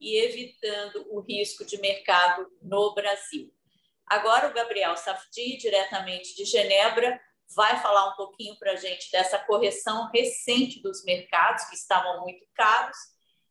e 0.00 0.18
evitando 0.18 1.04
o 1.10 1.18
risco 1.18 1.64
de 1.64 1.78
mercado 1.78 2.46
no 2.62 2.94
Brasil. 2.94 3.52
Agora, 4.06 4.48
o 4.48 4.54
Gabriel 4.54 4.96
Safdi, 4.96 5.56
diretamente 5.56 6.36
de 6.36 6.44
Genebra, 6.44 7.20
vai 7.56 7.82
falar 7.82 8.12
um 8.12 8.16
pouquinho 8.16 8.56
para 8.56 8.70
a 8.70 8.76
gente 8.76 9.10
dessa 9.10 9.36
correção 9.36 10.08
recente 10.14 10.80
dos 10.80 11.02
mercados, 11.02 11.64
que 11.64 11.74
estavam 11.74 12.20
muito 12.20 12.46
caros, 12.54 12.96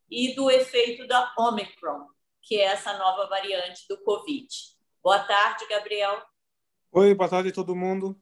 e 0.10 0.34
do 0.34 0.50
efeito 0.50 1.06
da 1.06 1.34
Omicron, 1.38 2.08
que 2.42 2.56
é 2.56 2.66
essa 2.66 2.98
nova 2.98 3.28
variante 3.28 3.88
do 3.88 3.98
Covid. 4.04 4.48
Boa 5.04 5.20
tarde, 5.20 5.68
Gabriel. 5.70 6.22
Oi, 6.92 7.14
boa 7.14 7.30
tarde 7.30 7.50
a 7.50 7.54
todo 7.54 7.76
mundo. 7.76 8.20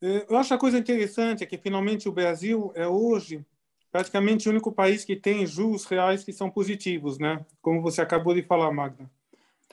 É, 0.00 0.26
eu 0.28 0.36
acho 0.36 0.54
a 0.54 0.58
coisa 0.58 0.78
interessante 0.78 1.42
é 1.42 1.46
que 1.46 1.58
finalmente 1.58 2.08
o 2.08 2.12
Brasil 2.12 2.72
é 2.74 2.86
hoje 2.86 3.44
praticamente 3.90 4.48
o 4.48 4.52
único 4.52 4.70
país 4.72 5.04
que 5.04 5.16
tem 5.16 5.46
juros 5.46 5.84
reais 5.84 6.22
que 6.22 6.32
são 6.32 6.50
positivos, 6.50 7.18
né? 7.18 7.44
Como 7.60 7.82
você 7.82 8.00
acabou 8.00 8.34
de 8.34 8.42
falar, 8.42 8.70
Magda. 8.72 9.10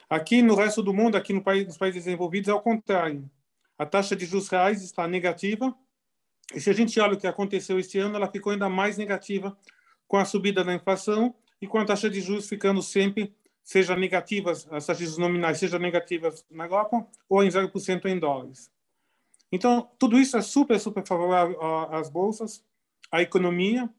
Aqui 0.08 0.40
no 0.40 0.54
resto 0.54 0.82
do 0.82 0.94
mundo, 0.94 1.16
aqui 1.16 1.32
no 1.32 1.42
país, 1.42 1.66
nos 1.66 1.76
países 1.76 2.04
desenvolvidos, 2.04 2.48
é 2.48 2.54
o 2.54 2.60
contrário. 2.60 3.28
A 3.78 3.84
taxa 3.84 4.16
de 4.16 4.24
juros 4.24 4.48
reais 4.48 4.82
está 4.82 5.06
negativa. 5.06 5.74
E 6.54 6.60
se 6.60 6.70
a 6.70 6.72
gente 6.72 6.98
olha 7.00 7.14
o 7.14 7.18
que 7.18 7.26
aconteceu 7.26 7.78
este 7.78 7.98
ano, 7.98 8.16
ela 8.16 8.30
ficou 8.30 8.52
ainda 8.52 8.68
mais 8.68 8.96
negativa 8.96 9.56
com 10.06 10.16
a 10.16 10.24
subida 10.24 10.62
da 10.62 10.72
inflação 10.72 11.34
e 11.60 11.66
com 11.66 11.78
a 11.78 11.84
taxa 11.84 12.08
de 12.08 12.20
juros 12.20 12.48
ficando 12.48 12.80
sempre, 12.82 13.34
seja 13.66 13.96
negativas, 13.96 14.64
as 14.70 14.86
taxas 14.86 15.18
nominais, 15.18 15.58
seja 15.58 15.76
negativas 15.76 16.46
na 16.48 16.66
Europa 16.66 17.04
ou 17.28 17.42
em 17.42 17.48
0% 17.48 18.06
em 18.06 18.16
dólares. 18.16 18.70
Então, 19.50 19.90
tudo 19.98 20.16
isso 20.16 20.36
é 20.36 20.40
super, 20.40 20.78
super 20.78 21.04
favorável 21.04 21.60
às 21.90 22.08
bolsas, 22.08 22.64
à 23.10 23.20
economia, 23.20 23.90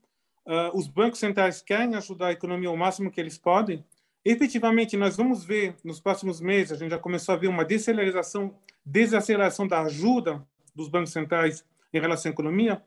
uh, 0.45 0.73
os 0.73 0.87
bancos 0.87 1.19
centrais 1.19 1.61
querem 1.61 1.95
ajudar 1.95 2.27
a 2.27 2.31
economia 2.31 2.69
ao 2.69 2.77
máximo 2.77 3.11
que 3.11 3.19
eles 3.19 3.37
podem. 3.37 3.83
Efetivamente, 4.23 4.95
nós 4.95 5.17
vamos 5.17 5.43
ver 5.43 5.75
nos 5.83 5.99
próximos 5.99 6.39
meses, 6.39 6.71
a 6.71 6.75
gente 6.77 6.91
já 6.91 6.99
começou 6.99 7.35
a 7.35 7.37
ver 7.37 7.47
uma 7.47 7.65
desaceleração, 7.65 8.55
desaceleração 8.85 9.67
da 9.67 9.81
ajuda 9.81 10.47
dos 10.73 10.87
bancos 10.87 11.11
centrais 11.11 11.65
em 11.93 11.99
relação 11.99 12.29
à 12.29 12.33
economia, 12.33 12.81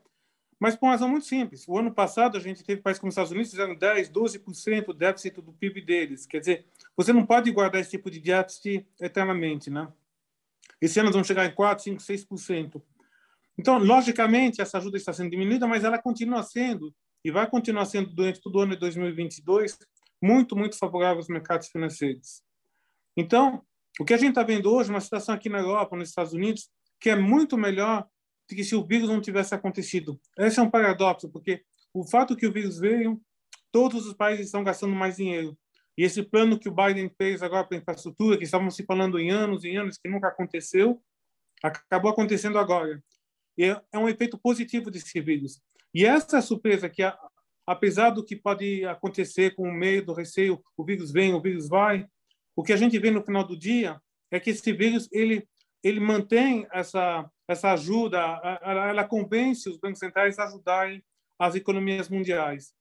mas 0.60 0.76
por 0.76 0.86
uma 0.86 0.92
razão 0.92 1.08
muito 1.08 1.24
simples. 1.24 1.66
O 1.66 1.78
ano 1.78 1.90
passado, 1.90 2.36
a 2.36 2.40
gente 2.40 2.62
teve 2.62 2.82
países 2.82 3.00
como 3.00 3.08
os 3.08 3.14
Estados 3.14 3.32
Unidos 3.32 3.50
fizeram 3.50 3.74
10%, 3.74 4.12
12% 4.12 4.84
do 4.84 4.92
déficit 4.92 5.40
do 5.40 5.54
PIB 5.54 5.80
deles. 5.80 6.26
Quer 6.26 6.40
dizer, 6.40 6.66
você 6.94 7.14
não 7.14 7.24
pode 7.24 7.50
guardar 7.50 7.80
esse 7.80 7.92
tipo 7.92 8.10
de 8.10 8.20
déficit 8.20 8.86
eternamente, 9.00 9.70
né? 9.70 9.90
Esse 10.78 11.00
ano 11.00 11.10
vão 11.10 11.24
chegar 11.24 11.46
em 11.46 11.54
4%, 11.54 11.96
5%, 11.96 12.26
6%. 12.28 12.82
Então, 13.58 13.78
logicamente, 13.78 14.60
essa 14.60 14.76
ajuda 14.76 14.98
está 14.98 15.14
sendo 15.14 15.30
diminuída, 15.30 15.66
mas 15.66 15.82
ela 15.82 15.98
continua 15.98 16.42
sendo 16.42 16.94
e 17.24 17.30
vai 17.30 17.48
continuar 17.48 17.86
sendo 17.86 18.10
durante 18.10 18.40
todo 18.40 18.56
o 18.56 18.60
ano 18.60 18.72
de 18.72 18.80
2022 18.80 19.78
muito, 20.22 20.54
muito 20.54 20.76
favorável 20.76 21.16
aos 21.16 21.28
mercados 21.28 21.68
financeiros. 21.68 22.42
Então, 23.16 23.62
o 23.98 24.04
que 24.04 24.12
a 24.12 24.16
gente 24.18 24.30
está 24.30 24.42
vendo 24.42 24.70
hoje 24.70 24.90
é 24.90 24.92
uma 24.92 25.00
situação 25.00 25.34
aqui 25.34 25.48
na 25.48 25.58
Europa, 25.58 25.96
nos 25.96 26.10
Estados 26.10 26.34
Unidos, 26.34 26.70
que 27.00 27.08
é 27.08 27.16
muito 27.16 27.56
melhor 27.56 28.06
do 28.50 28.56
que 28.56 28.64
se 28.64 28.74
o 28.74 28.84
vírus 28.84 29.08
não 29.08 29.20
tivesse 29.20 29.54
acontecido. 29.54 30.20
Esse 30.36 30.58
é 30.58 30.62
um 30.62 30.70
paradoxo, 30.70 31.30
porque 31.30 31.62
o 31.94 32.04
fato 32.04 32.36
que 32.36 32.46
o 32.46 32.52
vírus 32.52 32.78
veio, 32.78 33.20
todos 33.70 34.06
os 34.06 34.14
países 34.14 34.46
estão 34.46 34.64
gastando 34.64 34.94
mais 34.94 35.16
dinheiro. 35.16 35.56
E 35.96 36.02
esse 36.02 36.22
plano 36.22 36.58
que 36.58 36.68
o 36.68 36.74
Biden 36.74 37.10
fez 37.16 37.42
agora 37.42 37.64
para 37.64 37.78
a 37.78 37.80
infraestrutura, 37.80 38.36
que 38.36 38.44
estavam 38.44 38.70
se 38.70 38.84
falando 38.84 39.18
em 39.18 39.30
anos 39.30 39.64
e 39.64 39.76
anos, 39.76 39.98
que 39.98 40.08
nunca 40.08 40.28
aconteceu, 40.28 41.00
acabou 41.62 42.10
acontecendo 42.10 42.58
agora. 42.58 43.02
E 43.56 43.64
é 43.64 43.98
um 43.98 44.08
efeito 44.08 44.38
positivo 44.38 44.90
desse 44.90 45.20
vírus. 45.20 45.60
E 45.94 46.04
essa 46.04 46.40
surpresa 46.40 46.88
que, 46.88 47.02
apesar 47.66 48.10
do 48.10 48.24
que 48.24 48.34
pode 48.34 48.84
acontecer 48.84 49.54
com 49.54 49.68
o 49.68 49.72
medo, 49.72 50.12
o 50.12 50.14
receio, 50.14 50.60
o 50.76 50.84
vírus 50.84 51.12
vem, 51.12 51.34
o 51.34 51.40
vírus 51.40 51.68
vai, 51.68 52.06
o 52.56 52.62
que 52.62 52.72
a 52.72 52.76
gente 52.76 52.98
vê 52.98 53.10
no 53.10 53.24
final 53.24 53.44
do 53.44 53.56
dia 53.56 54.00
é 54.30 54.40
que 54.40 54.50
esse 54.50 54.72
vírus 54.72 55.08
ele 55.12 55.46
ele 55.82 56.00
mantém 56.00 56.66
essa 56.72 57.28
essa 57.52 57.72
ajuda, 57.72 58.18
ela, 58.62 58.90
ela 58.90 59.08
os 59.10 59.78
bancos 59.78 59.98
centrais 59.98 60.38
ajudarem 60.38 61.02
as 61.38 61.54
economias 61.54 62.08
mundiais. 62.08 62.72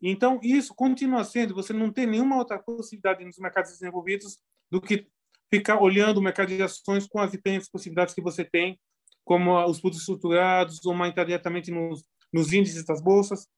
Então 0.00 0.38
isso 0.42 0.74
continua 0.74 1.24
sendo, 1.24 1.54
você 1.54 1.72
não 1.72 1.92
tem 1.92 2.06
nenhuma 2.06 2.36
outra 2.36 2.58
possibilidade 2.58 3.24
nos 3.24 3.38
mercados 3.38 3.72
desenvolvidos 3.72 4.38
do 4.70 4.80
que 4.80 5.06
ficar 5.50 5.80
olhando 5.80 6.18
o 6.18 6.22
mercado 6.22 6.48
de 6.48 6.62
ações 6.62 7.06
com 7.06 7.20
as 7.20 7.32
diferentes 7.32 7.68
possibilidades 7.68 8.14
que 8.14 8.20
você 8.20 8.44
tem, 8.44 8.78
como 9.24 9.58
os 9.66 9.80
fundos 9.80 9.98
estruturados, 9.98 10.84
ou 10.84 10.94
mais 10.94 11.12
diretamente 11.14 11.70
nos 11.70 12.04
nos 12.32 12.52
índices 12.52 12.84
das 12.84 13.00
bolsas. 13.00 13.48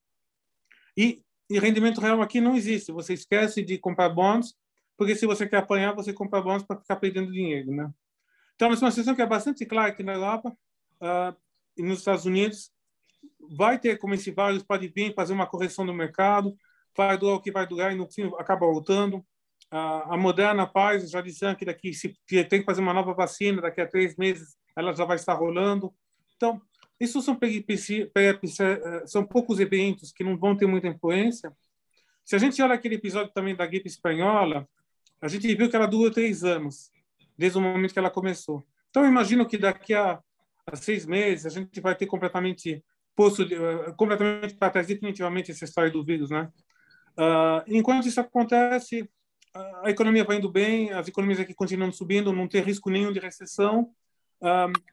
E, 0.97 1.23
e 1.49 1.59
rendimento 1.59 2.01
real 2.01 2.23
aqui 2.23 2.41
não 2.41 2.57
existe. 2.57 2.93
Você 2.93 3.15
esquece 3.15 3.63
de 3.63 3.79
comprar 3.79 4.09
bons, 4.09 4.55
porque 4.97 5.15
se 5.15 5.27
você 5.27 5.49
quer 5.49 5.59
apanhar, 5.59 5.95
você 5.95 6.13
compra 6.13 6.41
bons 6.41 6.63
para 6.63 6.81
ficar 6.81 6.97
perdendo 6.97 7.33
dinheiro, 7.33 7.73
né? 7.73 7.91
Então, 8.61 8.69
é 8.69 8.77
uma 8.77 8.91
situação 8.91 9.15
que 9.15 9.23
é 9.23 9.27
bastante 9.27 9.65
clara 9.65 9.89
aqui 9.89 10.03
na 10.03 10.13
Europa 10.13 10.51
uh, 11.01 11.35
e 11.79 11.83
nos 11.83 12.01
Estados 12.01 12.27
Unidos. 12.27 12.71
Vai 13.57 13.79
ter 13.79 13.97
como 13.97 14.13
esse 14.13 14.31
vírus 14.31 14.63
pode 14.63 14.87
vir 14.89 15.15
fazer 15.15 15.33
uma 15.33 15.47
correção 15.47 15.83
no 15.83 15.95
mercado, 15.95 16.55
vai 16.95 17.17
durar 17.17 17.37
o 17.37 17.41
que 17.41 17.51
vai 17.51 17.67
durar 17.67 17.91
e 17.91 17.97
no 17.97 18.07
fim 18.07 18.31
acaba 18.39 18.67
voltando. 18.67 19.17
Uh, 19.73 20.13
a 20.13 20.17
Moderna 20.19 20.67
faz, 20.67 21.11
já 21.11 21.23
disseram 21.23 21.55
que 21.55 21.65
daqui 21.65 21.95
se 21.95 22.15
tem 22.27 22.61
que 22.61 22.65
fazer 22.67 22.83
uma 22.83 22.93
nova 22.93 23.15
vacina, 23.15 23.63
daqui 23.63 23.81
a 23.81 23.87
três 23.87 24.15
meses 24.19 24.55
ela 24.77 24.93
já 24.93 25.07
vai 25.07 25.17
estar 25.17 25.33
rolando. 25.33 25.91
Então, 26.37 26.61
isso 27.01 27.23
são, 27.23 27.39
eh, 27.41 29.07
são 29.07 29.25
poucos 29.25 29.59
eventos 29.59 30.13
que 30.13 30.23
não 30.23 30.37
vão 30.37 30.55
ter 30.55 30.67
muita 30.67 30.87
influência. 30.87 31.51
Se 32.27 32.37
a 32.37 32.39
gente 32.39 32.61
olha 32.61 32.75
aquele 32.75 32.97
episódio 32.97 33.33
também 33.33 33.57
da 33.57 33.65
gripe 33.65 33.89
espanhola, 33.89 34.69
a 35.19 35.29
gente 35.29 35.55
viu 35.55 35.71
que 35.71 35.77
ela 35.77 35.87
durou 35.87 36.11
três 36.11 36.45
anos, 36.45 36.91
desde 37.41 37.57
o 37.57 37.61
momento 37.63 37.95
que 37.95 37.99
ela 37.99 38.11
começou. 38.11 38.63
Então, 38.91 39.07
imagino 39.07 39.47
que 39.47 39.57
daqui 39.57 39.95
a, 39.95 40.21
a 40.67 40.77
seis 40.77 41.07
meses 41.07 41.47
a 41.47 41.49
gente 41.49 41.81
vai 41.81 41.95
ter 41.95 42.05
completamente 42.05 42.85
posto, 43.17 43.43
uh, 43.43 43.95
completamente 43.97 44.55
para 44.57 44.69
trás 44.69 44.87
definitivamente 44.87 45.51
essa 45.51 45.65
história 45.65 45.91
do 45.91 46.05
vírus, 46.05 46.29
né? 46.29 46.51
Uh, 47.19 47.65
enquanto 47.67 48.07
isso 48.07 48.21
acontece, 48.21 49.09
a 49.83 49.91
economia 49.91 50.23
vai 50.23 50.37
indo 50.37 50.51
bem, 50.51 50.93
as 50.93 51.09
economias 51.09 51.41
aqui 51.41 51.55
continuam 51.55 51.91
subindo, 51.91 52.31
não 52.31 52.47
tem 52.47 52.61
risco 52.61 52.91
nenhum 52.91 53.11
de 53.11 53.19
recessão, 53.19 53.91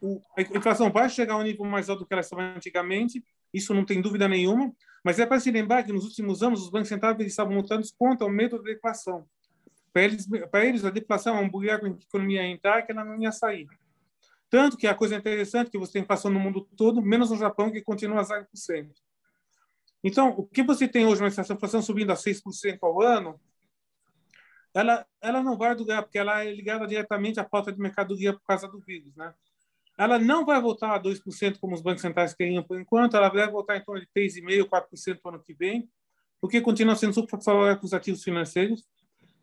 um, 0.01 0.19
a 0.35 0.41
inflação 0.41 0.89
vai 0.89 1.09
chegar 1.09 1.35
a 1.35 1.37
um 1.37 1.43
nível 1.43 1.65
mais 1.65 1.89
alto 1.89 1.99
do 1.99 2.07
que 2.07 2.13
ela 2.13 2.21
estava 2.21 2.41
antigamente, 2.41 3.23
isso 3.53 3.73
não 3.73 3.85
tem 3.85 4.01
dúvida 4.01 4.27
nenhuma, 4.27 4.73
mas 5.03 5.19
é 5.19 5.25
para 5.25 5.39
se 5.39 5.51
lembrar 5.51 5.83
que 5.83 5.93
nos 5.93 6.05
últimos 6.05 6.41
anos 6.41 6.63
os 6.63 6.69
bancos 6.69 6.89
centrais 6.89 7.19
estavam 7.19 7.55
lutando 7.55 7.85
contra 7.97 8.25
o 8.25 8.29
medo 8.29 8.57
da 8.57 8.63
deflação. 8.63 9.27
Para 9.97 10.03
eles, 10.03 10.27
para 10.51 10.65
eles 10.65 10.85
a 10.85 10.91
deflação 10.91 11.35
é 11.35 11.41
um 11.41 11.49
buraco 11.49 11.87
em 11.87 11.95
que 11.95 12.03
a 12.03 12.07
economia 12.07 12.43
ia 12.43 12.51
entrar 12.51 12.83
que 12.83 12.91
ela 12.91 13.03
não 13.03 13.19
ia 13.19 13.31
sair. 13.31 13.67
Tanto 14.47 14.77
que 14.77 14.85
a 14.85 14.93
coisa 14.93 15.15
interessante 15.15 15.71
que 15.71 15.77
você 15.77 15.93
tem 15.93 16.03
inflação 16.03 16.29
no 16.29 16.39
mundo 16.39 16.69
todo, 16.77 17.01
menos 17.01 17.31
no 17.31 17.35
Japão, 17.35 17.71
que 17.71 17.81
continua 17.81 18.21
a 18.21 18.23
0%. 18.23 18.91
Então, 20.03 20.35
o 20.37 20.45
que 20.45 20.61
você 20.61 20.87
tem 20.87 21.07
hoje, 21.07 21.19
uma 21.19 21.29
inflação 21.29 21.81
subindo 21.81 22.11
a 22.11 22.15
6% 22.15 22.77
ao 22.83 23.01
ano, 23.01 23.41
ela, 24.71 25.03
ela 25.19 25.41
não 25.41 25.57
vai 25.57 25.73
durar, 25.73 26.03
porque 26.03 26.19
ela 26.19 26.45
é 26.45 26.53
ligada 26.53 26.85
diretamente 26.85 27.39
à 27.39 27.43
falta 27.43 27.71
de 27.71 27.79
mercadoria 27.79 28.33
por 28.33 28.43
causa 28.43 28.67
do 28.67 28.79
vírus. 28.79 29.15
Né? 29.15 29.33
Ela 29.97 30.19
não 30.19 30.45
vai 30.45 30.61
voltar 30.61 30.93
a 30.93 31.01
2% 31.01 31.57
como 31.59 31.73
os 31.73 31.81
bancos 31.81 32.03
centrais 32.03 32.35
queriam 32.35 32.61
por 32.61 32.79
enquanto, 32.79 33.17
ela 33.17 33.29
vai 33.29 33.49
voltar 33.49 33.75
em 33.75 33.83
torno 33.83 33.99
de 33.99 34.07
3,5%, 34.15 34.69
4% 34.69 35.19
no 35.25 35.31
ano 35.31 35.43
que 35.43 35.55
vem, 35.55 35.89
porque 36.39 36.61
continua 36.61 36.95
sendo 36.95 37.13
super 37.13 37.41
favorável 37.41 37.77
para 37.77 37.85
os 37.87 37.93
ativos 37.95 38.23
financeiros. 38.23 38.85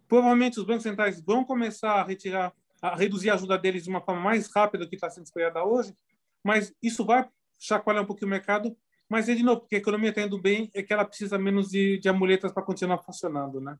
Provavelmente 0.09 0.59
os 0.59 0.67
bancos 0.67 0.83
centrais 0.83 1.21
vão 1.21 1.45
começar 1.45 1.95
a 1.95 2.05
retirar, 2.05 2.53
a 2.81 2.95
reduzir 2.95 3.31
a 3.31 3.35
ajuda 3.35 3.59
deles 3.59 3.85
de 3.85 3.91
uma 3.91 4.01
forma 4.01 4.21
mais 4.21 4.51
rápida 4.55 4.85
do 4.85 4.91
que 4.91 4.97
está 4.97 5.11
sendo 5.11 5.25
esperada 5.25 5.65
hoje, 5.65 5.97
mas 6.43 6.73
isso 6.83 7.05
vai 7.05 7.29
chacoalhar 7.59 8.03
um 8.03 8.07
pouquinho 8.07 8.29
o 8.29 8.31
mercado, 8.31 8.77
mas 9.09 9.29
é 9.29 9.35
de 9.35 9.43
novo, 9.43 9.61
porque 9.61 9.77
a 9.77 9.79
economia 9.79 10.11
está 10.11 10.23
indo 10.23 10.41
bem, 10.41 10.71
é 10.75 10.83
que 10.83 10.93
ela 10.93 11.05
precisa 11.05 11.39
menos 11.39 11.69
de, 11.69 11.99
de 11.99 12.09
amuletas 12.09 12.53
para 12.53 12.63
continuar 12.63 12.99
funcionando, 12.99 13.61
né? 13.61 13.79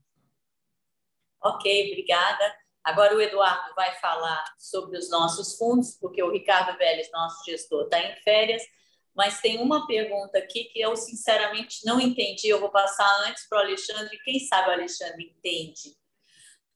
Ok, 1.43 1.91
obrigada. 1.91 2.55
Agora 2.83 3.15
o 3.15 3.21
Eduardo 3.21 3.73
vai 3.75 3.93
falar 3.95 4.43
sobre 4.57 4.97
os 4.97 5.09
nossos 5.09 5.57
fundos, 5.57 5.97
porque 5.99 6.21
o 6.21 6.31
Ricardo 6.31 6.77
Vélez, 6.77 7.09
nosso 7.11 7.43
gestor, 7.45 7.83
está 7.83 7.99
em 7.99 8.15
férias, 8.17 8.63
mas 9.15 9.41
tem 9.41 9.59
uma 9.59 9.87
pergunta 9.87 10.37
aqui 10.37 10.65
que 10.65 10.79
eu 10.79 10.95
sinceramente 10.95 11.85
não 11.85 11.99
entendi. 11.99 12.47
Eu 12.47 12.59
vou 12.59 12.69
passar 12.69 13.27
antes 13.27 13.47
para 13.47 13.59
o 13.59 13.61
Alexandre, 13.61 14.19
quem 14.23 14.39
sabe 14.39 14.69
o 14.69 14.73
Alexandre 14.73 15.33
entende. 15.35 15.95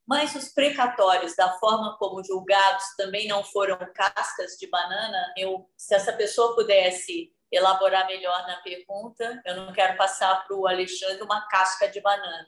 Mas 0.10 0.34
os 0.34 0.50
precatórios, 0.50 1.36
da 1.36 1.52
forma 1.60 1.96
como 2.00 2.24
julgados, 2.24 2.84
também 2.98 3.28
não 3.28 3.44
foram 3.44 3.78
cascas 3.94 4.58
de 4.58 4.68
banana? 4.68 5.32
Eu, 5.38 5.70
se 5.78 5.94
essa 5.94 6.12
pessoa 6.12 6.56
pudesse 6.56 7.32
elaborar 7.52 8.08
melhor 8.08 8.48
na 8.48 8.56
pergunta, 8.64 9.40
eu 9.46 9.56
não 9.56 9.72
quero 9.72 9.96
passar 9.98 10.48
para 10.48 10.58
o 10.58 10.68
Alexandre 10.68 11.22
uma 11.22 11.48
casca 11.48 11.88
de 11.88 12.02
banana. 12.02 12.48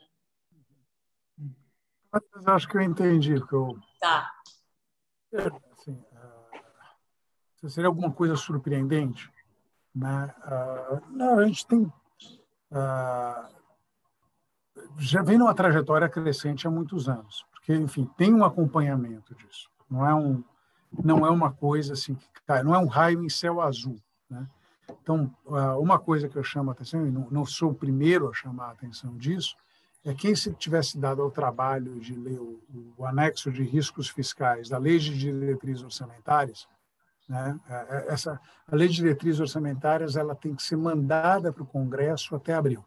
Mas 2.11 2.47
acho 2.47 2.67
que 2.67 2.77
eu 2.77 2.81
entendi. 2.81 3.39
Que 3.45 3.53
eu... 3.53 3.77
Tá. 3.99 4.33
É, 5.31 5.47
assim, 5.71 6.03
uh, 7.61 7.69
seria 7.69 7.87
alguma 7.87 8.11
coisa 8.11 8.35
surpreendente? 8.35 9.31
Né? 9.93 10.33
Uh, 10.45 10.99
não, 11.11 11.37
a 11.37 11.45
gente 11.45 11.67
tem. 11.67 11.83
Uh, 12.71 13.61
já 14.97 15.21
vem 15.21 15.37
numa 15.37 15.53
trajetória 15.53 16.09
crescente 16.09 16.67
há 16.67 16.71
muitos 16.71 17.07
anos, 17.07 17.45
porque, 17.61 17.75
enfim, 17.75 18.09
tem 18.17 18.33
um 18.33 18.43
acompanhamento 18.43 19.33
disso. 19.35 19.69
Não 19.89 20.05
é, 20.05 20.13
um, 20.13 20.43
não 21.03 21.25
é 21.25 21.29
uma 21.29 21.51
coisa 21.51 21.93
assim 21.93 22.15
que 22.15 22.27
cai, 22.45 22.63
não 22.63 22.75
é 22.75 22.79
um 22.79 22.87
raio 22.87 23.23
em 23.23 23.29
céu 23.29 23.61
azul. 23.61 24.01
Né? 24.29 24.45
Então, 25.01 25.31
uma 25.79 25.99
coisa 25.99 26.27
que 26.27 26.35
eu 26.35 26.43
chamo 26.43 26.71
a 26.71 26.73
atenção, 26.73 27.05
e 27.07 27.11
não, 27.11 27.27
não 27.29 27.45
sou 27.45 27.71
o 27.71 27.75
primeiro 27.75 28.27
a 28.27 28.33
chamar 28.33 28.65
a 28.65 28.71
atenção 28.71 29.15
disso, 29.15 29.55
é 30.03 30.13
quem 30.13 30.35
se 30.35 30.51
tivesse 30.53 30.97
dado 30.97 31.21
ao 31.21 31.29
trabalho 31.29 31.99
de 31.99 32.15
ler 32.15 32.39
o, 32.39 32.59
o 32.97 33.05
anexo 33.05 33.51
de 33.51 33.63
riscos 33.63 34.09
fiscais 34.09 34.67
da 34.67 34.79
Lei 34.79 34.97
de 34.97 35.15
Diretrizes 35.15 35.83
Orçamentárias, 35.83 36.67
né? 37.31 37.57
É, 37.69 37.73
é, 37.73 38.05
essa, 38.09 38.39
a 38.67 38.75
Lei 38.75 38.89
de 38.89 38.95
Diretrizes 38.95 39.39
Orçamentárias 39.39 40.17
ela 40.17 40.35
tem 40.35 40.53
que 40.53 40.61
ser 40.61 40.75
mandada 40.75 41.53
para 41.53 41.63
o 41.63 41.67
Congresso 41.67 42.35
até 42.35 42.53
abril. 42.53 42.83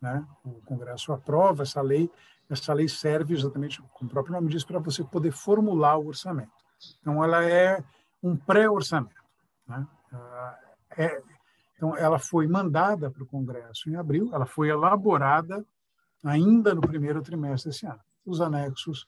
Né? 0.00 0.24
O 0.44 0.60
Congresso 0.62 1.12
aprova 1.12 1.62
essa 1.62 1.80
lei, 1.82 2.10
essa 2.48 2.72
lei 2.72 2.88
serve 2.88 3.34
exatamente, 3.34 3.82
como 3.94 4.08
o 4.08 4.12
próprio 4.12 4.34
nome 4.34 4.48
diz, 4.48 4.64
para 4.64 4.78
você 4.78 5.02
poder 5.04 5.32
formular 5.32 5.96
o 5.96 6.06
orçamento. 6.06 6.52
Então, 7.00 7.22
ela 7.22 7.44
é 7.44 7.82
um 8.22 8.36
pré-orçamento. 8.36 9.22
Né? 9.66 9.86
Ah, 10.12 10.58
é, 10.96 11.22
então, 11.76 11.96
ela 11.96 12.18
foi 12.18 12.46
mandada 12.46 13.10
para 13.10 13.22
o 13.22 13.26
Congresso 13.26 13.90
em 13.90 13.96
abril, 13.96 14.30
ela 14.32 14.46
foi 14.46 14.68
elaborada 14.68 15.64
ainda 16.24 16.74
no 16.74 16.80
primeiro 16.80 17.22
trimestre 17.22 17.70
desse 17.70 17.86
ano. 17.86 18.00
Os 18.24 18.40
anexos, 18.40 19.06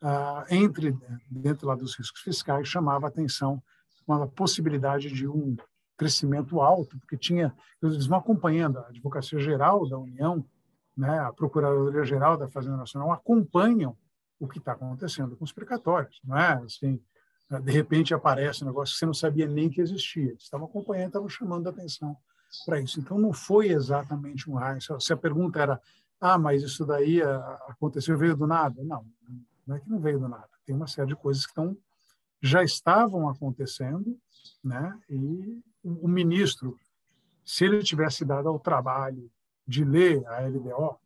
ah, 0.00 0.44
entre 0.50 0.96
dentro 1.30 1.68
lá 1.68 1.74
dos 1.74 1.96
riscos 1.96 2.22
fiscais, 2.22 2.68
chamava 2.68 3.06
atenção 3.06 3.62
uma 4.06 4.26
possibilidade 4.26 5.12
de 5.12 5.28
um 5.28 5.56
crescimento 5.98 6.60
alto, 6.60 6.98
porque 6.98 7.18
tinha, 7.18 7.54
eles 7.82 8.06
vão 8.06 8.18
acompanhando 8.18 8.78
a 8.78 8.88
Advocacia 8.88 9.38
Geral 9.38 9.86
da 9.86 9.98
União, 9.98 10.42
né, 10.96 11.18
a 11.18 11.32
Procuradoria 11.32 12.04
Geral 12.04 12.38
da 12.38 12.48
Fazenda 12.48 12.76
Nacional 12.76 13.12
acompanham 13.12 13.94
o 14.40 14.48
que 14.48 14.58
está 14.58 14.72
acontecendo 14.72 15.36
com 15.36 15.44
os 15.44 15.52
precatórios, 15.52 16.20
não 16.24 16.38
é? 16.38 16.54
Assim, 16.64 17.00
de 17.62 17.72
repente 17.72 18.14
aparece 18.14 18.62
um 18.62 18.68
negócio 18.68 18.94
que 18.94 19.00
você 19.00 19.06
não 19.06 19.14
sabia 19.14 19.46
nem 19.46 19.68
que 19.68 19.80
existia. 19.80 20.30
Eles 20.30 20.42
estavam 20.42 20.66
acompanhando, 20.66 21.08
estavam 21.08 21.28
chamando 21.28 21.66
a 21.66 21.70
atenção 21.70 22.16
para 22.64 22.80
isso. 22.80 23.00
Então 23.00 23.18
não 23.18 23.32
foi 23.32 23.68
exatamente 23.68 24.48
um 24.48 24.54
raio. 24.54 24.80
Se 25.00 25.12
a 25.12 25.16
pergunta 25.16 25.60
era 25.60 25.80
ah, 26.20 26.36
mas 26.36 26.62
isso 26.62 26.84
daí 26.84 27.22
aconteceu, 27.68 28.18
veio 28.18 28.36
do 28.36 28.46
nada. 28.46 28.82
Não, 28.82 29.06
não 29.66 29.76
é 29.76 29.80
que 29.80 29.88
não 29.88 30.00
veio 30.00 30.18
do 30.18 30.28
nada. 30.28 30.48
Tem 30.66 30.74
uma 30.74 30.86
série 30.86 31.08
de 31.08 31.16
coisas 31.16 31.44
que 31.44 31.50
estão, 31.50 31.76
já 32.42 32.62
estavam 32.62 33.28
acontecendo, 33.28 34.18
né? 34.62 34.98
e 35.08 35.60
o 35.88 36.08
ministro, 36.08 36.78
se 37.44 37.64
ele 37.64 37.82
tivesse 37.82 38.24
dado 38.24 38.48
ao 38.48 38.58
trabalho 38.58 39.30
de 39.66 39.84
ler 39.84 40.26
a 40.26 40.40
LDO, 40.40 40.98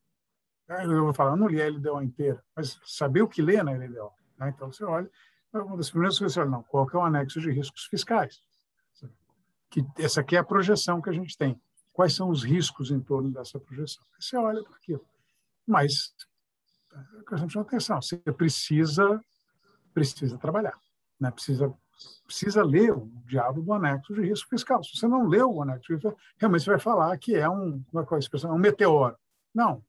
né, 0.68 0.85
eu 0.85 1.05
vou 1.05 1.14
falar, 1.14 1.33
eu 1.33 1.37
não 1.37 1.49
li 1.49 1.61
a 1.61 1.68
LDO 1.68 2.03
inteira, 2.03 2.43
mas 2.55 2.80
saber 2.85 3.22
o 3.22 3.28
que 3.28 3.43
lê 3.43 3.62
na 3.62 3.72
LDO. 3.72 4.12
Né? 4.39 4.53
Então, 4.55 4.72
você 4.72 4.85
olha, 4.85 5.11
uma 5.53 5.76
das 5.76 5.91
primeiras 5.91 6.18
coisas, 6.18 6.35
você 6.35 6.41
olha, 6.41 6.51
não, 6.51 6.62
qual 6.62 6.87
que 6.87 6.97
é 6.97 6.99
o 6.99 7.05
anexo 7.05 7.41
de 7.41 7.51
riscos 7.51 7.85
fiscais? 7.87 8.41
Que 9.70 9.85
essa 9.99 10.20
aqui 10.20 10.37
é 10.37 10.39
a 10.39 10.45
projeção 10.45 11.01
que 11.01 11.11
a 11.11 11.12
gente 11.12 11.37
tem 11.37 11.61
quais 11.93 12.14
são 12.14 12.30
os 12.30 12.43
riscos 12.43 12.91
em 12.91 13.01
torno 13.01 13.30
dessa 13.30 13.61
projeção. 13.61 14.03
Você 14.18 14.37
olha 14.37 14.62
para 14.62 14.76
aquilo. 14.76 15.05
Mas, 15.66 16.14
a 16.93 17.24
questão 17.28 17.47
de 17.47 17.59
atenção, 17.59 18.01
você 18.01 18.16
precisa, 18.18 19.22
precisa 19.93 20.39
trabalhar, 20.39 20.78
né? 21.20 21.30
precisa, 21.30 21.72
precisa 22.27 22.65
ler 22.65 22.93
o 22.93 23.11
diabo 23.27 23.63
do 23.63 23.73
anexo 23.73 24.15
de 24.15 24.23
risco 24.23 24.49
fiscal. 24.49 24.83
Se 24.83 24.97
você 24.97 25.07
não 25.07 25.27
leu 25.27 25.53
o 25.53 25.63
anexo 25.63 25.87
de 25.87 25.95
risco 25.95 26.11
fiscal, 26.11 26.27
realmente 26.39 26.65
você 26.65 26.71
vai 26.71 26.79
falar 26.79 27.17
que 27.19 27.37
é 27.37 27.49
um, 27.49 27.83
é 27.95 28.03
que 28.05 28.15
é 28.15 28.17
a 28.17 28.19
expressão? 28.19 28.51
É 28.51 28.55
um 28.55 28.59
meteoro. 28.59 29.17
Não, 29.55 29.83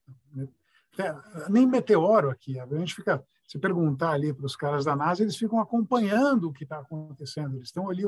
nem 1.49 1.65
meteoro 1.65 2.29
aqui. 2.29 2.59
A 2.59 2.65
gente 2.65 2.93
fica, 2.93 3.23
se 3.47 3.57
perguntar 3.57 4.11
ali 4.11 4.33
para 4.33 4.45
os 4.45 4.55
caras 4.55 4.85
da 4.85 4.95
NASA, 4.95 5.23
eles 5.23 5.35
ficam 5.35 5.59
acompanhando 5.59 6.49
o 6.49 6.53
que 6.53 6.63
está 6.63 6.79
acontecendo. 6.79 7.55
Eles 7.55 7.67
estão 7.69 7.89
ali 7.89 8.03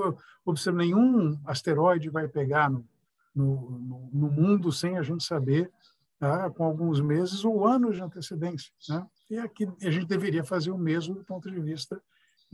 observando 0.46 0.82
nenhum 0.82 1.40
asteroide 1.46 2.10
vai 2.10 2.28
pegar 2.28 2.70
no, 2.70 2.86
no, 3.34 3.80
no, 3.80 4.10
no 4.14 4.32
mundo 4.32 4.72
sem 4.72 4.98
a 4.98 5.02
gente 5.02 5.24
saber, 5.24 5.72
tá? 6.20 6.50
com 6.50 6.64
alguns 6.64 7.02
meses 7.02 7.44
ou 7.44 7.66
anos 7.66 7.96
de 7.96 8.02
antecedência. 8.02 8.72
Né? 8.90 9.06
E 9.30 9.40
aqui 9.40 9.68
a 9.82 9.92
gente 9.92 10.06
deveria 10.06 10.44
fazer 10.44 10.72
o 10.72 10.78
mesmo 10.78 11.16
do 11.16 11.24
ponto 11.24 11.50
de 11.50 11.60
vista 11.60 12.02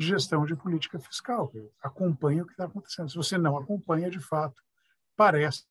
de 0.01 0.07
gestão 0.07 0.45
de 0.45 0.55
política 0.55 0.99
fiscal. 0.99 1.51
Acompanha 1.81 2.43
o 2.43 2.45
que 2.45 2.53
está 2.53 2.65
acontecendo. 2.65 3.09
Se 3.09 3.15
você 3.15 3.37
não 3.37 3.55
acompanha, 3.55 4.09
de 4.09 4.19
fato, 4.19 4.61
parece 5.15 5.65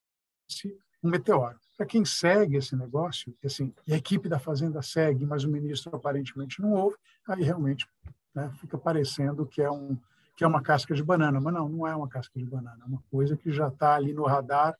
um 1.02 1.10
meteoro. 1.10 1.58
Para 1.76 1.86
quem 1.86 2.04
segue 2.04 2.56
esse 2.56 2.76
negócio, 2.76 3.34
assim, 3.44 3.74
e 3.86 3.92
a 3.92 3.96
equipe 3.96 4.28
da 4.28 4.38
Fazenda 4.38 4.80
segue, 4.82 5.26
mas 5.26 5.44
o 5.44 5.50
ministro 5.50 5.94
aparentemente 5.94 6.60
não 6.62 6.72
ouve, 6.72 6.96
aí 7.26 7.42
realmente 7.42 7.88
né, 8.34 8.50
fica 8.60 8.78
parecendo 8.78 9.44
que 9.46 9.60
é, 9.60 9.70
um, 9.70 9.98
que 10.36 10.44
é 10.44 10.46
uma 10.46 10.62
casca 10.62 10.94
de 10.94 11.02
banana. 11.02 11.40
Mas 11.40 11.52
não, 11.52 11.68
não 11.68 11.86
é 11.86 11.94
uma 11.94 12.08
casca 12.08 12.38
de 12.38 12.46
banana, 12.46 12.78
é 12.82 12.86
uma 12.86 13.02
coisa 13.10 13.36
que 13.36 13.50
já 13.50 13.68
está 13.68 13.94
ali 13.96 14.12
no 14.12 14.24
radar 14.24 14.78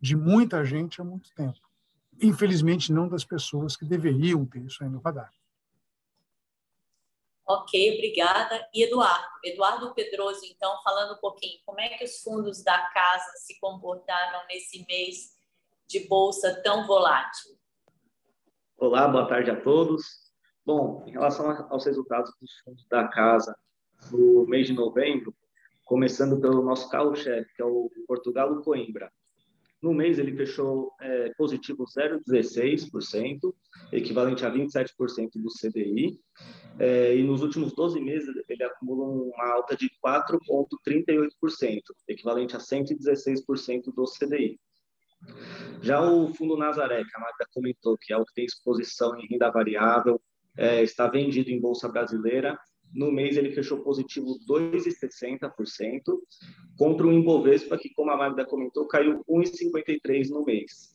de 0.00 0.16
muita 0.16 0.64
gente 0.64 1.00
há 1.00 1.04
muito 1.04 1.30
tempo. 1.34 1.58
Infelizmente, 2.20 2.92
não 2.92 3.08
das 3.08 3.24
pessoas 3.24 3.76
que 3.76 3.84
deveriam 3.84 4.46
ter 4.46 4.60
isso 4.60 4.82
aí 4.82 4.88
no 4.88 5.00
radar. 5.00 5.30
Ok, 7.48 7.94
obrigada. 7.94 8.68
E 8.74 8.82
Eduardo, 8.82 9.24
Eduardo 9.44 9.94
Pedroso, 9.94 10.40
então, 10.44 10.82
falando 10.82 11.14
um 11.14 11.20
pouquinho, 11.20 11.60
como 11.64 11.80
é 11.80 11.90
que 11.90 12.04
os 12.04 12.20
fundos 12.20 12.64
da 12.64 12.76
casa 12.88 13.30
se 13.36 13.60
comportaram 13.60 14.44
nesse 14.48 14.84
mês 14.88 15.36
de 15.86 16.08
bolsa 16.08 16.60
tão 16.64 16.84
volátil? 16.84 17.56
Olá, 18.76 19.06
boa 19.06 19.28
tarde 19.28 19.52
a 19.52 19.60
todos. 19.60 20.26
Bom, 20.64 21.04
em 21.06 21.12
relação 21.12 21.48
aos 21.70 21.86
resultados 21.86 22.32
dos 22.40 22.50
fundos 22.64 22.84
da 22.88 23.06
casa 23.06 23.56
no 24.10 24.44
mês 24.48 24.66
de 24.66 24.72
novembro, 24.72 25.32
começando 25.84 26.40
pelo 26.40 26.64
nosso 26.64 26.90
carro-chefe, 26.90 27.54
que 27.54 27.62
é 27.62 27.64
o 27.64 27.88
Portugal 28.08 28.60
Coimbra, 28.62 29.12
no 29.82 29.92
mês, 29.92 30.18
ele 30.18 30.34
fechou 30.34 30.92
é, 31.00 31.32
positivo 31.36 31.84
0,16%, 31.84 33.54
equivalente 33.92 34.44
a 34.44 34.50
27% 34.50 35.30
do 35.36 35.48
CDI. 35.48 36.18
É, 36.78 37.14
e 37.16 37.22
nos 37.22 37.42
últimos 37.42 37.74
12 37.74 38.00
meses, 38.00 38.34
ele 38.48 38.64
acumula 38.64 39.04
uma 39.04 39.52
alta 39.52 39.76
de 39.76 39.90
4,38%, 40.04 41.80
equivalente 42.08 42.56
a 42.56 42.58
116% 42.58 43.94
do 43.94 44.04
CDI. 44.04 44.58
Já 45.82 46.00
o 46.00 46.32
Fundo 46.34 46.56
Nazaré, 46.56 47.02
que 47.04 47.16
a 47.16 47.20
Magda 47.20 47.46
comentou, 47.52 47.96
que 47.98 48.12
é 48.12 48.16
o 48.16 48.24
que 48.24 48.34
tem 48.34 48.44
exposição 48.44 49.18
em 49.18 49.26
renda 49.26 49.50
variável, 49.50 50.20
é, 50.56 50.82
está 50.82 51.06
vendido 51.06 51.50
em 51.50 51.60
Bolsa 51.60 51.88
Brasileira 51.88 52.58
no 52.94 53.12
mês 53.12 53.36
ele 53.36 53.52
fechou 53.52 53.80
positivo 53.80 54.38
2,60%, 54.48 56.00
contra 56.76 57.06
o 57.06 57.12
Ibovespa, 57.12 57.78
que, 57.78 57.90
como 57.90 58.10
a 58.10 58.16
Magda 58.16 58.44
comentou, 58.44 58.86
caiu 58.86 59.24
1,53% 59.28 60.28
no 60.30 60.44
mês. 60.44 60.92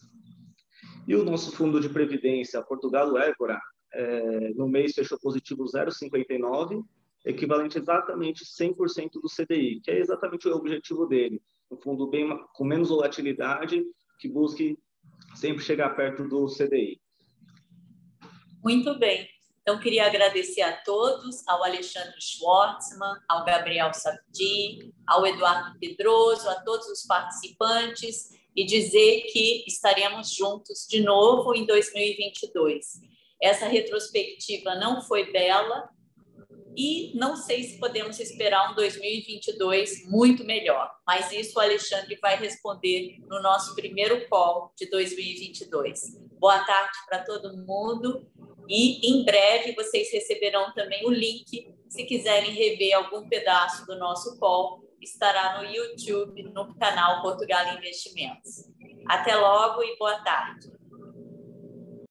E 1.08 1.16
o 1.16 1.24
nosso 1.24 1.52
fundo 1.52 1.80
de 1.80 1.90
previdência, 1.90 2.62
Portugal 2.62 3.18
Évora, 3.18 3.60
é, 3.94 4.54
no 4.54 4.68
mês 4.68 4.94
fechou 4.94 5.20
positivo 5.20 5.66
0,59%, 5.66 6.84
equivalente 7.26 7.78
exatamente 7.78 8.46
100% 8.46 9.12
do 9.14 9.28
CDI, 9.28 9.80
que 9.82 9.92
é 9.92 10.00
exatamente 10.00 10.48
o 10.48 10.56
objetivo 10.56 11.06
dele. 11.06 11.42
Um 11.70 11.78
fundo 11.78 12.08
bem, 12.08 12.28
com 12.54 12.66
menos 12.66 12.90
volatilidade, 12.90 13.84
que 14.20 14.28
busque 14.28 14.78
sempre 15.36 15.64
chegar 15.64 15.96
perto 15.96 16.28
do 16.28 16.48
CDI. 16.48 17.00
Muito 18.64 18.98
bem. 19.00 19.28
Então, 19.62 19.80
queria 19.80 20.08
agradecer 20.08 20.62
a 20.62 20.76
todos, 20.78 21.48
ao 21.48 21.64
Alexandre 21.64 22.20
Schwartzman, 22.20 23.16
ao 23.30 23.46
Gabriel 23.46 23.94
Sabdi, 23.94 24.92
ao 25.06 25.26
Eduardo 25.26 25.78
Pedroso, 25.80 26.50
a 26.50 26.56
todos 26.62 26.88
os 26.88 27.06
participantes 27.06 28.32
e 28.56 28.66
dizer 28.66 29.22
que 29.32 29.64
estaremos 29.68 30.34
juntos 30.34 30.88
de 30.90 31.02
novo 31.02 31.54
em 31.54 31.66
2022. 31.66 33.02
Essa 33.42 33.68
retrospectiva 33.68 34.76
não 34.76 35.02
foi 35.02 35.32
bela, 35.32 35.90
e 36.76 37.12
não 37.16 37.36
sei 37.36 37.64
se 37.64 37.80
podemos 37.80 38.20
esperar 38.20 38.72
um 38.72 38.76
2022 38.76 40.10
muito 40.10 40.44
melhor, 40.44 40.90
mas 41.06 41.32
isso 41.32 41.58
o 41.58 41.62
Alexandre 41.62 42.18
vai 42.22 42.38
responder 42.38 43.18
no 43.28 43.42
nosso 43.42 43.76
primeiro 43.76 44.28
call 44.30 44.74
de 44.78 44.90
2022. 44.90 46.18
Boa 46.40 46.60
tarde 46.64 46.98
para 47.08 47.24
todo 47.24 47.58
mundo 47.58 48.26
e 48.68 49.12
em 49.12 49.26
breve 49.26 49.74
vocês 49.74 50.12
receberão 50.12 50.74
também 50.74 51.06
o 51.06 51.12
link 51.12 51.76
se 51.90 52.06
quiserem 52.06 52.52
rever 52.52 52.96
algum 52.96 53.28
pedaço 53.28 53.86
do 53.86 54.00
nosso 54.00 54.40
call, 54.40 54.82
estará 55.02 55.62
no 55.62 55.70
YouTube, 55.70 56.42
no 56.44 56.74
canal 56.76 57.22
Portugal 57.22 57.76
Investimentos. 57.78 58.70
Até 59.08 59.36
logo 59.36 59.84
e 59.84 59.98
boa 59.98 60.18
tarde. 60.24 60.72